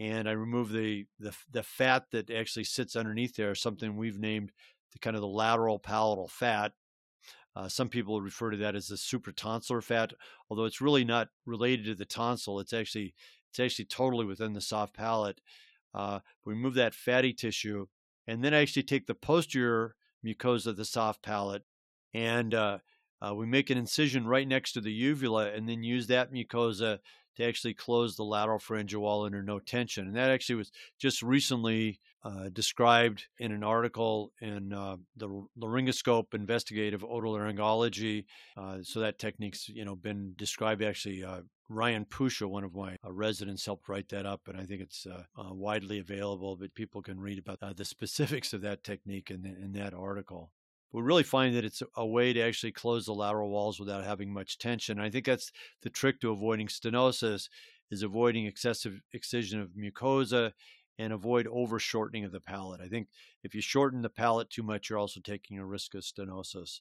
and 0.00 0.28
I 0.28 0.32
remove 0.32 0.70
the, 0.70 1.04
the 1.18 1.36
the 1.50 1.62
fat 1.62 2.06
that 2.12 2.30
actually 2.30 2.64
sits 2.64 2.96
underneath 2.96 3.36
there, 3.36 3.54
something 3.54 3.96
we've 3.96 4.18
named 4.18 4.52
the 4.92 4.98
kind 4.98 5.16
of 5.16 5.22
the 5.22 5.28
lateral 5.28 5.78
palatal 5.78 6.28
fat. 6.28 6.72
Uh, 7.54 7.68
some 7.68 7.88
people 7.88 8.20
refer 8.20 8.50
to 8.50 8.56
that 8.56 8.74
as 8.74 8.88
the 8.88 8.96
supratonsillar 8.96 9.82
fat, 9.82 10.12
although 10.48 10.64
it's 10.64 10.80
really 10.80 11.04
not 11.04 11.28
related 11.44 11.84
to 11.84 11.94
the 11.94 12.04
tonsil. 12.04 12.60
It's 12.60 12.72
actually 12.72 13.14
it's 13.50 13.60
actually 13.60 13.84
totally 13.84 14.24
within 14.24 14.54
the 14.54 14.60
soft 14.60 14.94
palate. 14.94 15.40
Uh, 15.94 16.20
we 16.46 16.54
remove 16.54 16.74
that 16.74 16.94
fatty 16.94 17.34
tissue, 17.34 17.86
and 18.26 18.42
then 18.42 18.54
I 18.54 18.62
actually 18.62 18.84
take 18.84 19.06
the 19.06 19.14
posterior 19.14 19.94
mucosa 20.24 20.68
of 20.68 20.76
the 20.76 20.86
soft 20.86 21.22
palate, 21.22 21.64
and 22.14 22.54
uh, 22.54 22.78
uh, 23.20 23.34
we 23.34 23.44
make 23.44 23.68
an 23.68 23.76
incision 23.76 24.26
right 24.26 24.48
next 24.48 24.72
to 24.72 24.80
the 24.80 24.92
uvula, 24.92 25.52
and 25.52 25.68
then 25.68 25.82
use 25.82 26.06
that 26.06 26.32
mucosa 26.32 26.98
to 27.36 27.44
actually 27.44 27.74
close 27.74 28.16
the 28.16 28.24
lateral 28.24 28.58
pharyngeal 28.58 29.00
wall 29.00 29.24
under 29.24 29.42
no 29.42 29.58
tension. 29.58 30.06
And 30.06 30.16
that 30.16 30.30
actually 30.30 30.56
was 30.56 30.70
just 30.98 31.22
recently 31.22 32.00
uh, 32.24 32.48
described 32.52 33.26
in 33.38 33.52
an 33.52 33.64
article 33.64 34.32
in 34.40 34.72
uh, 34.72 34.96
the 35.16 35.28
Laryngoscope 35.58 36.34
Investigative 36.34 37.02
Otolaryngology. 37.02 38.24
Uh, 38.56 38.78
so 38.82 39.00
that 39.00 39.18
technique's 39.18 39.68
you 39.68 39.84
know 39.84 39.96
been 39.96 40.34
described. 40.36 40.82
Actually, 40.82 41.24
uh, 41.24 41.40
Ryan 41.68 42.04
Pusha, 42.04 42.48
one 42.48 42.64
of 42.64 42.74
my 42.74 42.96
uh, 43.04 43.12
residents, 43.12 43.66
helped 43.66 43.88
write 43.88 44.08
that 44.10 44.26
up, 44.26 44.42
and 44.46 44.56
I 44.56 44.64
think 44.64 44.82
it's 44.82 45.06
uh, 45.06 45.22
widely 45.52 45.98
available. 45.98 46.56
But 46.56 46.74
people 46.74 47.02
can 47.02 47.18
read 47.18 47.38
about 47.38 47.76
the 47.76 47.84
specifics 47.96 48.52
of 48.52 48.62
that 48.62 48.84
technique 48.84 49.30
in, 49.30 49.44
in 49.44 49.72
that 49.72 49.94
article 49.94 50.52
we 50.92 51.02
really 51.02 51.22
find 51.22 51.54
that 51.56 51.64
it's 51.64 51.82
a 51.96 52.06
way 52.06 52.32
to 52.32 52.40
actually 52.40 52.72
close 52.72 53.06
the 53.06 53.14
lateral 53.14 53.50
walls 53.50 53.80
without 53.80 54.04
having 54.04 54.32
much 54.32 54.58
tension. 54.58 55.00
I 55.00 55.10
think 55.10 55.24
that's 55.24 55.50
the 55.82 55.90
trick 55.90 56.20
to 56.20 56.30
avoiding 56.30 56.68
stenosis 56.68 57.48
is 57.90 58.02
avoiding 58.02 58.46
excessive 58.46 59.00
excision 59.12 59.60
of 59.60 59.70
mucosa 59.70 60.52
and 60.98 61.12
avoid 61.12 61.46
over 61.48 61.78
shortening 61.78 62.24
of 62.24 62.32
the 62.32 62.40
palate. 62.40 62.80
I 62.80 62.88
think 62.88 63.08
if 63.42 63.54
you 63.54 63.60
shorten 63.60 64.02
the 64.02 64.10
palate 64.10 64.50
too 64.50 64.62
much, 64.62 64.88
you're 64.88 64.98
also 64.98 65.20
taking 65.20 65.58
a 65.58 65.66
risk 65.66 65.94
of 65.94 66.02
stenosis. 66.02 66.80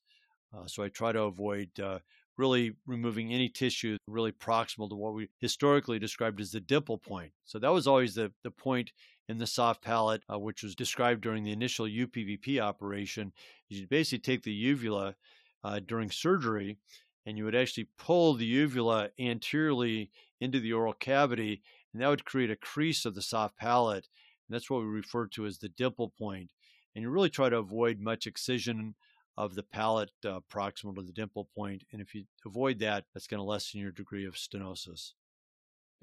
Uh, 0.54 0.68
so 0.68 0.84
I 0.84 0.90
try 0.90 1.12
to 1.14 1.24
avoid 1.24 1.70
uh, 1.80 2.00
really 2.38 2.76
removing 2.86 3.34
any 3.34 3.50
tissue 3.50 3.98
really 4.08 4.32
proximal 4.32 4.90
to 4.90 4.96
what 4.96 5.14
we 5.14 5.30
historically 5.40 6.00
described 6.00 6.42
as 6.42 6.52
the 6.52 6.60
dimple 6.60 6.98
point. 6.98 7.32
So 7.46 7.60
that 7.60 7.72
was 7.72 7.88
always 7.88 8.16
the, 8.16 8.32
the 8.44 8.52
point 8.52 8.92
in 9.30 9.38
the 9.38 9.48
soft 9.48 9.82
palate, 9.82 10.24
uh, 10.32 10.38
which 10.38 10.64
was 10.64 10.76
described 10.76 11.22
during 11.22 11.44
the 11.44 11.52
initial 11.52 11.86
UPPP 11.86 12.60
operation. 12.60 13.32
You 13.70 13.88
basically 13.88 14.20
take 14.20 14.44
the 14.44 14.52
uvula 14.52 15.16
uh, 15.64 15.80
during 15.80 16.12
surgery 16.12 16.78
and 17.26 17.38
you 17.38 17.46
would 17.46 17.56
actually 17.56 17.88
pull 17.98 18.34
the 18.34 18.46
uvula 18.46 19.10
anteriorly 19.20 20.10
into 20.40 20.60
the 20.60 20.74
oral 20.74 20.94
cavity, 20.94 21.62
and 21.94 22.02
that 22.02 22.10
would 22.10 22.26
create 22.26 22.50
a 22.50 22.56
crease 22.56 23.06
of 23.06 23.16
the 23.16 23.22
soft 23.22 23.58
palate. 23.58 24.08
And 24.48 24.56
that's 24.56 24.70
what 24.70 24.82
we 24.82 24.88
refer 24.88 25.28
to 25.28 25.46
as 25.46 25.60
the 25.60 25.70
dimple 25.70 26.10
point. 26.18 26.52
And 26.96 27.04
you 27.04 27.10
really 27.10 27.30
try 27.30 27.50
to 27.50 27.58
avoid 27.58 28.00
much 28.00 28.28
excision 28.28 28.96
of 29.38 29.56
the 29.56 29.64
palate 29.64 30.12
uh, 30.26 30.40
proximal 30.52 30.96
to 30.96 31.04
the 31.04 31.14
dimple 31.14 31.48
point. 31.56 31.84
And 31.92 32.02
if 32.02 32.14
you 32.14 32.26
avoid 32.46 32.80
that, 32.80 33.06
that's 33.14 33.28
going 33.28 33.40
to 33.40 33.44
lessen 33.44 33.80
your 33.80 33.92
degree 33.92 34.26
of 34.26 34.36
stenosis. 34.36 35.14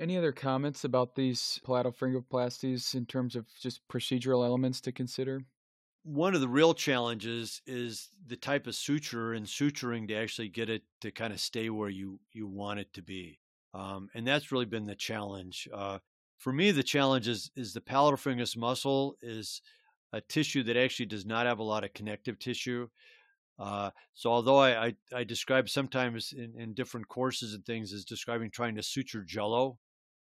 Any 0.01 0.17
other 0.17 0.31
comments 0.31 0.85
about 0.85 1.17
these 1.17 1.61
palatal 1.65 1.93
pharyngoplasties 1.93 2.95
in 2.95 3.05
terms 3.05 3.35
of 3.35 3.47
just 3.61 3.87
procedural 3.89 4.45
elements 4.45 4.81
to 4.83 4.93
consider? 4.93 5.43
One 6.05 6.37
of 6.37 6.41
the 6.41 6.49
real 6.49 6.73
challenges 6.73 7.61
is 7.67 8.09
the 8.25 8.37
type 8.37 8.69
of 8.69 8.77
suture 8.77 9.33
and 9.33 9.45
suturing 9.45 10.07
to 10.09 10.15
actually 10.15 10.51
get 10.51 10.71
it 10.71 10.83
to 11.01 11.11
kind 11.11 11.33
of 11.33 11.41
stay 11.41 11.69
where 11.69 11.89
you, 11.89 12.21
you 12.33 12.47
want 12.47 12.79
it 12.79 12.93
to 12.95 13.03
be. 13.03 13.41
Um, 13.75 14.09
and 14.15 14.25
that's 14.25 14.53
really 14.53 14.67
been 14.67 14.87
the 14.87 14.95
challenge. 14.95 15.69
Uh, 15.75 15.99
for 16.39 16.53
me, 16.53 16.71
the 16.71 16.85
challenge 16.85 17.27
is, 17.27 17.51
is 17.57 17.73
the 17.73 17.81
palatal 17.81 18.47
muscle 18.57 19.17
is 19.21 19.61
a 20.13 20.21
tissue 20.21 20.63
that 20.63 20.77
actually 20.77 21.07
does 21.07 21.27
not 21.27 21.47
have 21.47 21.59
a 21.59 21.65
lot 21.65 21.83
of 21.83 21.93
connective 21.93 22.39
tissue. 22.39 22.89
Uh, 23.59 23.91
so 24.15 24.31
although 24.31 24.59
I, 24.59 24.87
I, 24.87 24.95
I 25.13 25.25
describe 25.25 25.69
sometimes 25.69 26.33
in, 26.33 26.55
in, 26.57 26.75
different 26.75 27.09
courses 27.09 27.55
and 27.55 27.67
things 27.67 27.93
as 27.93 28.05
describing 28.05 28.51
trying 28.53 28.77
to 28.77 28.83
suture 28.85 29.25
jello, 29.25 29.79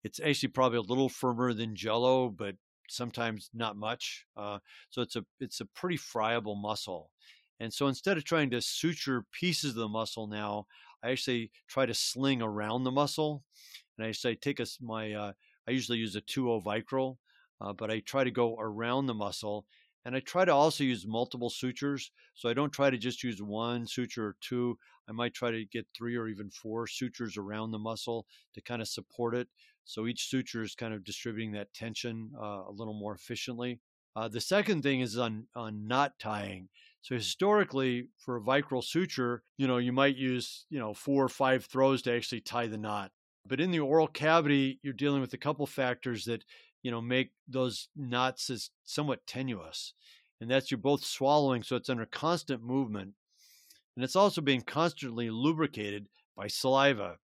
it's 0.04 0.20
actually 0.20 0.50
probably 0.50 0.78
a 0.78 0.82
little 0.82 1.10
firmer 1.10 1.54
than 1.54 1.76
Jello, 1.76 2.30
but 2.30 2.56
sometimes 2.90 3.50
not 3.54 3.78
much. 3.78 4.26
Uh, 4.36 4.60
so 4.90 5.02
it's 5.02 5.16
a 5.16 5.26
it's 5.40 5.62
a 5.62 5.66
pretty 5.66 5.98
friable 5.98 6.56
muscle. 6.56 7.10
And 7.60 7.74
so 7.74 7.88
instead 7.88 8.18
of 8.18 8.26
trying 8.26 8.50
to 8.52 8.62
suture 8.62 9.26
pieces 9.32 9.72
of 9.72 9.76
the 9.76 9.88
muscle 9.88 10.28
now, 10.28 10.66
I 11.04 11.12
actually 11.12 11.52
try 11.68 11.86
to 11.86 11.94
sling 11.94 12.42
around 12.42 12.84
the 12.84 12.92
muscle. 12.92 13.44
And 13.98 14.08
I 14.08 14.12
say 14.12 14.36
take 14.36 14.60
a, 14.60 14.66
my 14.82 15.14
uh, 15.14 15.34
I 15.68 15.72
usually 15.72 16.00
use 16.00 16.16
a 16.16 16.22
2 16.22 16.62
Vicryl, 16.66 17.18
uh, 17.62 17.74
but 17.74 17.92
I 17.92 18.00
try 18.00 18.24
to 18.24 18.32
go 18.32 18.58
around 18.60 19.06
the 19.06 19.14
muscle. 19.14 19.66
And 20.06 20.16
I 20.16 20.20
try 20.20 20.44
to 20.44 20.54
also 20.54 20.84
use 20.84 21.08
multiple 21.08 21.50
sutures. 21.50 22.12
So 22.34 22.50
I 22.50 22.54
don't 22.54 22.74
try 22.74 22.90
to 22.90 22.98
just 22.98 23.24
use 23.24 23.42
one 23.42 23.88
suture 23.88 24.26
or 24.28 24.36
two. 24.42 24.78
I 25.08 25.14
might 25.14 25.34
try 25.34 25.52
to 25.52 25.66
get 25.66 25.88
three 25.96 26.18
or 26.18 26.28
even 26.28 26.50
four 26.50 26.88
sutures 26.88 27.38
around 27.38 27.72
the 27.72 27.80
muscle 27.80 28.26
to 28.56 28.62
kind 28.62 28.82
of 28.82 28.88
support 28.90 29.36
it. 29.36 29.48
So 29.86 30.08
each 30.08 30.30
suture 30.30 30.64
is 30.64 30.76
kind 30.76 30.94
of 30.94 31.04
distributing 31.04 31.52
that 31.54 31.74
tension 31.74 32.32
uh, 32.40 32.64
a 32.68 32.72
little 32.72 32.94
more 32.94 33.14
efficiently. 33.14 33.80
Uh, 34.16 34.28
the 34.28 34.42
second 34.42 34.84
thing 34.84 35.02
is 35.02 35.18
on, 35.18 35.48
on 35.56 35.88
knot 35.88 36.14
tying. 36.20 36.70
So 37.02 37.16
historically, 37.16 38.08
for 38.18 38.38
a 38.38 38.42
vicryl 38.42 38.84
suture, 38.84 39.44
you 39.58 39.68
know, 39.68 39.78
you 39.78 39.92
might 39.92 40.16
use, 40.16 40.66
you 40.70 40.80
know, 40.80 40.94
four 40.94 41.24
or 41.24 41.30
five 41.30 41.66
throws 41.66 42.02
to 42.04 42.16
actually 42.16 42.42
tie 42.42 42.68
the 42.68 42.78
knot. 42.78 43.12
But 43.46 43.60
in 43.60 43.72
the 43.72 43.80
oral 43.80 44.08
cavity, 44.08 44.80
you're 44.84 44.94
dealing 44.94 45.20
with 45.20 45.34
a 45.34 45.38
couple 45.38 45.66
factors 45.66 46.26
that 46.26 46.46
you 46.84 46.92
know, 46.92 47.02
make 47.02 47.32
those 47.48 47.88
knots 47.96 48.50
as 48.50 48.70
somewhat 48.84 49.26
tenuous. 49.26 49.94
And 50.40 50.52
that's 50.52 50.70
you're 50.70 50.78
both 50.78 51.04
swallowing, 51.04 51.64
so 51.64 51.78
it's 51.78 51.90
under 51.90 52.06
constant 52.06 52.62
movement. 52.62 53.14
And 53.96 54.04
it's 54.04 54.18
also 54.18 54.42
being 54.42 54.62
constantly 54.62 55.30
lubricated 55.30 56.08
by 56.36 56.48
saliva. 56.48 57.18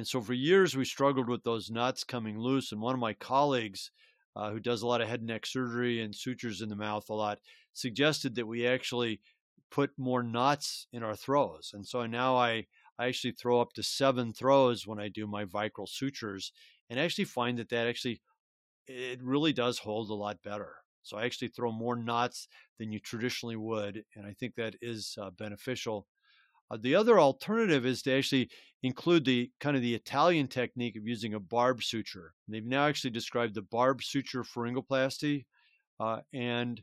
And 0.00 0.08
so 0.08 0.22
for 0.22 0.32
years, 0.32 0.74
we 0.74 0.86
struggled 0.86 1.28
with 1.28 1.44
those 1.44 1.70
knots 1.70 2.04
coming 2.04 2.38
loose. 2.38 2.72
And 2.72 2.80
one 2.80 2.94
of 2.94 3.00
my 3.00 3.12
colleagues, 3.12 3.90
uh, 4.34 4.50
who 4.50 4.58
does 4.58 4.80
a 4.80 4.86
lot 4.86 5.02
of 5.02 5.08
head 5.08 5.20
and 5.20 5.28
neck 5.28 5.44
surgery 5.44 6.00
and 6.00 6.14
sutures 6.14 6.62
in 6.62 6.70
the 6.70 6.74
mouth 6.74 7.10
a 7.10 7.12
lot, 7.12 7.38
suggested 7.74 8.34
that 8.36 8.46
we 8.46 8.66
actually 8.66 9.20
put 9.70 9.90
more 9.98 10.22
knots 10.22 10.86
in 10.94 11.02
our 11.02 11.14
throws. 11.14 11.72
And 11.74 11.86
so 11.86 12.06
now 12.06 12.34
I, 12.34 12.64
I 12.98 13.08
actually 13.08 13.32
throw 13.32 13.60
up 13.60 13.74
to 13.74 13.82
seven 13.82 14.32
throws 14.32 14.86
when 14.86 14.98
I 14.98 15.08
do 15.08 15.26
my 15.26 15.44
Vicryl 15.44 15.86
sutures 15.86 16.50
and 16.88 16.98
actually 16.98 17.26
find 17.26 17.58
that 17.58 17.68
that 17.68 17.86
actually, 17.86 18.22
it 18.86 19.22
really 19.22 19.52
does 19.52 19.80
hold 19.80 20.08
a 20.08 20.14
lot 20.14 20.42
better. 20.42 20.76
So 21.02 21.18
I 21.18 21.26
actually 21.26 21.48
throw 21.48 21.72
more 21.72 21.94
knots 21.94 22.48
than 22.78 22.90
you 22.90 23.00
traditionally 23.00 23.56
would. 23.56 24.02
And 24.16 24.24
I 24.24 24.32
think 24.32 24.54
that 24.54 24.76
is 24.80 25.18
uh, 25.20 25.28
beneficial. 25.28 26.06
Uh, 26.70 26.78
the 26.80 26.94
other 26.94 27.20
alternative 27.20 27.84
is 27.84 28.00
to 28.02 28.16
actually 28.16 28.48
include 28.82 29.24
the 29.24 29.50
kind 29.60 29.76
of 29.76 29.82
the 29.82 29.94
Italian 29.94 30.48
technique 30.48 30.96
of 30.96 31.06
using 31.06 31.34
a 31.34 31.40
barb 31.40 31.82
suture. 31.82 32.32
they've 32.48 32.64
now 32.64 32.86
actually 32.86 33.10
described 33.10 33.54
the 33.54 33.62
barb 33.62 34.02
suture 34.02 34.42
pharyngoplasty. 34.42 35.44
Uh, 35.98 36.20
and 36.32 36.82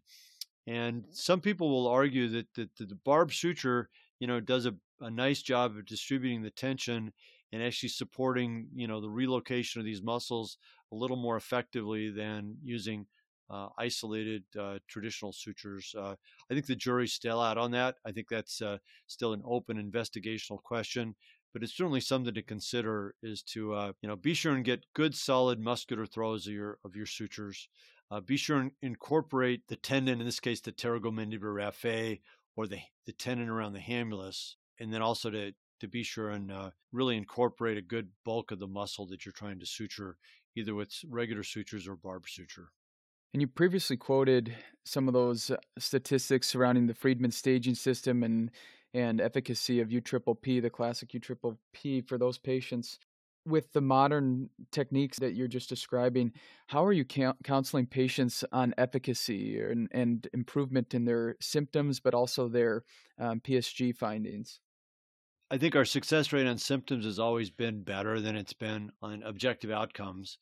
and 0.67 1.05
some 1.11 1.39
people 1.39 1.69
will 1.69 1.87
argue 1.87 2.27
that, 2.27 2.53
that, 2.55 2.75
that 2.75 2.89
the 2.89 2.99
barb 3.05 3.33
suture, 3.33 3.89
you 4.19 4.27
know, 4.27 4.39
does 4.41 4.65
a, 4.65 4.75
a 4.99 5.09
nice 5.09 5.41
job 5.41 5.77
of 5.77 5.85
distributing 5.85 6.41
the 6.41 6.51
tension 6.51 7.11
and 7.53 7.63
actually 7.63 7.89
supporting, 7.89 8.67
you 8.75 8.87
know, 8.87 8.99
the 8.99 9.09
relocation 9.09 9.79
of 9.79 9.85
these 9.85 10.03
muscles 10.03 10.57
a 10.91 10.95
little 10.95 11.15
more 11.15 11.37
effectively 11.37 12.09
than 12.09 12.57
using 12.63 13.05
uh, 13.49 13.69
isolated 13.77 14.43
uh, 14.59 14.77
traditional 14.89 15.31
sutures. 15.31 15.95
Uh, 15.97 16.15
I 16.51 16.53
think 16.53 16.65
the 16.65 16.75
jury's 16.75 17.13
still 17.13 17.39
out 17.39 17.57
on 17.57 17.71
that. 17.71 17.95
I 18.05 18.11
think 18.11 18.27
that's 18.29 18.61
uh, 18.61 18.77
still 19.07 19.33
an 19.33 19.41
open 19.45 19.77
investigational 19.77 20.61
question, 20.61 21.15
but 21.58 21.64
it's 21.64 21.76
certainly 21.76 22.01
something 22.01 22.36
to 22.36 22.43
consider. 22.43 23.16
Is 23.24 23.41
to 23.53 23.74
uh, 23.74 23.93
you 24.03 24.08
know 24.08 24.16
be 24.16 24.36
sure 24.36 24.53
and 24.53 24.64
get 24.64 24.86
good 24.93 25.16
solid 25.16 25.60
muscular 25.60 26.05
throws 26.05 26.45
of 26.45 26.53
your 26.53 26.78
of 26.86 26.95
your 26.95 27.08
sutures. 27.08 27.68
Uh, 28.12 28.20
be 28.20 28.38
sure 28.38 28.60
and 28.60 28.72
incorporate 28.84 29.68
the 29.68 29.76
tendon, 29.76 30.20
in 30.20 30.26
this 30.26 30.39
case, 30.39 30.62
the 30.62 30.72
pterygomandibular 30.72 31.55
raphe 31.55 32.20
or 32.55 32.68
the, 32.68 32.78
the 33.08 33.12
tendon 33.12 33.49
around 33.49 33.74
the 33.74 33.80
hamulus, 33.80 34.53
and 34.80 34.93
then 34.93 35.01
also 35.01 35.30
to, 35.30 35.51
to 35.82 35.88
be 35.89 36.03
sure 36.03 36.30
and 36.30 36.49
uh, 36.49 36.70
really 36.93 37.18
incorporate 37.18 37.78
a 37.78 37.82
good 37.82 38.08
bulk 38.24 38.51
of 38.51 38.60
the 38.60 38.68
muscle 38.68 39.08
that 39.08 39.26
you're 39.26 39.34
trying 39.34 39.60
to 39.60 39.66
suture, 39.66 40.16
either 40.55 40.74
with 40.74 40.93
regular 41.10 41.43
sutures 41.43 41.86
or 41.86 41.97
barb 41.97 42.30
suture. 42.30 42.70
And 43.34 43.41
you 43.41 43.47
previously 43.47 43.97
quoted 43.97 44.55
some 44.86 45.10
of 45.10 45.14
those 45.14 45.51
uh, 45.51 45.58
statistics 45.78 46.47
surrounding 46.47 46.88
the 46.88 46.93
Friedman 46.93 47.32
staging 47.32 47.76
system 47.76 48.24
and 48.24 48.51
and 48.93 49.21
efficacy 49.21 49.79
of 49.79 49.91
U 49.91 50.01
triple 50.01 50.35
P, 50.35 50.59
the 50.59 50.69
classic 50.69 51.13
U 51.13 51.19
triple 51.19 51.59
P 51.73 52.01
for 52.01 52.17
those 52.17 52.38
patients 52.38 52.99
with 53.47 53.71
the 53.71 53.81
modern 53.81 54.49
techniques 54.71 55.17
that 55.19 55.33
you're 55.33 55.47
just 55.47 55.69
describing, 55.69 56.33
how 56.67 56.83
are 56.83 56.91
you 56.91 57.05
counseling 57.43 57.85
patients 57.85 58.43
on 58.51 58.73
efficacy 58.77 59.59
and, 59.59 59.88
and, 59.91 60.27
improvement 60.33 60.93
in 60.93 61.05
their 61.05 61.38
symptoms, 61.39 61.99
but 61.99 62.13
also 62.13 62.49
their 62.49 62.83
um, 63.17 63.39
PSG 63.39 63.95
findings? 63.95 64.59
I 65.49 65.57
think 65.57 65.77
our 65.77 65.85
success 65.85 66.33
rate 66.33 66.45
on 66.45 66.57
symptoms 66.57 67.05
has 67.05 67.19
always 67.19 67.49
been 67.49 67.83
better 67.83 68.19
than 68.19 68.35
it's 68.35 68.53
been 68.53 68.91
on 69.01 69.23
objective 69.23 69.71
outcomes. 69.71 70.38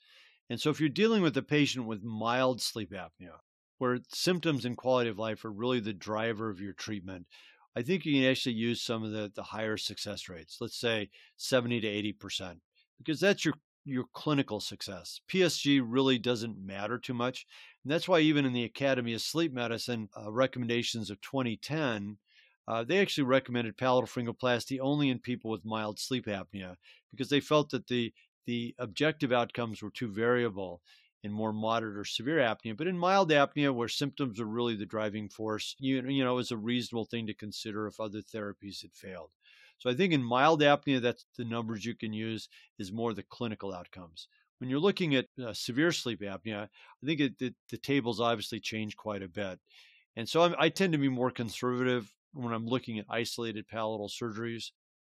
And 0.49 0.59
so, 0.59 0.71
if 0.71 0.79
you're 0.79 0.89
dealing 0.89 1.21
with 1.21 1.37
a 1.37 1.43
patient 1.43 1.85
with 1.85 2.03
mild 2.03 2.59
sleep 2.61 2.91
apnea, 2.91 3.37
where 3.77 3.99
symptoms 4.13 4.65
and 4.65 4.77
quality 4.77 5.09
of 5.09 5.19
life 5.19 5.45
are 5.45 5.51
really 5.51 5.79
the 5.79 5.93
driver 5.93 6.49
of 6.49 6.59
your 6.59 6.73
treatment, 6.73 7.27
I 7.75 7.81
think 7.81 8.05
you 8.05 8.13
can 8.13 8.29
actually 8.29 8.55
use 8.55 8.81
some 8.81 9.03
of 9.03 9.11
the, 9.11 9.31
the 9.35 9.43
higher 9.43 9.77
success 9.77 10.29
rates, 10.29 10.57
let's 10.61 10.79
say 10.79 11.09
70 11.37 11.81
to 11.81 11.87
80% 11.87 12.57
because 12.97 13.19
that's 13.19 13.43
your 13.43 13.55
your 13.87 14.05
clinical 14.13 14.59
success. 14.59 15.21
PSG 15.29 15.79
really 15.85 16.17
doesn't 16.17 16.57
matter 16.57 16.97
too 16.97 17.13
much. 17.13 17.45
And 17.83 17.91
that's 17.91 18.07
why, 18.07 18.19
even 18.19 18.43
in 18.43 18.51
the 18.51 18.63
Academy 18.63 19.13
of 19.13 19.21
Sleep 19.21 19.53
Medicine 19.53 20.09
uh, 20.17 20.31
recommendations 20.31 21.11
of 21.11 21.21
2010, 21.21 22.17
uh, 22.67 22.83
they 22.83 22.97
actually 22.97 23.25
recommended 23.25 23.77
palatal 23.77 24.07
pharyngoplasty 24.07 24.79
only 24.81 25.09
in 25.09 25.19
people 25.19 25.51
with 25.51 25.63
mild 25.63 25.99
sleep 25.99 26.25
apnea 26.25 26.75
because 27.11 27.29
they 27.29 27.39
felt 27.39 27.69
that 27.69 27.85
the, 27.85 28.11
the 28.47 28.73
objective 28.79 29.31
outcomes 29.31 29.83
were 29.83 29.91
too 29.91 30.11
variable 30.11 30.81
in 31.25 31.31
more 31.31 31.51
moderate 31.51 31.97
or 31.97 32.05
severe 32.05 32.37
apnea. 32.37 32.77
But 32.77 32.85
in 32.85 32.99
mild 32.99 33.31
apnea, 33.31 33.73
where 33.73 33.87
symptoms 33.87 34.39
are 34.39 34.45
really 34.45 34.75
the 34.75 34.85
driving 34.85 35.27
force, 35.27 35.75
you, 35.79 36.07
you 36.07 36.23
know, 36.23 36.37
is 36.37 36.51
a 36.51 36.57
reasonable 36.57 37.05
thing 37.05 37.25
to 37.25 37.33
consider 37.33 37.87
if 37.87 37.99
other 37.99 38.19
therapies 38.21 38.83
had 38.83 38.93
failed. 38.93 39.31
So 39.79 39.89
I 39.89 39.95
think 39.95 40.13
in 40.13 40.23
mild 40.23 40.61
apnea, 40.61 41.01
that's 41.01 41.25
the 41.35 41.43
numbers 41.43 41.83
you 41.83 41.95
can 41.95 42.13
use 42.13 42.47
is 42.77 42.91
more 42.91 43.11
the 43.11 43.23
clinical 43.23 43.73
outcomes. 43.73 44.27
When 44.59 44.69
you're 44.69 44.79
looking 44.79 45.15
at 45.15 45.25
uh, 45.43 45.51
severe 45.53 45.91
sleep 45.91 46.21
apnea, 46.21 46.65
I 46.65 47.05
think 47.05 47.19
it, 47.19 47.55
the 47.71 47.77
tables 47.77 48.21
obviously 48.21 48.59
change 48.59 48.95
quite 48.95 49.23
a 49.23 49.27
bit. 49.27 49.59
And 50.15 50.29
so 50.29 50.43
I'm, 50.43 50.55
I 50.59 50.69
tend 50.69 50.93
to 50.93 50.99
be 50.99 51.09
more 51.09 51.31
conservative 51.31 52.13
when 52.33 52.53
I'm 52.53 52.67
looking 52.67 52.99
at 52.99 53.05
isolated 53.09 53.67
palatal 53.67 54.09
surgeries. 54.09 54.65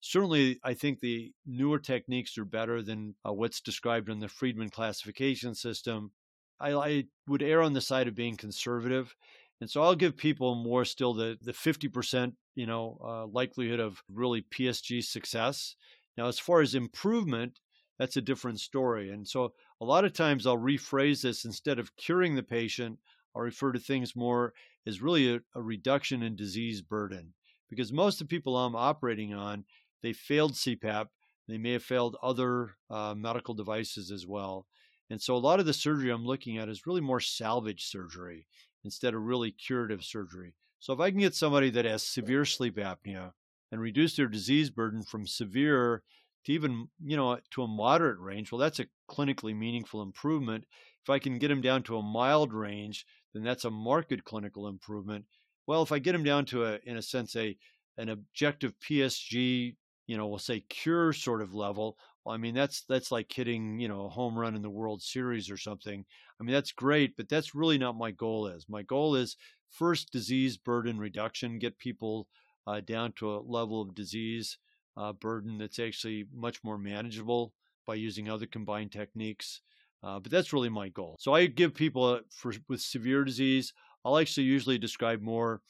Certainly, 0.02 0.60
I 0.64 0.74
think 0.74 1.00
the 1.00 1.32
newer 1.46 1.80
techniques 1.80 2.38
are 2.38 2.46
better 2.46 2.82
than 2.82 3.16
uh, 3.28 3.34
what's 3.34 3.60
described 3.60 4.10
in 4.10 4.20
the 4.20 4.30
Friedman 4.30 4.70
classification 4.70 5.54
system. 5.56 6.12
I, 6.60 6.74
I, 6.74 7.04
would 7.28 7.42
err 7.42 7.62
on 7.62 7.74
the 7.74 7.82
side 7.82 8.08
of 8.08 8.16
being 8.16 8.36
conservative. 8.36 9.16
And 9.62 9.70
so 9.70 9.82
I'll 9.82 9.96
give 9.96 10.16
people 10.16 10.56
more 10.56 10.86
still 10.86 11.14
the, 11.14 11.38
the 11.42 11.52
50% 11.52 12.34
you 12.56 12.66
know, 12.66 12.98
uh, 13.04 13.26
likelihood 13.28 13.80
of 13.80 14.02
really 14.10 14.42
PSG 14.42 15.04
success. 15.04 15.76
Now, 16.18 16.28
as 16.28 16.40
far 16.40 16.62
as 16.62 16.76
improvement, 16.76 17.60
that's 17.98 18.18
a 18.18 18.22
different 18.22 18.60
story. 18.60 19.12
And 19.12 19.28
so 19.28 19.54
a 19.82 19.86
lot 19.86 20.06
of 20.06 20.14
times 20.14 20.48
I'll 20.48 20.58
rephrase 20.58 21.22
this 21.22 21.46
instead 21.46 21.80
of 21.80 21.96
curing 21.96 22.36
the 22.36 22.44
patient, 22.44 23.00
I'll 23.36 23.42
refer 23.42 23.72
to 23.74 23.80
things 23.80 24.16
more 24.16 24.54
as 24.88 25.02
really 25.02 25.36
a, 25.36 25.40
a 25.56 25.62
reduction 25.62 26.24
in 26.24 26.36
disease 26.36 26.82
burden. 26.82 27.34
Because 27.70 27.94
most 27.94 28.20
of 28.20 28.28
the 28.28 28.36
people 28.36 28.58
I'm 28.58 28.76
operating 28.76 29.34
on, 29.34 29.64
they 30.02 30.14
failed 30.14 30.54
CPAP. 30.54 31.08
They 31.48 31.58
may 31.58 31.74
have 31.74 31.84
failed 31.84 32.16
other 32.22 32.76
uh, 32.90 33.16
medical 33.18 33.54
devices 33.54 34.12
as 34.12 34.28
well. 34.28 34.68
And 35.10 35.22
so 35.22 35.36
a 35.36 35.38
lot 35.38 35.60
of 35.60 35.66
the 35.66 35.74
surgery 35.74 36.12
I'm 36.12 36.26
looking 36.26 36.58
at 36.58 36.70
is 36.70 36.86
really 36.86 37.02
more 37.02 37.20
salvage 37.20 37.86
surgery 37.86 38.46
instead 38.84 39.14
of 39.14 39.24
really 39.24 39.52
curative 39.52 40.04
surgery. 40.04 40.54
So 40.80 40.94
if 40.94 41.00
I 41.00 41.10
can 41.10 41.20
get 41.20 41.36
somebody 41.36 41.70
that 41.72 41.86
has 41.86 42.04
severe 42.04 42.46
sleep 42.46 42.78
apnea 42.78 43.34
and 43.72 43.82
reduce 43.82 44.16
their 44.16 44.28
disease 44.28 44.70
burden 44.70 45.04
from 45.04 45.28
severe 45.28 46.04
to 46.46 46.54
even, 46.54 46.88
you 47.04 47.18
know, 47.18 47.40
to 47.52 47.64
a 47.64 47.68
moderate 47.68 48.20
range, 48.20 48.52
well, 48.52 48.60
that's 48.60 48.80
a 48.80 48.88
clinically 49.10 49.56
meaningful 49.56 50.02
improvement. 50.02 50.66
If 51.04 51.10
I 51.10 51.20
can 51.20 51.38
get 51.40 51.50
them 51.50 51.62
down 51.62 51.84
to 51.84 51.98
a 51.98 52.04
mild 52.04 52.54
range, 52.54 53.06
then 53.34 53.44
that's 53.44 53.66
a 53.66 53.72
marked 53.72 54.24
clinical 54.24 54.68
improvement. 54.68 55.26
Well, 55.68 55.82
if 55.82 55.92
I 55.92 56.00
get 56.00 56.14
them 56.14 56.24
down 56.24 56.46
to 56.46 56.66
a, 56.66 56.80
in 56.86 56.98
a 56.98 57.02
sense, 57.02 57.36
a 57.36 57.58
an 57.98 58.08
objective 58.08 58.74
PSG, 58.80 59.76
you 60.10 60.18
know, 60.18 60.26
we'll 60.26 60.40
say 60.40 60.62
cure 60.70 61.14
sort 61.14 61.40
of 61.40 61.54
level. 61.54 61.96
Well, 62.26 62.34
I 62.34 62.40
mean, 62.40 62.56
that's 62.56 62.82
that's 62.90 63.12
like 63.12 63.32
hitting, 63.32 63.80
you 63.80 63.88
know, 63.88 64.08
a 64.08 64.10
home 64.10 64.36
run 64.36 64.56
in 64.56 64.64
the 64.64 64.70
World 64.70 65.04
Series 65.04 65.52
or 65.52 65.58
something. 65.58 66.04
I 66.42 66.44
mean, 66.44 66.52
that's 66.52 66.72
great, 66.72 67.16
but 67.16 67.30
that's 67.30 67.54
really 67.54 67.78
not 67.78 67.96
my 67.96 68.10
goal. 68.10 68.48
Is 68.48 68.66
my 68.68 68.82
goal 68.82 69.16
is 69.16 69.38
first 69.70 70.12
disease 70.12 70.58
burden 70.58 70.98
reduction, 70.98 71.60
get 71.60 71.78
people 71.78 72.28
uh, 72.66 72.82
down 72.82 73.12
to 73.18 73.36
a 73.36 73.38
level 73.40 73.84
of 73.84 73.94
disease 73.94 74.58
uh, 74.98 75.14
burden 75.14 75.60
that's 75.60 75.78
actually 75.78 76.26
much 76.34 76.64
more 76.64 76.80
manageable 76.80 77.54
by 77.86 77.94
using 77.94 78.32
other 78.32 78.48
combined 78.48 78.92
techniques. 78.92 79.62
Uh, 80.02 80.20
but 80.20 80.32
that's 80.32 80.54
really 80.54 80.70
my 80.70 80.90
goal. 80.90 81.18
So 81.20 81.36
I 81.36 81.46
give 81.46 81.76
people 81.76 82.04
uh, 82.06 82.20
for, 82.32 82.52
with 82.68 82.82
severe 82.82 83.24
disease, 83.24 83.74
I'll 84.04 84.18
actually 84.18 84.48
usually 84.48 84.80
describe 84.80 85.22
more 85.22 85.62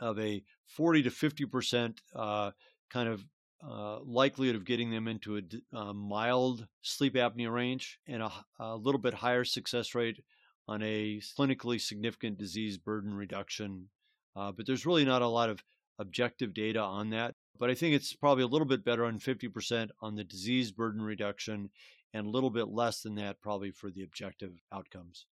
of 0.00 0.18
a 0.18 0.42
40 0.66 1.04
to 1.04 1.10
50 1.12 1.46
percent 1.46 2.00
uh, 2.16 2.50
kind 2.90 3.08
of 3.08 3.24
uh, 3.68 4.00
likelihood 4.04 4.56
of 4.56 4.64
getting 4.64 4.90
them 4.90 5.08
into 5.08 5.38
a 5.38 5.76
uh, 5.76 5.92
mild 5.92 6.66
sleep 6.82 7.14
apnea 7.14 7.52
range 7.52 7.98
and 8.06 8.22
a, 8.22 8.30
a, 8.58 8.76
little 8.76 9.00
bit 9.00 9.14
higher 9.14 9.44
success 9.44 9.94
rate 9.94 10.22
on 10.68 10.82
a 10.82 11.20
clinically 11.38 11.80
significant 11.80 12.38
disease 12.38 12.76
burden 12.76 13.14
reduction. 13.14 13.88
Uh, 14.36 14.52
but 14.52 14.66
there's 14.66 14.86
really 14.86 15.04
not 15.04 15.22
a 15.22 15.28
lot 15.28 15.48
of 15.48 15.62
objective 15.98 16.52
data 16.52 16.80
on 16.80 17.10
that. 17.10 17.34
But 17.58 17.70
I 17.70 17.74
think 17.74 17.94
it's 17.94 18.12
probably 18.12 18.44
a 18.44 18.48
little 18.48 18.66
bit 18.66 18.84
better 18.84 19.04
on 19.04 19.18
50% 19.18 19.90
on 20.00 20.16
the 20.16 20.24
disease 20.24 20.72
burden 20.72 21.00
reduction 21.00 21.70
and 22.12 22.26
a 22.26 22.30
little 22.30 22.50
bit 22.50 22.68
less 22.68 23.02
than 23.02 23.14
that 23.16 23.40
probably 23.40 23.70
for 23.70 23.90
the 23.90 24.02
objective 24.02 24.52
outcomes. 24.72 25.26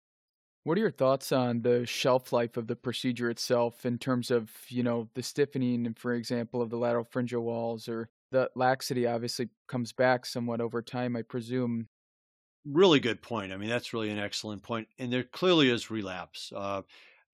What 0.65 0.77
are 0.77 0.83
your 0.83 0.91
thoughts 0.91 1.33
on 1.33 1.63
the 1.63 1.87
shelf 1.87 2.33
life 2.33 2.59
of 2.59 2.67
the 2.67 2.77
procedure 2.77 3.31
itself 3.31 3.87
in 3.87 3.97
terms 3.97 4.31
of, 4.31 4.51
you 4.69 4.83
know, 4.83 5.09
the 5.15 5.23
stiffening, 5.23 5.95
for 5.95 6.13
example, 6.13 6.61
of 6.61 6.69
the 6.69 6.77
lateral 6.77 7.05
pharyngeal 7.05 7.41
walls 7.41 7.89
or 7.89 8.11
the 8.31 8.51
laxity 8.55 9.07
obviously 9.07 9.51
comes 9.69 9.93
back 9.93 10.27
somewhat 10.27 10.61
over 10.61 10.83
time, 10.83 11.17
I 11.17 11.23
presume. 11.23 11.89
really 12.65 13.01
good 13.01 13.23
point. 13.23 13.53
I 13.53 13.57
mean, 13.57 13.69
that's 13.69 13.93
really 13.93 14.11
an 14.11 14.19
excellent 14.19 14.63
point. 14.63 14.89
And 14.99 15.13
there 15.13 15.25
clearly 15.25 15.71
is 15.71 15.91
relapse. 15.91 16.53
Uh, 16.55 16.83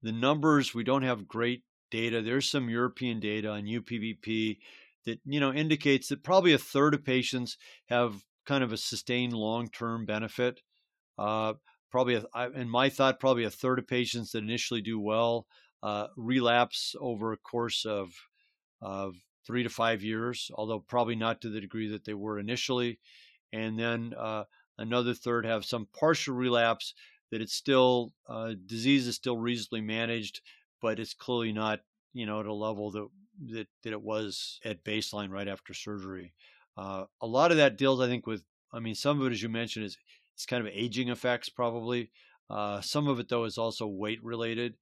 the 0.03 0.13
numbers, 0.13 0.75
we 0.75 0.85
don't 0.85 1.03
have 1.03 1.27
great 1.29 1.65
data. 1.91 2.23
There's 2.23 2.49
some 2.49 2.69
European 2.71 3.21
data 3.21 3.51
on 3.51 3.65
UPPP 3.65 4.59
that, 5.05 5.21
you 5.25 5.41
know, 5.41 5.53
indicates 5.53 6.09
that 6.09 6.23
probably 6.23 6.53
a 6.53 6.59
third 6.59 6.95
of 6.95 7.05
patients 7.05 7.57
have 7.87 8.25
kind 8.45 8.63
of 8.63 8.73
a 8.73 8.77
sustained 8.77 9.33
long-term 9.33 10.07
benefit. 10.07 10.61
Uh, 11.19 11.55
probably, 11.91 12.23
in 12.55 12.69
my 12.69 12.89
thought, 12.89 13.21
probably 13.21 13.45
a 13.45 13.51
third 13.51 13.79
of 13.79 13.89
patients 13.89 14.33
that 14.33 14.45
initially 14.45 14.83
do 14.83 15.01
well 15.01 15.47
uh, 15.83 16.09
relapse 16.17 16.95
over 17.01 17.33
a 17.33 17.37
course 17.37 17.85
of, 17.85 18.13
of 18.81 19.15
three 19.47 19.63
to 19.63 19.69
five 19.69 20.03
years, 20.03 20.51
although 20.55 20.81
probably 20.81 21.17
not 21.17 21.41
to 21.41 21.49
the 21.49 21.61
degree 21.61 21.89
that 21.89 22.05
they 22.05 22.15
were 22.15 22.39
initially. 22.39 22.99
And 23.53 23.79
then 23.79 24.15
uh, 24.19 24.45
another 24.79 25.15
third 25.15 25.47
have 25.47 25.65
some 25.65 25.89
partial 25.99 26.35
relapse 26.35 26.95
that 27.31 27.41
it's 27.41 27.55
still 27.55 28.13
uh, 28.29 28.53
disease 28.67 29.07
is 29.07 29.15
still 29.15 29.37
reasonably 29.37 29.81
managed, 29.81 30.41
but 30.81 30.99
it's 30.99 31.15
clearly 31.15 31.53
not 31.53 31.81
you 32.13 32.27
know 32.27 32.41
at 32.41 32.47
a 32.47 32.53
level 32.53 32.91
that 32.91 33.09
that, 33.53 33.69
that 33.83 33.93
it 33.93 34.03
was 34.03 34.61
at 34.65 34.85
baseline 34.85 35.31
right 35.31 35.49
after 35.49 35.75
surgery. 35.75 36.33
Uh, 36.77 37.05
a 37.21 37.27
lot 37.27 37.51
of 37.51 37.57
that 37.59 37.77
deals, 37.77 38.01
I 38.01 38.07
think, 38.07 38.27
with 38.27 38.43
I 38.73 38.81
mean, 38.81 38.95
some 38.95 39.21
of 39.21 39.27
it, 39.27 39.33
as 39.33 39.43
you 39.43 39.49
mentioned, 39.49 39.87
is 39.87 39.97
it's 40.35 40.47
kind 40.47 40.67
of 40.67 40.73
aging 40.73 41.09
effects 41.09 41.49
probably. 41.49 42.11
Uh, 42.49 42.81
some 42.81 43.09
of 43.09 43.19
it 43.19 43.29
though 43.29 43.45
is 43.45 43.59
also 43.59 43.87
weight 43.87 44.23
related. 44.23 44.75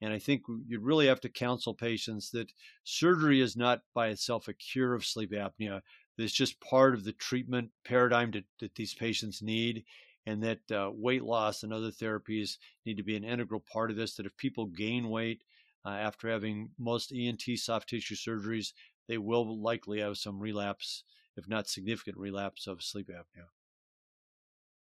And 0.00 0.12
I 0.12 0.18
think 0.18 0.42
you 0.66 0.80
really 0.80 1.06
have 1.06 1.20
to 1.20 1.28
counsel 1.28 1.74
patients 1.74 2.30
that 2.30 2.52
surgery 2.84 3.40
is 3.40 3.56
not 3.56 3.82
by 3.94 4.08
itself 4.08 4.48
a 4.48 4.54
cure 4.54 4.94
of 4.94 5.04
sleep 5.04 5.32
apnea. 5.32 5.82
It's 6.16 6.32
just 6.32 6.60
part 6.60 6.94
of 6.94 7.04
the 7.04 7.12
treatment 7.12 7.70
paradigm 7.84 8.30
that, 8.32 8.44
that 8.60 8.74
these 8.74 8.94
patients 8.94 9.42
need, 9.42 9.84
and 10.26 10.42
that 10.42 10.70
uh, 10.70 10.90
weight 10.92 11.24
loss 11.24 11.62
and 11.62 11.72
other 11.72 11.90
therapies 11.90 12.58
need 12.84 12.96
to 12.98 13.02
be 13.02 13.16
an 13.16 13.24
integral 13.24 13.60
part 13.60 13.90
of 13.90 13.96
this. 13.96 14.16
That 14.16 14.26
if 14.26 14.36
people 14.36 14.66
gain 14.66 15.08
weight 15.08 15.44
uh, 15.84 15.90
after 15.90 16.28
having 16.28 16.70
most 16.78 17.12
ENT 17.12 17.56
soft 17.56 17.88
tissue 17.88 18.14
surgeries, 18.14 18.72
they 19.08 19.18
will 19.18 19.60
likely 19.60 20.00
have 20.00 20.18
some 20.18 20.38
relapse, 20.38 21.04
if 21.36 21.48
not 21.48 21.68
significant 21.68 22.18
relapse, 22.18 22.66
of 22.66 22.82
sleep 22.82 23.08
apnea. 23.08 23.48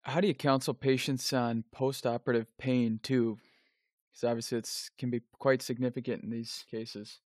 How 0.02 0.20
do 0.20 0.28
you 0.28 0.34
counsel 0.34 0.74
patients 0.74 1.32
on 1.32 1.64
postoperative 1.74 2.46
pain 2.58 3.00
too? 3.02 3.38
Because 4.14 4.28
obviously 4.28 4.58
it 4.58 4.70
can 4.98 5.10
be 5.10 5.22
quite 5.38 5.62
significant 5.62 6.22
in 6.22 6.30
these 6.30 6.64
cases. 6.70 7.18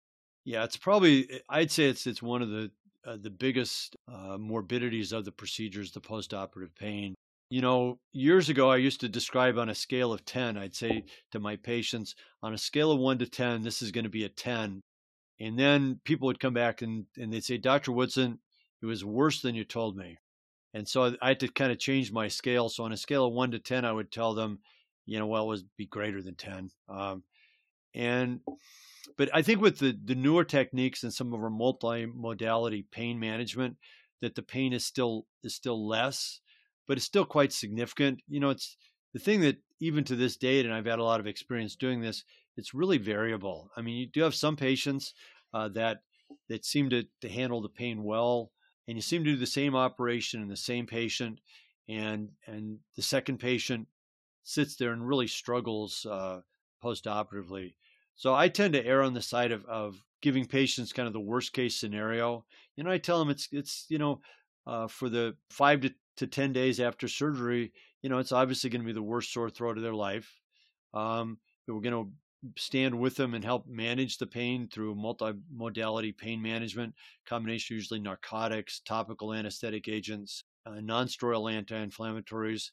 Yeah, 0.46 0.64
it's 0.64 0.78
probably 0.78 1.42
I'd 1.50 1.72
say 1.72 1.86
it's 1.86 2.08
it's 2.08 2.22
one 2.22 2.42
of 2.42 2.50
the 2.50 2.72
uh, 3.06 3.18
the 3.22 3.30
biggest 3.30 3.96
uh, 4.12 4.38
morbidities 4.38 5.12
of 5.12 5.26
the 5.26 5.32
procedures, 5.32 5.92
the 5.92 6.02
postoperative 6.02 6.76
pain. 6.78 7.16
You 7.50 7.62
know, 7.62 8.00
years 8.12 8.50
ago, 8.50 8.70
I 8.70 8.78
used 8.78 9.00
to 9.02 9.08
describe 9.08 9.58
on 9.58 9.70
a 9.70 9.76
scale 9.76 10.12
of 10.12 10.26
10, 10.26 10.58
I'd 10.58 10.76
say 10.76 11.06
to 11.32 11.40
my 11.40 11.56
patients, 11.56 12.16
on 12.44 12.54
a 12.54 12.58
scale 12.58 12.92
of 12.92 13.00
1 13.00 13.20
to 13.20 13.26
10, 13.26 13.64
this 13.64 13.82
is 13.82 13.92
going 13.92 14.04
to 14.04 14.10
be 14.10 14.26
a 14.26 14.30
10. 14.30 14.82
And 15.40 15.58
then 15.58 16.02
people 16.04 16.26
would 16.26 16.42
come 16.42 16.54
back 16.54 16.82
and, 16.82 17.06
and 17.16 17.32
they'd 17.32 17.46
say, 17.46 17.58
Dr. 17.58 17.94
Woodson, 17.94 18.40
it 18.82 18.86
was 18.86 19.06
worse 19.06 19.42
than 19.42 19.56
you 19.56 19.64
told 19.64 19.96
me. 19.96 20.18
And 20.74 20.86
so 20.86 21.16
I 21.22 21.30
had 21.30 21.40
to 21.40 21.48
kind 21.48 21.72
of 21.72 21.80
change 21.80 22.12
my 22.12 22.28
scale. 22.28 22.68
So 22.68 22.84
on 22.84 22.92
a 22.92 22.98
scale 22.98 23.26
of 23.26 23.34
1 23.34 23.52
to 23.52 23.60
10, 23.60 23.86
I 23.86 23.94
would 23.94 24.12
tell 24.12 24.34
them, 24.34 24.60
you 25.08 25.18
know, 25.18 25.26
well, 25.26 25.46
it 25.46 25.48
would 25.48 25.70
be 25.78 25.88
greater 25.88 26.22
than 26.22 26.36
10. 26.36 26.70
Um, 26.90 27.24
and 27.96 28.42
but 29.18 29.30
I 29.34 29.42
think 29.42 29.62
with 29.62 29.80
the, 29.80 29.98
the 30.04 30.14
newer 30.14 30.44
techniques 30.44 31.04
and 31.04 31.14
some 31.14 31.34
of 31.34 31.42
our 31.42 31.50
multi-modality 31.50 32.86
pain 32.92 33.20
management, 33.20 33.78
that 34.22 34.36
the 34.36 34.44
pain 34.44 34.74
is 34.74 34.86
still 34.86 35.26
is 35.44 35.56
still 35.56 35.88
less, 35.88 36.42
but 36.88 36.98
it's 36.98 37.06
still 37.06 37.26
quite 37.26 37.54
significant. 37.54 38.20
You 38.28 38.40
know, 38.40 38.50
it's 38.50 38.78
the 39.14 39.20
thing 39.20 39.42
that 39.42 39.58
even 39.80 40.04
to 40.04 40.16
this 40.16 40.38
date, 40.38 40.66
and 40.66 40.74
I've 40.74 40.86
had 40.86 41.00
a 41.00 41.04
lot 41.04 41.20
of 41.20 41.28
experience 41.28 41.76
doing 41.76 42.02
this, 42.02 42.24
it's 42.58 42.74
really 42.74 42.98
variable. 42.98 43.72
I 43.78 43.82
mean, 43.82 43.96
you 43.96 44.08
do 44.08 44.22
have 44.22 44.36
some 44.36 44.56
patients 44.56 45.14
uh, 45.54 45.70
that 45.70 46.00
that 46.50 46.66
seem 46.66 46.90
to, 46.90 47.06
to 47.22 47.30
handle 47.30 47.62
the 47.62 47.70
pain 47.70 48.04
well, 48.04 48.52
and 48.88 48.98
you 48.98 49.02
seem 49.02 49.24
to 49.24 49.32
do 49.32 49.38
the 49.38 49.46
same 49.46 49.76
operation 49.76 50.42
in 50.42 50.50
the 50.50 50.58
same 50.58 50.86
patient, 50.86 51.40
and 51.88 52.30
and 52.46 52.80
the 52.98 53.02
second 53.02 53.38
patient 53.38 53.88
sits 54.48 54.76
there 54.78 54.94
and 54.94 55.08
really 55.08 55.28
struggles 55.28 56.06
uh, 56.10 56.40
post-operatively. 56.82 57.76
So 58.16 58.34
I 58.34 58.48
tend 58.48 58.74
to 58.74 58.86
err 58.86 59.04
on 59.04 59.14
the 59.14 59.22
side 59.22 59.52
of, 59.52 59.66
of 59.66 60.02
giving 60.22 60.46
patients 60.46 60.94
kind 60.94 61.06
of 61.06 61.14
the 61.14 61.20
worst 61.20 61.52
case 61.54 61.76
scenario. 61.76 62.46
You 62.76 62.84
know, 62.84 62.92
I 62.92 62.98
tell 62.98 63.20
them 63.20 63.30
it's 63.30 63.50
it's 63.52 63.86
you 63.90 63.98
know 63.98 64.22
uh, 64.66 64.88
for 64.88 65.10
the 65.10 65.36
five 65.50 65.82
to, 65.82 65.94
to 66.18 66.28
ten 66.28 66.54
days 66.54 66.80
after 66.80 67.08
surgery, 67.08 67.74
you 68.02 68.10
know, 68.10 68.20
it's 68.20 68.32
obviously 68.32 68.70
going 68.70 68.82
to 68.82 68.88
be 68.88 68.94
the 68.94 69.02
worst 69.02 69.34
sore 69.34 69.50
throat 69.50 69.78
of 69.78 69.84
their 69.84 69.94
life. 69.94 70.40
Um, 70.94 71.38
we're 71.68 71.82
going 71.82 72.06
to 72.06 72.12
stand 72.58 72.98
with 72.98 73.16
them 73.16 73.34
and 73.34 73.44
help 73.44 73.68
manage 73.68 74.18
the 74.18 74.28
pain 74.28 74.70
through 74.72 74.96
multimodality 74.96 76.18
pain 76.18 76.42
management, 76.42 76.94
combination 77.26 77.76
usually 77.76 78.00
narcotics, 78.00 78.80
topical 78.80 79.34
anesthetic 79.34 79.88
agents, 79.90 80.46
uh, 80.66 80.80
non-steroidal 80.80 81.52
anti-inflammatories, 81.52 82.72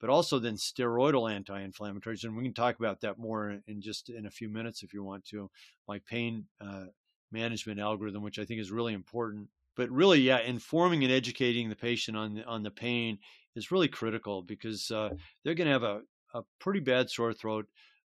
but 0.00 0.10
also 0.10 0.38
then 0.38 0.56
steroidal 0.56 1.32
anti-inflammatories. 1.32 2.24
And 2.24 2.36
we 2.36 2.44
can 2.44 2.54
talk 2.54 2.78
about 2.78 3.00
that 3.00 3.18
more 3.18 3.58
in 3.66 3.80
just 3.80 4.10
in 4.10 4.26
a 4.26 4.30
few 4.30 4.48
minutes 4.48 4.82
if 4.82 4.92
you 4.92 5.02
want 5.02 5.24
to. 5.26 5.50
My 5.88 6.00
pain 6.06 6.44
uh, 6.60 6.86
management 7.32 7.80
algorithm, 7.80 8.22
which 8.22 8.38
I 8.38 8.44
think 8.44 8.60
is 8.60 8.70
really 8.70 8.92
important. 8.92 9.48
But 9.76 9.90
really, 9.90 10.20
yeah, 10.20 10.40
informing 10.40 11.02
and 11.02 11.12
educating 11.12 11.68
the 11.68 11.76
patient 11.76 12.16
on 12.16 12.34
the, 12.34 12.44
on 12.44 12.62
the 12.62 12.70
pain 12.70 13.18
is 13.56 13.72
really 13.72 13.88
critical 13.88 14.42
because 14.42 14.90
uh, 14.90 15.10
they're 15.42 15.54
going 15.54 15.66
to 15.66 15.72
have 15.72 15.82
a, 15.82 16.00
a 16.34 16.42
pretty 16.60 16.80
bad 16.80 17.10
sore 17.10 17.32
throat 17.32 17.66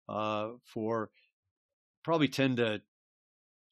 uh, 0.09 0.51
for 0.64 1.11
probably 2.05 2.28
10 2.28 2.57
to 2.57 2.80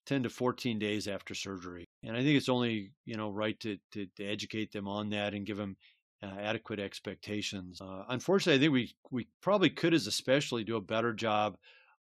10 0.06 0.24
to 0.24 0.28
14 0.28 0.78
days 0.78 1.08
after 1.08 1.34
surgery. 1.34 1.86
And 2.02 2.16
I 2.16 2.22
think 2.22 2.36
it's 2.36 2.50
only, 2.50 2.90
you 3.06 3.16
know, 3.16 3.30
right 3.30 3.58
to, 3.60 3.78
to, 3.92 4.06
to 4.16 4.24
educate 4.24 4.72
them 4.72 4.86
on 4.86 5.10
that 5.10 5.32
and 5.32 5.46
give 5.46 5.56
them 5.56 5.76
uh, 6.24 6.40
adequate 6.40 6.80
expectations. 6.80 7.80
Uh, 7.80 8.04
unfortunately, 8.08 8.58
I 8.58 8.60
think 8.60 8.72
we 8.72 8.94
we 9.10 9.28
probably 9.42 9.70
could, 9.70 9.94
as 9.94 10.06
especially, 10.06 10.64
do 10.64 10.76
a 10.76 10.80
better 10.80 11.12
job 11.12 11.56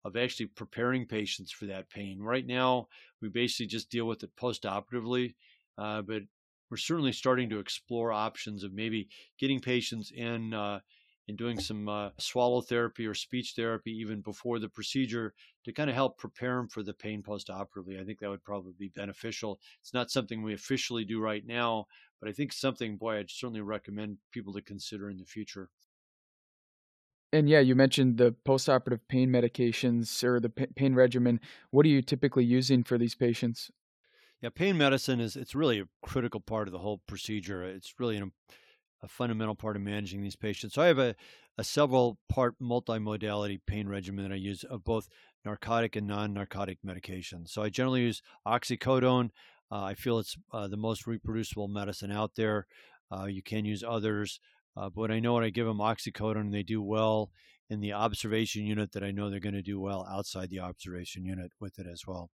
of 0.04 0.16
actually 0.16 0.48
preparing 0.48 1.06
patients 1.06 1.52
for 1.52 1.66
that 1.68 1.90
pain. 1.90 2.20
Right 2.20 2.46
now, 2.46 2.88
we 3.22 3.30
basically 3.30 3.68
just 3.68 3.90
deal 3.90 4.06
with 4.06 4.24
it 4.24 4.36
post-operatively, 4.36 5.36
uh, 5.78 6.02
but 6.02 6.24
we're 6.70 6.78
certainly 6.78 7.12
starting 7.12 7.50
to 7.50 7.60
explore 7.60 8.12
options 8.12 8.64
of 8.64 8.74
maybe 8.74 9.10
getting 9.40 9.60
patients 9.60 10.12
in 10.16 10.54
uh, 10.54 10.80
and 11.32 11.38
doing 11.38 11.60
some 11.60 11.88
uh, 11.88 12.10
swallow 12.18 12.60
therapy 12.60 13.08
or 13.08 13.14
speech 13.14 13.54
therapy 13.56 13.92
even 13.92 14.20
before 14.20 14.60
the 14.60 14.68
procedure 14.68 15.34
to 15.64 15.72
kind 15.72 15.90
of 15.90 15.96
help 15.96 16.18
prepare 16.18 16.58
them 16.58 16.68
for 16.68 16.84
the 16.84 16.94
pain 16.94 17.24
post-operatively. 17.24 17.98
I 17.98 18.04
think 18.04 18.20
that 18.20 18.30
would 18.30 18.44
probably 18.44 18.74
be 18.78 18.90
beneficial. 18.90 19.62
It's 19.80 19.94
not 19.94 20.12
something 20.12 20.44
we 20.44 20.54
officially 20.54 21.06
do 21.06 21.22
right 21.22 21.48
now, 21.48 21.86
but 22.20 22.28
I 22.28 22.34
think 22.34 22.52
something, 22.52 22.98
boy, 22.98 23.18
I'd 23.18 23.32
certainly 23.32 23.62
recommend 23.62 24.18
people 24.34 24.52
to 24.54 24.62
consider 24.62 25.10
in 25.10 25.18
the 25.18 25.26
future. 25.26 25.70
And 27.32 27.48
yeah, 27.48 27.62
you 27.62 27.76
mentioned 27.76 28.18
the 28.18 28.36
postoperative 28.46 29.00
pain 29.08 29.30
medications 29.30 30.22
or 30.22 30.42
the 30.42 30.50
pain 30.50 30.96
regimen. 30.96 31.40
What 31.70 31.86
are 31.86 31.90
you 31.90 32.02
typically 32.02 32.44
using 32.44 32.84
for 32.84 32.98
these 32.98 33.16
patients? 33.16 33.72
Yeah, 34.42 34.50
pain 34.50 34.78
medicine 34.78 35.22
is 35.22 35.38
it's 35.38 35.56
really 35.56 35.80
a 35.80 35.88
critical 36.02 36.42
part 36.42 36.68
of 36.68 36.74
the 36.74 36.80
whole 36.80 37.02
procedure. 37.08 37.64
It's 37.64 37.94
really 38.00 38.18
an, 38.18 38.34
a 39.04 39.08
fundamental 39.08 39.56
part 39.56 39.76
of 39.76 39.82
managing 39.82 40.22
these 40.22 40.36
patients. 40.36 40.76
So 40.76 40.82
I 40.82 40.88
have 40.88 41.00
a, 41.00 41.16
a 41.58 41.64
several 41.64 42.18
part 42.30 42.56
multimodality 42.62 43.60
pain 43.66 43.88
regimen 43.88 44.28
that 44.28 44.34
I 44.34 44.38
use 44.38 44.64
of 44.64 44.84
both 44.84 45.08
narcotic 45.44 45.96
and 45.96 46.08
non-narcotic 46.08 46.80
medications. 46.86 47.50
So 47.50 47.64
I 47.64 47.70
generally 47.70 48.02
use 48.02 48.22
oxycodone, 48.48 49.30
uh, 49.72 49.84
I 49.84 49.94
feel 49.94 50.20
it's 50.20 50.36
uh, 50.54 50.68
the 50.68 50.78
most 50.78 51.08
reproducible 51.08 51.68
medicine 51.68 52.12
out 52.12 52.32
there. 52.36 52.68
Uh, 53.12 53.26
you 53.26 53.42
can 53.42 53.66
use 53.66 53.84
others, 53.88 54.40
uh, 54.76 54.90
but 54.90 55.12
I 55.12 55.20
know 55.20 55.34
when 55.34 55.44
I 55.44 55.50
give 55.50 55.66
them 55.66 55.80
oxycodone, 55.80 56.52
they 56.52 56.64
do 56.64 56.82
well 56.82 57.32
in 57.70 57.80
the 57.80 57.94
observation 57.94 58.66
unit. 58.66 58.92
That 58.92 59.04
I 59.04 59.12
know 59.12 59.30
they're 59.30 59.40
going 59.40 59.54
to 59.54 59.62
do 59.62 59.80
well 59.80 60.06
outside 60.10 60.50
the 60.50 60.60
observation 60.60 61.26
unit 61.26 61.52
with 61.60 61.80
it 61.80 61.88
as 61.92 62.04
well. 62.06 62.30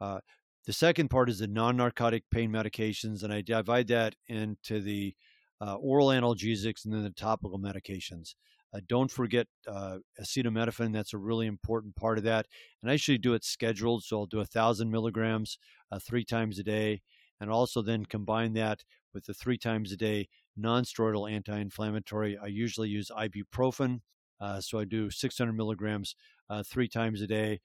Uh, 0.00 0.20
the 0.66 0.72
second 0.72 1.08
part 1.08 1.28
is 1.28 1.38
the 1.38 1.46
non-narcotic 1.46 2.24
pain 2.30 2.50
medications, 2.50 3.22
and 3.22 3.32
I 3.32 3.42
divide 3.42 3.88
that 3.88 4.14
into 4.26 4.80
the 4.80 5.14
uh, 5.60 5.74
oral 5.76 6.08
analgesics 6.08 6.84
and 6.84 6.92
then 6.92 7.02
the 7.02 7.10
topical 7.10 7.58
medications. 7.58 8.34
Uh, 8.74 8.80
don't 8.88 9.10
forget 9.10 9.46
uh, 9.68 9.98
acetaminophen. 10.20 10.92
That's 10.92 11.14
a 11.14 11.18
really 11.18 11.46
important 11.46 11.94
part 11.94 12.18
of 12.18 12.24
that. 12.24 12.46
And 12.82 12.90
I 12.90 12.94
usually 12.94 13.18
do 13.18 13.34
it 13.34 13.44
scheduled. 13.44 14.02
So 14.02 14.20
I'll 14.20 14.26
do 14.26 14.40
a 14.40 14.46
thousand 14.46 14.90
milligrams 14.90 15.58
uh, 15.92 16.00
three 16.00 16.24
times 16.24 16.58
a 16.58 16.64
day. 16.64 17.02
And 17.40 17.50
also 17.50 17.82
then 17.82 18.04
combine 18.04 18.52
that 18.54 18.82
with 19.12 19.26
the 19.26 19.34
three 19.34 19.58
times 19.58 19.92
a 19.92 19.96
day 19.96 20.28
non-steroidal 20.56 21.30
anti-inflammatory. 21.30 22.38
I 22.42 22.46
usually 22.46 22.88
use 22.88 23.10
ibuprofen. 23.16 24.00
Uh, 24.40 24.60
so 24.60 24.78
I 24.78 24.84
do 24.84 25.10
600 25.10 25.52
milligrams 25.52 26.16
uh, 26.50 26.62
three 26.64 26.88
times 26.88 27.20
a 27.20 27.26
day. 27.26 27.60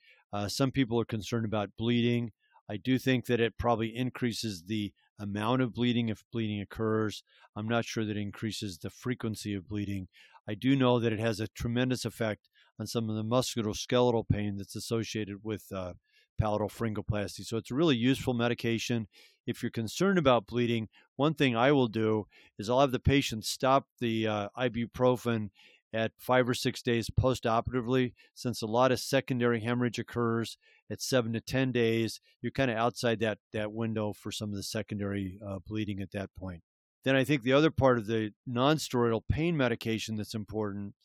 Some 0.48 0.72
people 0.72 1.00
are 1.00 1.06
concerned 1.06 1.46
about 1.46 1.70
bleeding. 1.78 2.32
I 2.70 2.78
do 2.78 3.00
think 3.00 3.26
that 3.26 3.40
it 3.40 3.58
probably 3.58 3.96
increases 3.96 4.64
the 4.64 4.94
amount 5.20 5.62
of 5.62 5.74
bleeding 5.74 6.10
if 6.10 6.24
bleeding 6.32 6.62
occurs. 6.62 7.24
I'm 7.56 7.68
not 7.68 7.86
sure 7.86 8.06
that 8.06 8.18
it 8.18 8.22
increases 8.22 8.78
the 8.78 8.90
frequency 8.90 9.54
of 9.54 9.68
bleeding. 9.68 10.08
I 10.48 10.56
do 10.56 10.76
know 10.76 11.00
that 11.00 11.14
it 11.14 11.20
has 11.20 11.40
a 11.40 11.48
tremendous 11.48 12.06
effect 12.06 12.50
on 12.80 12.88
some 12.88 13.10
of 13.10 13.16
the 13.16 13.24
musculoskeletal 13.24 14.30
pain 14.30 14.58
that's 14.58 14.76
associated 14.76 15.44
with 15.44 15.66
uh, 15.72 15.94
palatal 16.40 16.70
pharyngoplasty. 16.70 17.46
So 17.46 17.58
it's 17.58 17.72
a 17.72 17.76
really 17.76 17.98
useful 17.98 18.34
medication. 18.34 19.08
If 19.46 19.62
you're 19.62 19.70
concerned 19.70 20.18
about 20.18 20.48
bleeding, 20.48 20.88
one 21.18 21.34
thing 21.34 21.56
I 21.56 21.72
will 21.72 21.88
do 21.88 22.28
is 22.58 22.70
I'll 22.70 22.80
have 22.80 22.92
the 22.92 23.00
patient 23.00 23.46
stop 23.46 23.86
the 24.00 24.28
uh, 24.28 24.48
ibuprofen 24.58 25.50
at 25.92 26.12
five 26.18 26.48
or 26.48 26.54
six 26.54 26.82
days 26.82 27.10
postoperatively, 27.10 28.14
since 28.36 28.62
a 28.62 28.68
lot 28.68 28.92
of 28.92 29.00
secondary 29.00 29.60
hemorrhage 29.62 30.00
occurs 30.00 30.58
at 30.92 31.02
seven 31.02 31.34
to 31.34 31.42
10 31.42 31.72
days, 31.72 32.20
you're 32.42 32.52
kind 32.52 32.72
of 32.72 32.78
outside 32.78 33.20
that, 33.20 33.38
that 33.54 33.72
window 33.72 34.14
for 34.14 34.32
some 34.32 34.50
of 34.50 34.56
the 34.56 34.64
secondary 34.64 35.40
uh, 35.46 35.60
bleeding 35.68 36.02
at 36.02 36.12
that 36.12 36.30
point. 36.38 36.62
Then 37.06 37.16
I 37.16 37.24
think 37.24 37.44
the 37.44 37.54
other 37.54 37.72
part 37.72 37.98
of 37.98 38.08
the 38.08 38.32
nonsteroidal 38.50 39.22
pain 39.30 39.56
medication 39.56 40.16
that's 40.16 40.34
important 40.34 40.96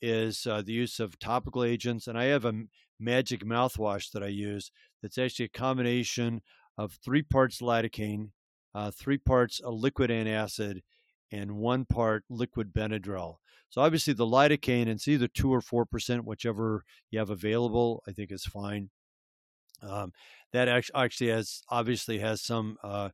is 0.00 0.46
uh, 0.46 0.62
the 0.62 0.72
use 0.72 1.00
of 1.00 1.18
topical 1.18 1.64
agents. 1.64 2.06
And 2.06 2.18
I 2.18 2.24
have 2.24 2.44
a 2.44 2.64
magic 2.98 3.44
mouthwash 3.44 4.10
that 4.12 4.22
I 4.22 4.28
use 4.28 4.70
that's 5.02 5.18
actually 5.18 5.46
a 5.46 5.58
combination 5.58 6.42
of 6.78 6.98
three 7.04 7.22
parts 7.22 7.60
lidocaine, 7.60 8.30
uh, 8.74 8.90
three 8.90 9.18
parts 9.18 9.60
a 9.64 9.70
liquid 9.70 10.10
antacid, 10.10 10.80
and 11.30 11.56
one 11.56 11.84
part 11.84 12.24
liquid 12.30 12.72
Benadryl. 12.72 13.36
So 13.70 13.80
obviously 13.80 14.14
the 14.14 14.26
lidocaine, 14.26 14.86
it's 14.86 15.08
either 15.08 15.28
two 15.28 15.52
or 15.52 15.60
four 15.60 15.84
percent, 15.84 16.24
whichever 16.24 16.84
you 17.10 17.18
have 17.18 17.30
available. 17.30 18.02
I 18.06 18.12
think 18.12 18.30
is 18.30 18.44
fine. 18.44 18.90
Um, 19.88 20.12
that 20.52 20.68
actually 20.94 21.28
has 21.28 21.62
obviously 21.68 22.18
has 22.18 22.42
some 22.42 22.76
uh, 22.82 23.10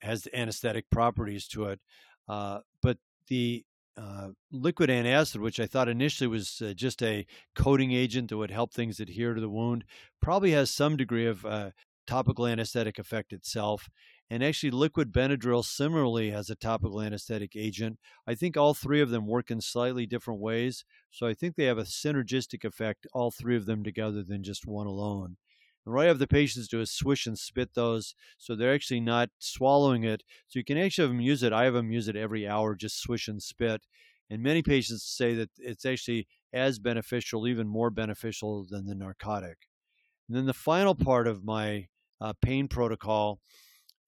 has 0.00 0.26
anesthetic 0.32 0.88
properties 0.90 1.46
to 1.48 1.64
it, 1.66 1.80
uh, 2.28 2.60
but 2.82 2.98
the 3.28 3.64
uh, 3.96 4.28
liquid 4.52 4.90
antacid, 4.90 5.40
which 5.40 5.58
I 5.58 5.66
thought 5.66 5.88
initially 5.88 6.28
was 6.28 6.62
uh, 6.64 6.72
just 6.72 7.02
a 7.02 7.26
coating 7.56 7.92
agent 7.92 8.30
that 8.30 8.36
would 8.36 8.50
help 8.50 8.72
things 8.72 9.00
adhere 9.00 9.34
to 9.34 9.40
the 9.40 9.50
wound, 9.50 9.84
probably 10.22 10.52
has 10.52 10.70
some 10.70 10.96
degree 10.96 11.26
of 11.26 11.44
uh, 11.44 11.70
topical 12.06 12.46
anesthetic 12.46 12.98
effect 12.98 13.32
itself. 13.32 13.88
And 14.30 14.44
actually, 14.44 14.70
liquid 14.70 15.12
Benadryl 15.12 15.64
similarly 15.64 16.30
has 16.30 16.50
a 16.50 16.54
topical 16.54 17.00
anesthetic 17.00 17.56
agent. 17.56 17.98
I 18.26 18.34
think 18.34 18.56
all 18.56 18.74
three 18.74 19.00
of 19.00 19.10
them 19.10 19.26
work 19.26 19.50
in 19.50 19.60
slightly 19.60 20.06
different 20.06 20.40
ways. 20.40 20.84
So 21.10 21.26
I 21.26 21.34
think 21.34 21.56
they 21.56 21.64
have 21.64 21.78
a 21.78 21.82
synergistic 21.82 22.64
effect, 22.64 23.06
all 23.12 23.30
three 23.30 23.56
of 23.56 23.66
them 23.66 23.82
together, 23.82 24.22
than 24.22 24.42
just 24.42 24.66
one 24.66 24.86
alone. 24.86 25.38
And 25.88 25.94
what 25.94 26.04
I 26.04 26.08
have 26.08 26.18
the 26.18 26.26
patients 26.26 26.68
do 26.68 26.82
is 26.82 26.90
swish 26.90 27.26
and 27.26 27.38
spit 27.38 27.72
those 27.72 28.14
so 28.36 28.54
they're 28.54 28.74
actually 28.74 29.00
not 29.00 29.30
swallowing 29.38 30.04
it. 30.04 30.22
So 30.46 30.58
you 30.58 30.64
can 30.64 30.76
actually 30.76 31.04
have 31.04 31.10
them 31.12 31.22
use 31.22 31.42
it. 31.42 31.54
I 31.54 31.64
have 31.64 31.72
them 31.72 31.90
use 31.90 32.08
it 32.08 32.14
every 32.14 32.46
hour, 32.46 32.74
just 32.74 33.00
swish 33.00 33.26
and 33.26 33.42
spit. 33.42 33.86
And 34.28 34.42
many 34.42 34.60
patients 34.60 35.02
say 35.04 35.32
that 35.36 35.48
it's 35.56 35.86
actually 35.86 36.28
as 36.52 36.78
beneficial, 36.78 37.48
even 37.48 37.66
more 37.66 37.88
beneficial 37.88 38.66
than 38.68 38.84
the 38.84 38.94
narcotic. 38.94 39.66
And 40.28 40.36
then 40.36 40.44
the 40.44 40.52
final 40.52 40.94
part 40.94 41.26
of 41.26 41.42
my 41.42 41.88
uh, 42.20 42.34
pain 42.42 42.68
protocol 42.68 43.40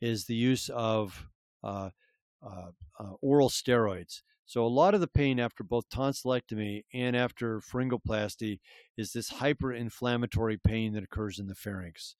is 0.02 0.26
the 0.26 0.34
use 0.34 0.68
of 0.68 1.28
uh, 1.64 1.88
uh, 2.42 2.72
uh 2.98 3.12
oral 3.22 3.48
steroids. 3.48 4.20
So 4.50 4.66
a 4.66 4.66
lot 4.66 4.94
of 4.94 5.00
the 5.00 5.06
pain 5.06 5.38
after 5.38 5.62
both 5.62 5.88
tonsillectomy 5.90 6.82
and 6.92 7.14
after 7.14 7.60
pharyngoplasty 7.60 8.58
is 8.96 9.12
this 9.12 9.34
hyperinflammatory 9.34 10.58
pain 10.64 10.92
that 10.94 11.04
occurs 11.04 11.38
in 11.38 11.46
the 11.46 11.54
pharynx. 11.54 12.16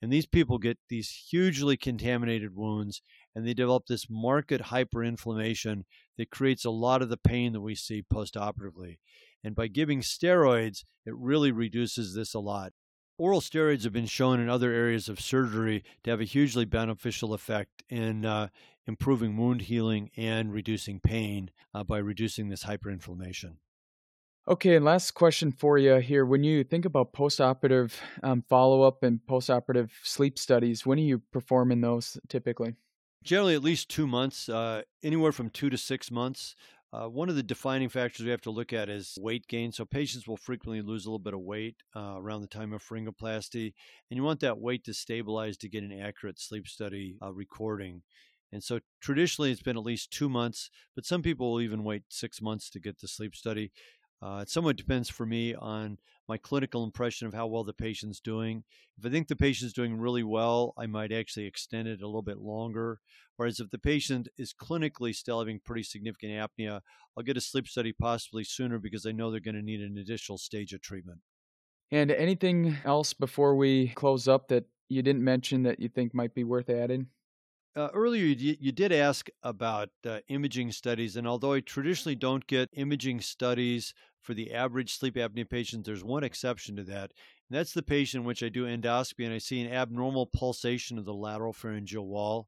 And 0.00 0.10
these 0.10 0.24
people 0.24 0.56
get 0.56 0.78
these 0.88 1.10
hugely 1.28 1.76
contaminated 1.76 2.56
wounds 2.56 3.02
and 3.34 3.46
they 3.46 3.52
develop 3.52 3.84
this 3.84 4.06
marked 4.08 4.48
hyperinflammation 4.50 5.82
that 6.16 6.30
creates 6.30 6.64
a 6.64 6.70
lot 6.70 7.02
of 7.02 7.10
the 7.10 7.18
pain 7.18 7.52
that 7.52 7.60
we 7.60 7.74
see 7.74 8.02
postoperatively. 8.02 8.96
And 9.44 9.54
by 9.54 9.66
giving 9.66 10.00
steroids, 10.00 10.84
it 11.04 11.14
really 11.14 11.52
reduces 11.52 12.14
this 12.14 12.32
a 12.32 12.40
lot. 12.40 12.72
Oral 13.18 13.42
steroids 13.42 13.84
have 13.84 13.92
been 13.92 14.06
shown 14.06 14.40
in 14.40 14.48
other 14.48 14.72
areas 14.72 15.10
of 15.10 15.20
surgery 15.20 15.84
to 16.02 16.10
have 16.10 16.22
a 16.22 16.24
hugely 16.24 16.64
beneficial 16.64 17.34
effect 17.34 17.84
in 17.90 18.24
uh, 18.24 18.48
improving 18.86 19.36
wound 19.36 19.62
healing 19.62 20.10
and 20.16 20.52
reducing 20.52 21.00
pain 21.00 21.50
uh, 21.74 21.84
by 21.84 21.98
reducing 21.98 22.48
this 22.48 22.64
hyperinflammation. 22.64 23.56
Okay, 24.46 24.76
and 24.76 24.84
last 24.84 25.12
question 25.12 25.52
for 25.52 25.78
you 25.78 25.94
here. 25.96 26.26
When 26.26 26.44
you 26.44 26.64
think 26.64 26.84
about 26.84 27.14
postoperative 27.14 27.92
um, 28.22 28.44
follow 28.46 28.82
up 28.82 29.02
and 29.02 29.20
postoperative 29.26 29.90
sleep 30.02 30.38
studies, 30.38 30.84
when 30.84 30.98
are 30.98 31.02
you 31.02 31.22
performing 31.32 31.80
those 31.80 32.18
typically? 32.28 32.74
Generally, 33.22 33.54
at 33.54 33.62
least 33.62 33.88
two 33.88 34.06
months, 34.06 34.50
uh, 34.50 34.82
anywhere 35.02 35.32
from 35.32 35.48
two 35.48 35.70
to 35.70 35.78
six 35.78 36.10
months. 36.10 36.56
Uh, 36.92 37.08
one 37.08 37.28
of 37.28 37.34
the 37.34 37.42
defining 37.42 37.88
factors 37.88 38.24
we 38.24 38.30
have 38.30 38.42
to 38.42 38.50
look 38.50 38.72
at 38.72 38.90
is 38.90 39.18
weight 39.18 39.48
gain. 39.48 39.72
So 39.72 39.84
patients 39.84 40.28
will 40.28 40.36
frequently 40.36 40.82
lose 40.82 41.06
a 41.06 41.08
little 41.08 41.18
bit 41.18 41.34
of 41.34 41.40
weight 41.40 41.76
uh, 41.96 42.16
around 42.18 42.42
the 42.42 42.46
time 42.46 42.74
of 42.74 42.84
pharyngoplasty, 42.84 43.72
and 44.10 44.16
you 44.16 44.22
want 44.22 44.40
that 44.40 44.60
weight 44.60 44.84
to 44.84 44.94
stabilize 44.94 45.56
to 45.56 45.70
get 45.70 45.82
an 45.82 45.98
accurate 45.98 46.38
sleep 46.38 46.68
study 46.68 47.16
uh, 47.22 47.32
recording. 47.32 48.02
And 48.52 48.62
so 48.62 48.80
traditionally 49.00 49.50
it's 49.50 49.62
been 49.62 49.76
at 49.76 49.82
least 49.82 50.12
two 50.12 50.28
months, 50.28 50.70
but 50.94 51.04
some 51.04 51.22
people 51.22 51.52
will 51.52 51.60
even 51.60 51.84
wait 51.84 52.02
six 52.08 52.40
months 52.40 52.70
to 52.70 52.80
get 52.80 53.00
the 53.00 53.08
sleep 53.08 53.34
study. 53.34 53.72
Uh, 54.22 54.40
it 54.42 54.48
somewhat 54.48 54.76
depends 54.76 55.10
for 55.10 55.26
me 55.26 55.54
on 55.54 55.98
my 56.28 56.38
clinical 56.38 56.84
impression 56.84 57.26
of 57.26 57.34
how 57.34 57.46
well 57.46 57.64
the 57.64 57.74
patient's 57.74 58.20
doing. 58.20 58.64
If 58.98 59.04
I 59.04 59.10
think 59.10 59.28
the 59.28 59.36
patient's 59.36 59.74
doing 59.74 59.98
really 59.98 60.22
well, 60.22 60.72
I 60.78 60.86
might 60.86 61.12
actually 61.12 61.46
extend 61.46 61.88
it 61.88 62.00
a 62.00 62.06
little 62.06 62.22
bit 62.22 62.38
longer. 62.38 63.00
Whereas 63.36 63.60
if 63.60 63.70
the 63.70 63.78
patient 63.78 64.28
is 64.38 64.54
clinically 64.54 65.14
still 65.14 65.40
having 65.40 65.60
pretty 65.62 65.82
significant 65.82 66.32
apnea, 66.32 66.80
I'll 67.16 67.24
get 67.24 67.36
a 67.36 67.40
sleep 67.40 67.68
study 67.68 67.92
possibly 67.92 68.44
sooner 68.44 68.78
because 68.78 69.04
I 69.04 69.12
know 69.12 69.30
they're 69.30 69.40
going 69.40 69.56
to 69.56 69.62
need 69.62 69.80
an 69.80 69.98
additional 69.98 70.38
stage 70.38 70.72
of 70.72 70.80
treatment. 70.80 71.20
And 71.90 72.10
anything 72.10 72.76
else 72.84 73.12
before 73.12 73.56
we 73.56 73.88
close 73.88 74.26
up 74.26 74.48
that 74.48 74.64
you 74.88 75.02
didn't 75.02 75.24
mention 75.24 75.64
that 75.64 75.80
you 75.80 75.88
think 75.88 76.14
might 76.14 76.34
be 76.34 76.44
worth 76.44 76.70
adding? 76.70 77.08
Uh, 77.76 77.88
earlier, 77.92 78.24
you, 78.24 78.56
you, 78.60 78.70
did 78.70 78.92
ask 78.92 79.28
about 79.42 79.88
uh, 80.06 80.20
imaging 80.28 80.70
studies, 80.70 81.16
and 81.16 81.26
although 81.26 81.54
I 81.54 81.60
traditionally 81.60 82.14
don't 82.14 82.46
get 82.46 82.68
imaging 82.74 83.20
studies 83.20 83.94
for 84.22 84.32
the 84.32 84.54
average 84.54 84.96
sleep 84.96 85.16
apnea 85.16 85.48
patient, 85.48 85.84
there's 85.84 86.04
one 86.04 86.22
exception 86.22 86.76
to 86.76 86.84
that. 86.84 87.10
And 87.50 87.58
that's 87.58 87.72
the 87.72 87.82
patient 87.82 88.22
in 88.22 88.26
which 88.26 88.44
I 88.44 88.48
do 88.48 88.64
endoscopy 88.64 89.24
and 89.24 89.34
I 89.34 89.38
see 89.38 89.60
an 89.60 89.72
abnormal 89.72 90.26
pulsation 90.26 90.98
of 90.98 91.04
the 91.04 91.14
lateral 91.14 91.52
pharyngeal 91.52 92.06
wall. 92.06 92.46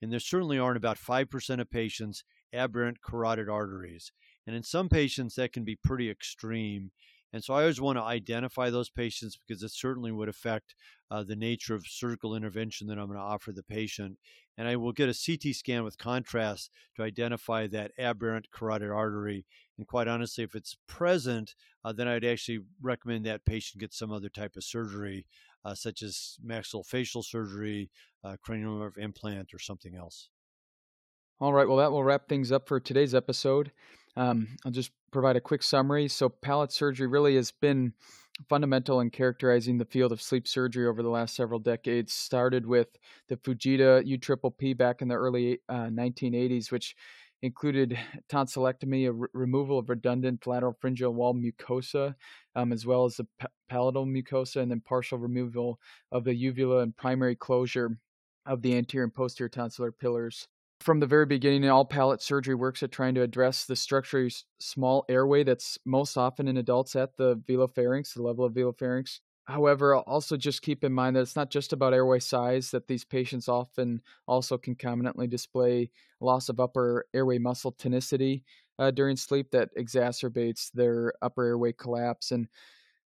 And 0.00 0.12
there 0.12 0.20
certainly 0.20 0.60
aren't 0.60 0.76
about 0.76 0.96
5% 0.96 1.60
of 1.60 1.70
patients 1.70 2.22
aberrant 2.52 3.02
carotid 3.02 3.48
arteries. 3.48 4.12
And 4.46 4.54
in 4.54 4.62
some 4.62 4.88
patients, 4.88 5.34
that 5.34 5.52
can 5.52 5.64
be 5.64 5.76
pretty 5.76 6.08
extreme. 6.08 6.92
And 7.32 7.44
so 7.44 7.54
I 7.54 7.60
always 7.60 7.80
want 7.80 7.98
to 7.98 8.02
identify 8.02 8.70
those 8.70 8.88
patients 8.88 9.36
because 9.36 9.62
it 9.62 9.72
certainly 9.72 10.12
would 10.12 10.28
affect 10.28 10.74
uh, 11.10 11.22
the 11.22 11.36
nature 11.36 11.74
of 11.74 11.86
surgical 11.86 12.34
intervention 12.34 12.86
that 12.86 12.98
I'm 12.98 13.06
going 13.06 13.18
to 13.18 13.24
offer 13.24 13.52
the 13.52 13.62
patient. 13.62 14.18
And 14.56 14.66
I 14.66 14.76
will 14.76 14.92
get 14.92 15.08
a 15.08 15.14
CT 15.14 15.54
scan 15.54 15.84
with 15.84 15.98
contrast 15.98 16.70
to 16.96 17.02
identify 17.02 17.66
that 17.68 17.92
aberrant 17.98 18.50
carotid 18.50 18.90
artery. 18.90 19.44
And 19.76 19.86
quite 19.86 20.08
honestly, 20.08 20.42
if 20.42 20.54
it's 20.54 20.76
present, 20.88 21.54
uh, 21.84 21.92
then 21.92 22.08
I'd 22.08 22.24
actually 22.24 22.60
recommend 22.82 23.24
that 23.26 23.44
patient 23.44 23.80
get 23.80 23.94
some 23.94 24.10
other 24.10 24.28
type 24.28 24.56
of 24.56 24.64
surgery, 24.64 25.26
uh, 25.64 25.74
such 25.74 26.02
as 26.02 26.38
maxillofacial 26.44 27.24
surgery, 27.24 27.90
uh, 28.24 28.36
cranial 28.42 28.78
nerve 28.78 28.98
implant, 28.98 29.54
or 29.54 29.58
something 29.58 29.94
else. 29.94 30.30
All 31.40 31.52
right, 31.52 31.68
well, 31.68 31.76
that 31.76 31.92
will 31.92 32.02
wrap 32.02 32.28
things 32.28 32.50
up 32.50 32.66
for 32.66 32.80
today's 32.80 33.14
episode. 33.14 33.70
Um, 34.18 34.48
I'll 34.66 34.72
just 34.72 34.90
provide 35.12 35.36
a 35.36 35.40
quick 35.40 35.62
summary. 35.62 36.08
So, 36.08 36.28
palate 36.28 36.72
surgery 36.72 37.06
really 37.06 37.36
has 37.36 37.52
been 37.52 37.92
fundamental 38.48 39.00
in 39.00 39.10
characterizing 39.10 39.78
the 39.78 39.84
field 39.84 40.10
of 40.10 40.20
sleep 40.20 40.48
surgery 40.48 40.88
over 40.88 41.04
the 41.04 41.08
last 41.08 41.36
several 41.36 41.60
decades. 41.60 42.12
Started 42.12 42.66
with 42.66 42.88
the 43.28 43.36
Fujita 43.36 44.02
UPPP 44.04 44.76
back 44.76 45.02
in 45.02 45.08
the 45.08 45.14
early 45.14 45.60
uh, 45.68 45.86
1980s, 45.86 46.72
which 46.72 46.96
included 47.42 47.96
tonsillectomy, 48.28 49.06
a 49.06 49.12
re- 49.12 49.28
removal 49.32 49.78
of 49.78 49.88
redundant 49.88 50.44
lateral 50.48 50.76
pharyngeal 50.80 51.14
wall 51.14 51.32
mucosa, 51.32 52.16
um, 52.56 52.72
as 52.72 52.84
well 52.84 53.04
as 53.04 53.14
the 53.14 53.26
p- 53.38 53.46
palatal 53.68 54.04
mucosa, 54.04 54.56
and 54.60 54.72
then 54.72 54.80
partial 54.80 55.18
removal 55.18 55.78
of 56.10 56.24
the 56.24 56.34
uvula 56.34 56.78
and 56.78 56.96
primary 56.96 57.36
closure 57.36 57.96
of 58.46 58.62
the 58.62 58.76
anterior 58.76 59.04
and 59.04 59.14
posterior 59.14 59.48
tonsillar 59.48 59.92
pillars 59.96 60.48
from 60.80 61.00
the 61.00 61.06
very 61.06 61.26
beginning, 61.26 61.68
all 61.68 61.84
palate 61.84 62.22
surgery 62.22 62.54
works 62.54 62.82
at 62.82 62.92
trying 62.92 63.14
to 63.14 63.22
address 63.22 63.64
the 63.64 63.76
structurally 63.76 64.32
small 64.60 65.04
airway 65.08 65.42
that's 65.42 65.78
most 65.84 66.16
often 66.16 66.46
in 66.46 66.56
adults 66.56 66.94
at 66.94 67.16
the 67.16 67.36
velopharynx, 67.48 68.14
the 68.14 68.22
level 68.22 68.44
of 68.44 68.52
velopharynx. 68.52 69.20
However, 69.46 69.96
also 69.96 70.36
just 70.36 70.62
keep 70.62 70.84
in 70.84 70.92
mind 70.92 71.16
that 71.16 71.22
it's 71.22 71.34
not 71.34 71.50
just 71.50 71.72
about 71.72 71.94
airway 71.94 72.20
size, 72.20 72.70
that 72.70 72.86
these 72.86 73.04
patients 73.04 73.48
often 73.48 74.02
also 74.26 74.58
concomitantly 74.58 75.26
display 75.26 75.90
loss 76.20 76.48
of 76.48 76.60
upper 76.60 77.06
airway 77.14 77.38
muscle 77.38 77.72
tonicity 77.72 78.42
uh, 78.78 78.90
during 78.90 79.16
sleep 79.16 79.50
that 79.52 79.74
exacerbates 79.76 80.70
their 80.72 81.14
upper 81.22 81.44
airway 81.44 81.72
collapse. 81.72 82.30
And 82.30 82.46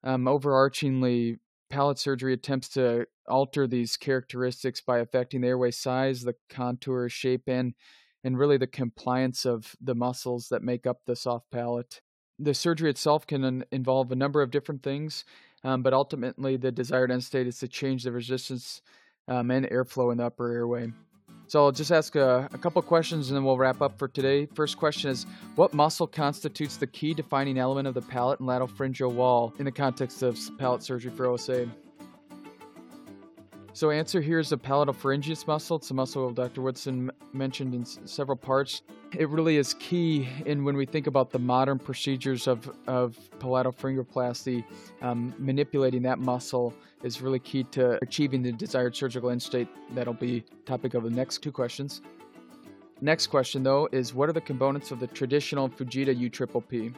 um, 0.04 0.26
overarchingly, 0.26 1.38
palate 1.70 1.98
surgery 1.98 2.32
attempts 2.32 2.68
to 2.70 3.06
alter 3.28 3.66
these 3.66 3.96
characteristics 3.96 4.80
by 4.80 4.98
affecting 4.98 5.40
the 5.40 5.48
airway 5.48 5.70
size, 5.70 6.22
the 6.22 6.34
contour, 6.48 7.08
shape, 7.08 7.42
and 7.46 7.74
and 8.24 8.38
really 8.38 8.56
the 8.56 8.66
compliance 8.66 9.46
of 9.46 9.76
the 9.80 9.94
muscles 9.94 10.48
that 10.48 10.62
make 10.62 10.86
up 10.86 11.00
the 11.06 11.14
soft 11.14 11.50
palate. 11.50 12.00
The 12.38 12.52
surgery 12.52 12.90
itself 12.90 13.26
can 13.26 13.64
involve 13.70 14.10
a 14.10 14.16
number 14.16 14.42
of 14.42 14.50
different 14.50 14.82
things, 14.82 15.24
um, 15.64 15.82
but 15.82 15.92
ultimately 15.92 16.56
the 16.56 16.72
desired 16.72 17.10
end 17.10 17.22
state 17.22 17.46
is 17.46 17.58
to 17.58 17.68
change 17.68 18.02
the 18.04 18.12
resistance 18.12 18.82
um, 19.28 19.50
and 19.50 19.66
airflow 19.66 20.10
in 20.10 20.18
the 20.18 20.26
upper 20.26 20.52
airway. 20.52 20.92
So 21.49 21.64
I'll 21.64 21.72
just 21.72 21.90
ask 21.90 22.14
a, 22.14 22.46
a 22.53 22.59
couple 22.59 22.82
questions 22.82 23.30
and 23.30 23.36
then 23.36 23.42
we'll 23.42 23.57
wrap 23.57 23.80
up 23.80 23.99
for 23.99 24.07
today. 24.07 24.44
First 24.55 24.76
question 24.76 25.11
is 25.11 25.24
What 25.55 25.72
muscle 25.72 26.07
constitutes 26.07 26.76
the 26.76 26.86
key 26.86 27.14
defining 27.14 27.57
element 27.57 27.88
of 27.88 27.94
the 27.94 28.03
palate 28.03 28.38
and 28.38 28.46
lateral 28.46 28.68
pharyngeal 28.68 29.12
wall 29.12 29.55
in 29.59 29.64
the 29.64 29.72
context 29.72 30.22
of 30.22 30.38
palate 30.59 30.82
surgery 30.82 31.11
for 31.11 31.26
OSA? 31.26 31.66
So, 33.72 33.90
answer 33.90 34.20
here 34.20 34.38
is 34.38 34.51
the 34.51 34.59
palatal 34.59 34.92
pharyngeus 34.92 35.46
muscle. 35.46 35.78
It's 35.78 35.90
a 35.90 35.94
muscle 35.94 36.30
Dr. 36.32 36.61
Woodson 36.61 37.11
mentioned 37.32 37.74
in 37.74 37.84
several 37.84 38.36
parts. 38.36 38.82
It 39.12 39.28
really 39.30 39.56
is 39.56 39.74
key 39.74 40.28
in 40.44 40.64
when 40.64 40.76
we 40.76 40.84
think 40.84 41.06
about 41.06 41.30
the 41.30 41.38
modern 41.38 41.78
procedures 41.78 42.46
of, 42.46 42.70
of 42.86 43.16
palatopharyngoplasty. 43.38 44.64
Um, 45.00 45.34
manipulating 45.38 46.02
that 46.02 46.18
muscle 46.18 46.74
is 47.02 47.22
really 47.22 47.38
key 47.38 47.64
to 47.64 47.98
achieving 48.02 48.42
the 48.42 48.52
desired 48.52 48.94
surgical 48.94 49.30
end 49.30 49.42
state. 49.42 49.68
That'll 49.92 50.12
be 50.12 50.44
topic 50.66 50.92
of 50.92 51.04
the 51.04 51.11
next 51.11 51.38
two 51.38 51.50
questions. 51.50 52.02
Next 53.00 53.28
question, 53.28 53.62
though, 53.62 53.88
is 53.92 54.12
what 54.12 54.28
are 54.28 54.32
the 54.32 54.40
components 54.40 54.90
of 54.90 55.00
the 55.00 55.06
traditional 55.06 55.68
Fujita 55.68 56.16
U 56.16 56.28
triple 56.28 56.61
P? 56.61 56.92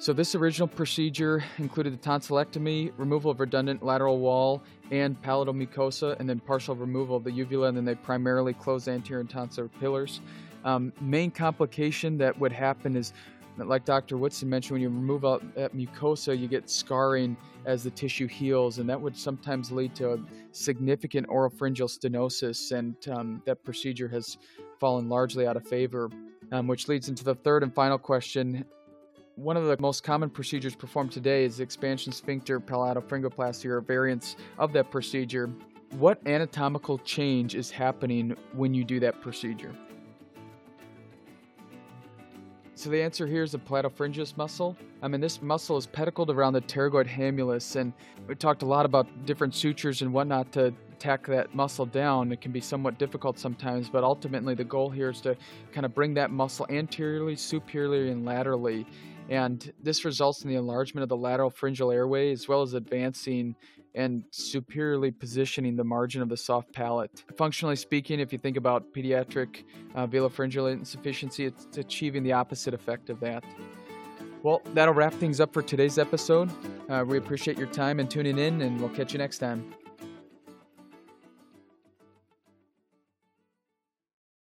So 0.00 0.12
this 0.12 0.36
original 0.36 0.68
procedure 0.68 1.42
included 1.58 1.92
the 1.92 2.08
tonsillectomy, 2.08 2.92
removal 2.96 3.32
of 3.32 3.40
redundant 3.40 3.84
lateral 3.84 4.20
wall 4.20 4.62
and 4.92 5.20
palatal 5.20 5.52
mucosa, 5.52 6.16
and 6.20 6.28
then 6.28 6.38
partial 6.38 6.76
removal 6.76 7.16
of 7.16 7.24
the 7.24 7.32
uvula, 7.32 7.66
and 7.66 7.76
then 7.76 7.84
they 7.84 7.96
primarily 7.96 8.54
closed 8.54 8.86
anterior 8.86 9.20
and 9.20 9.28
tonsillar 9.28 9.68
pillars. 9.80 10.20
Um, 10.64 10.92
main 11.00 11.32
complication 11.32 12.16
that 12.18 12.38
would 12.38 12.52
happen 12.52 12.94
is, 12.94 13.12
like 13.56 13.84
Dr. 13.84 14.16
Woodson 14.16 14.48
mentioned, 14.48 14.74
when 14.74 14.82
you 14.82 14.88
remove 14.88 15.24
out 15.24 15.42
that 15.56 15.74
mucosa, 15.74 16.38
you 16.38 16.46
get 16.46 16.70
scarring 16.70 17.36
as 17.64 17.82
the 17.82 17.90
tissue 17.90 18.28
heals, 18.28 18.78
and 18.78 18.88
that 18.88 19.00
would 19.00 19.16
sometimes 19.16 19.72
lead 19.72 19.96
to 19.96 20.12
a 20.12 20.18
significant 20.52 21.26
oropharyngeal 21.26 21.90
stenosis, 21.90 22.70
and 22.70 22.94
um, 23.08 23.42
that 23.46 23.64
procedure 23.64 24.06
has 24.06 24.38
fallen 24.78 25.08
largely 25.08 25.44
out 25.44 25.56
of 25.56 25.66
favor. 25.66 26.08
Um, 26.50 26.66
which 26.66 26.88
leads 26.88 27.10
into 27.10 27.24
the 27.24 27.34
third 27.34 27.62
and 27.62 27.74
final 27.74 27.98
question 27.98 28.64
one 29.38 29.56
of 29.56 29.66
the 29.66 29.76
most 29.78 30.02
common 30.02 30.28
procedures 30.28 30.74
performed 30.74 31.12
today 31.12 31.44
is 31.44 31.60
expansion 31.60 32.12
sphincter 32.12 32.58
palatopharyngoplasty 32.58 33.66
or 33.66 33.80
variants 33.80 34.34
of 34.58 34.72
that 34.72 34.90
procedure. 34.90 35.48
What 35.92 36.20
anatomical 36.26 36.98
change 36.98 37.54
is 37.54 37.70
happening 37.70 38.36
when 38.52 38.74
you 38.74 38.82
do 38.82 38.98
that 38.98 39.20
procedure? 39.20 39.72
So 42.74 42.90
the 42.90 43.00
answer 43.00 43.28
here 43.28 43.44
is 43.44 43.52
the 43.52 43.60
palatopharyngeus 43.60 44.36
muscle. 44.36 44.76
I 45.02 45.08
mean, 45.08 45.20
this 45.20 45.40
muscle 45.40 45.76
is 45.76 45.86
pedicled 45.86 46.30
around 46.30 46.54
the 46.54 46.60
pterygoid 46.60 47.06
hamulus, 47.06 47.76
and 47.76 47.92
we 48.26 48.34
talked 48.34 48.62
a 48.62 48.66
lot 48.66 48.86
about 48.86 49.06
different 49.24 49.54
sutures 49.54 50.02
and 50.02 50.12
whatnot 50.12 50.50
to 50.52 50.74
tack 50.98 51.26
that 51.28 51.54
muscle 51.54 51.86
down. 51.86 52.32
It 52.32 52.40
can 52.40 52.50
be 52.50 52.60
somewhat 52.60 52.98
difficult 52.98 53.38
sometimes, 53.38 53.88
but 53.88 54.02
ultimately 54.02 54.56
the 54.56 54.64
goal 54.64 54.90
here 54.90 55.10
is 55.10 55.20
to 55.20 55.36
kind 55.72 55.86
of 55.86 55.94
bring 55.94 56.14
that 56.14 56.32
muscle 56.32 56.66
anteriorly, 56.70 57.36
superiorly, 57.36 58.10
and 58.10 58.24
laterally 58.24 58.84
and 59.28 59.72
this 59.82 60.04
results 60.04 60.42
in 60.42 60.48
the 60.48 60.56
enlargement 60.56 61.02
of 61.02 61.08
the 61.08 61.16
lateral 61.16 61.50
pharyngeal 61.50 61.90
airway 61.90 62.32
as 62.32 62.48
well 62.48 62.62
as 62.62 62.74
advancing 62.74 63.54
and 63.94 64.24
superiorly 64.30 65.10
positioning 65.10 65.76
the 65.76 65.84
margin 65.84 66.22
of 66.22 66.28
the 66.28 66.36
soft 66.36 66.72
palate. 66.72 67.24
Functionally 67.36 67.76
speaking, 67.76 68.20
if 68.20 68.32
you 68.32 68.38
think 68.38 68.56
about 68.56 68.92
pediatric 68.94 69.64
uh, 69.94 70.06
velopharyngeal 70.06 70.72
insufficiency, 70.72 71.46
it's 71.46 71.76
achieving 71.76 72.22
the 72.22 72.32
opposite 72.32 72.74
effect 72.74 73.10
of 73.10 73.18
that. 73.20 73.42
Well, 74.42 74.62
that'll 74.72 74.94
wrap 74.94 75.14
things 75.14 75.40
up 75.40 75.52
for 75.52 75.62
today's 75.62 75.98
episode. 75.98 76.50
Uh, 76.88 77.04
we 77.06 77.18
appreciate 77.18 77.58
your 77.58 77.66
time 77.66 77.98
and 77.98 78.08
tuning 78.08 78.38
in, 78.38 78.62
and 78.62 78.78
we'll 78.80 78.90
catch 78.90 79.12
you 79.12 79.18
next 79.18 79.38
time. 79.38 79.74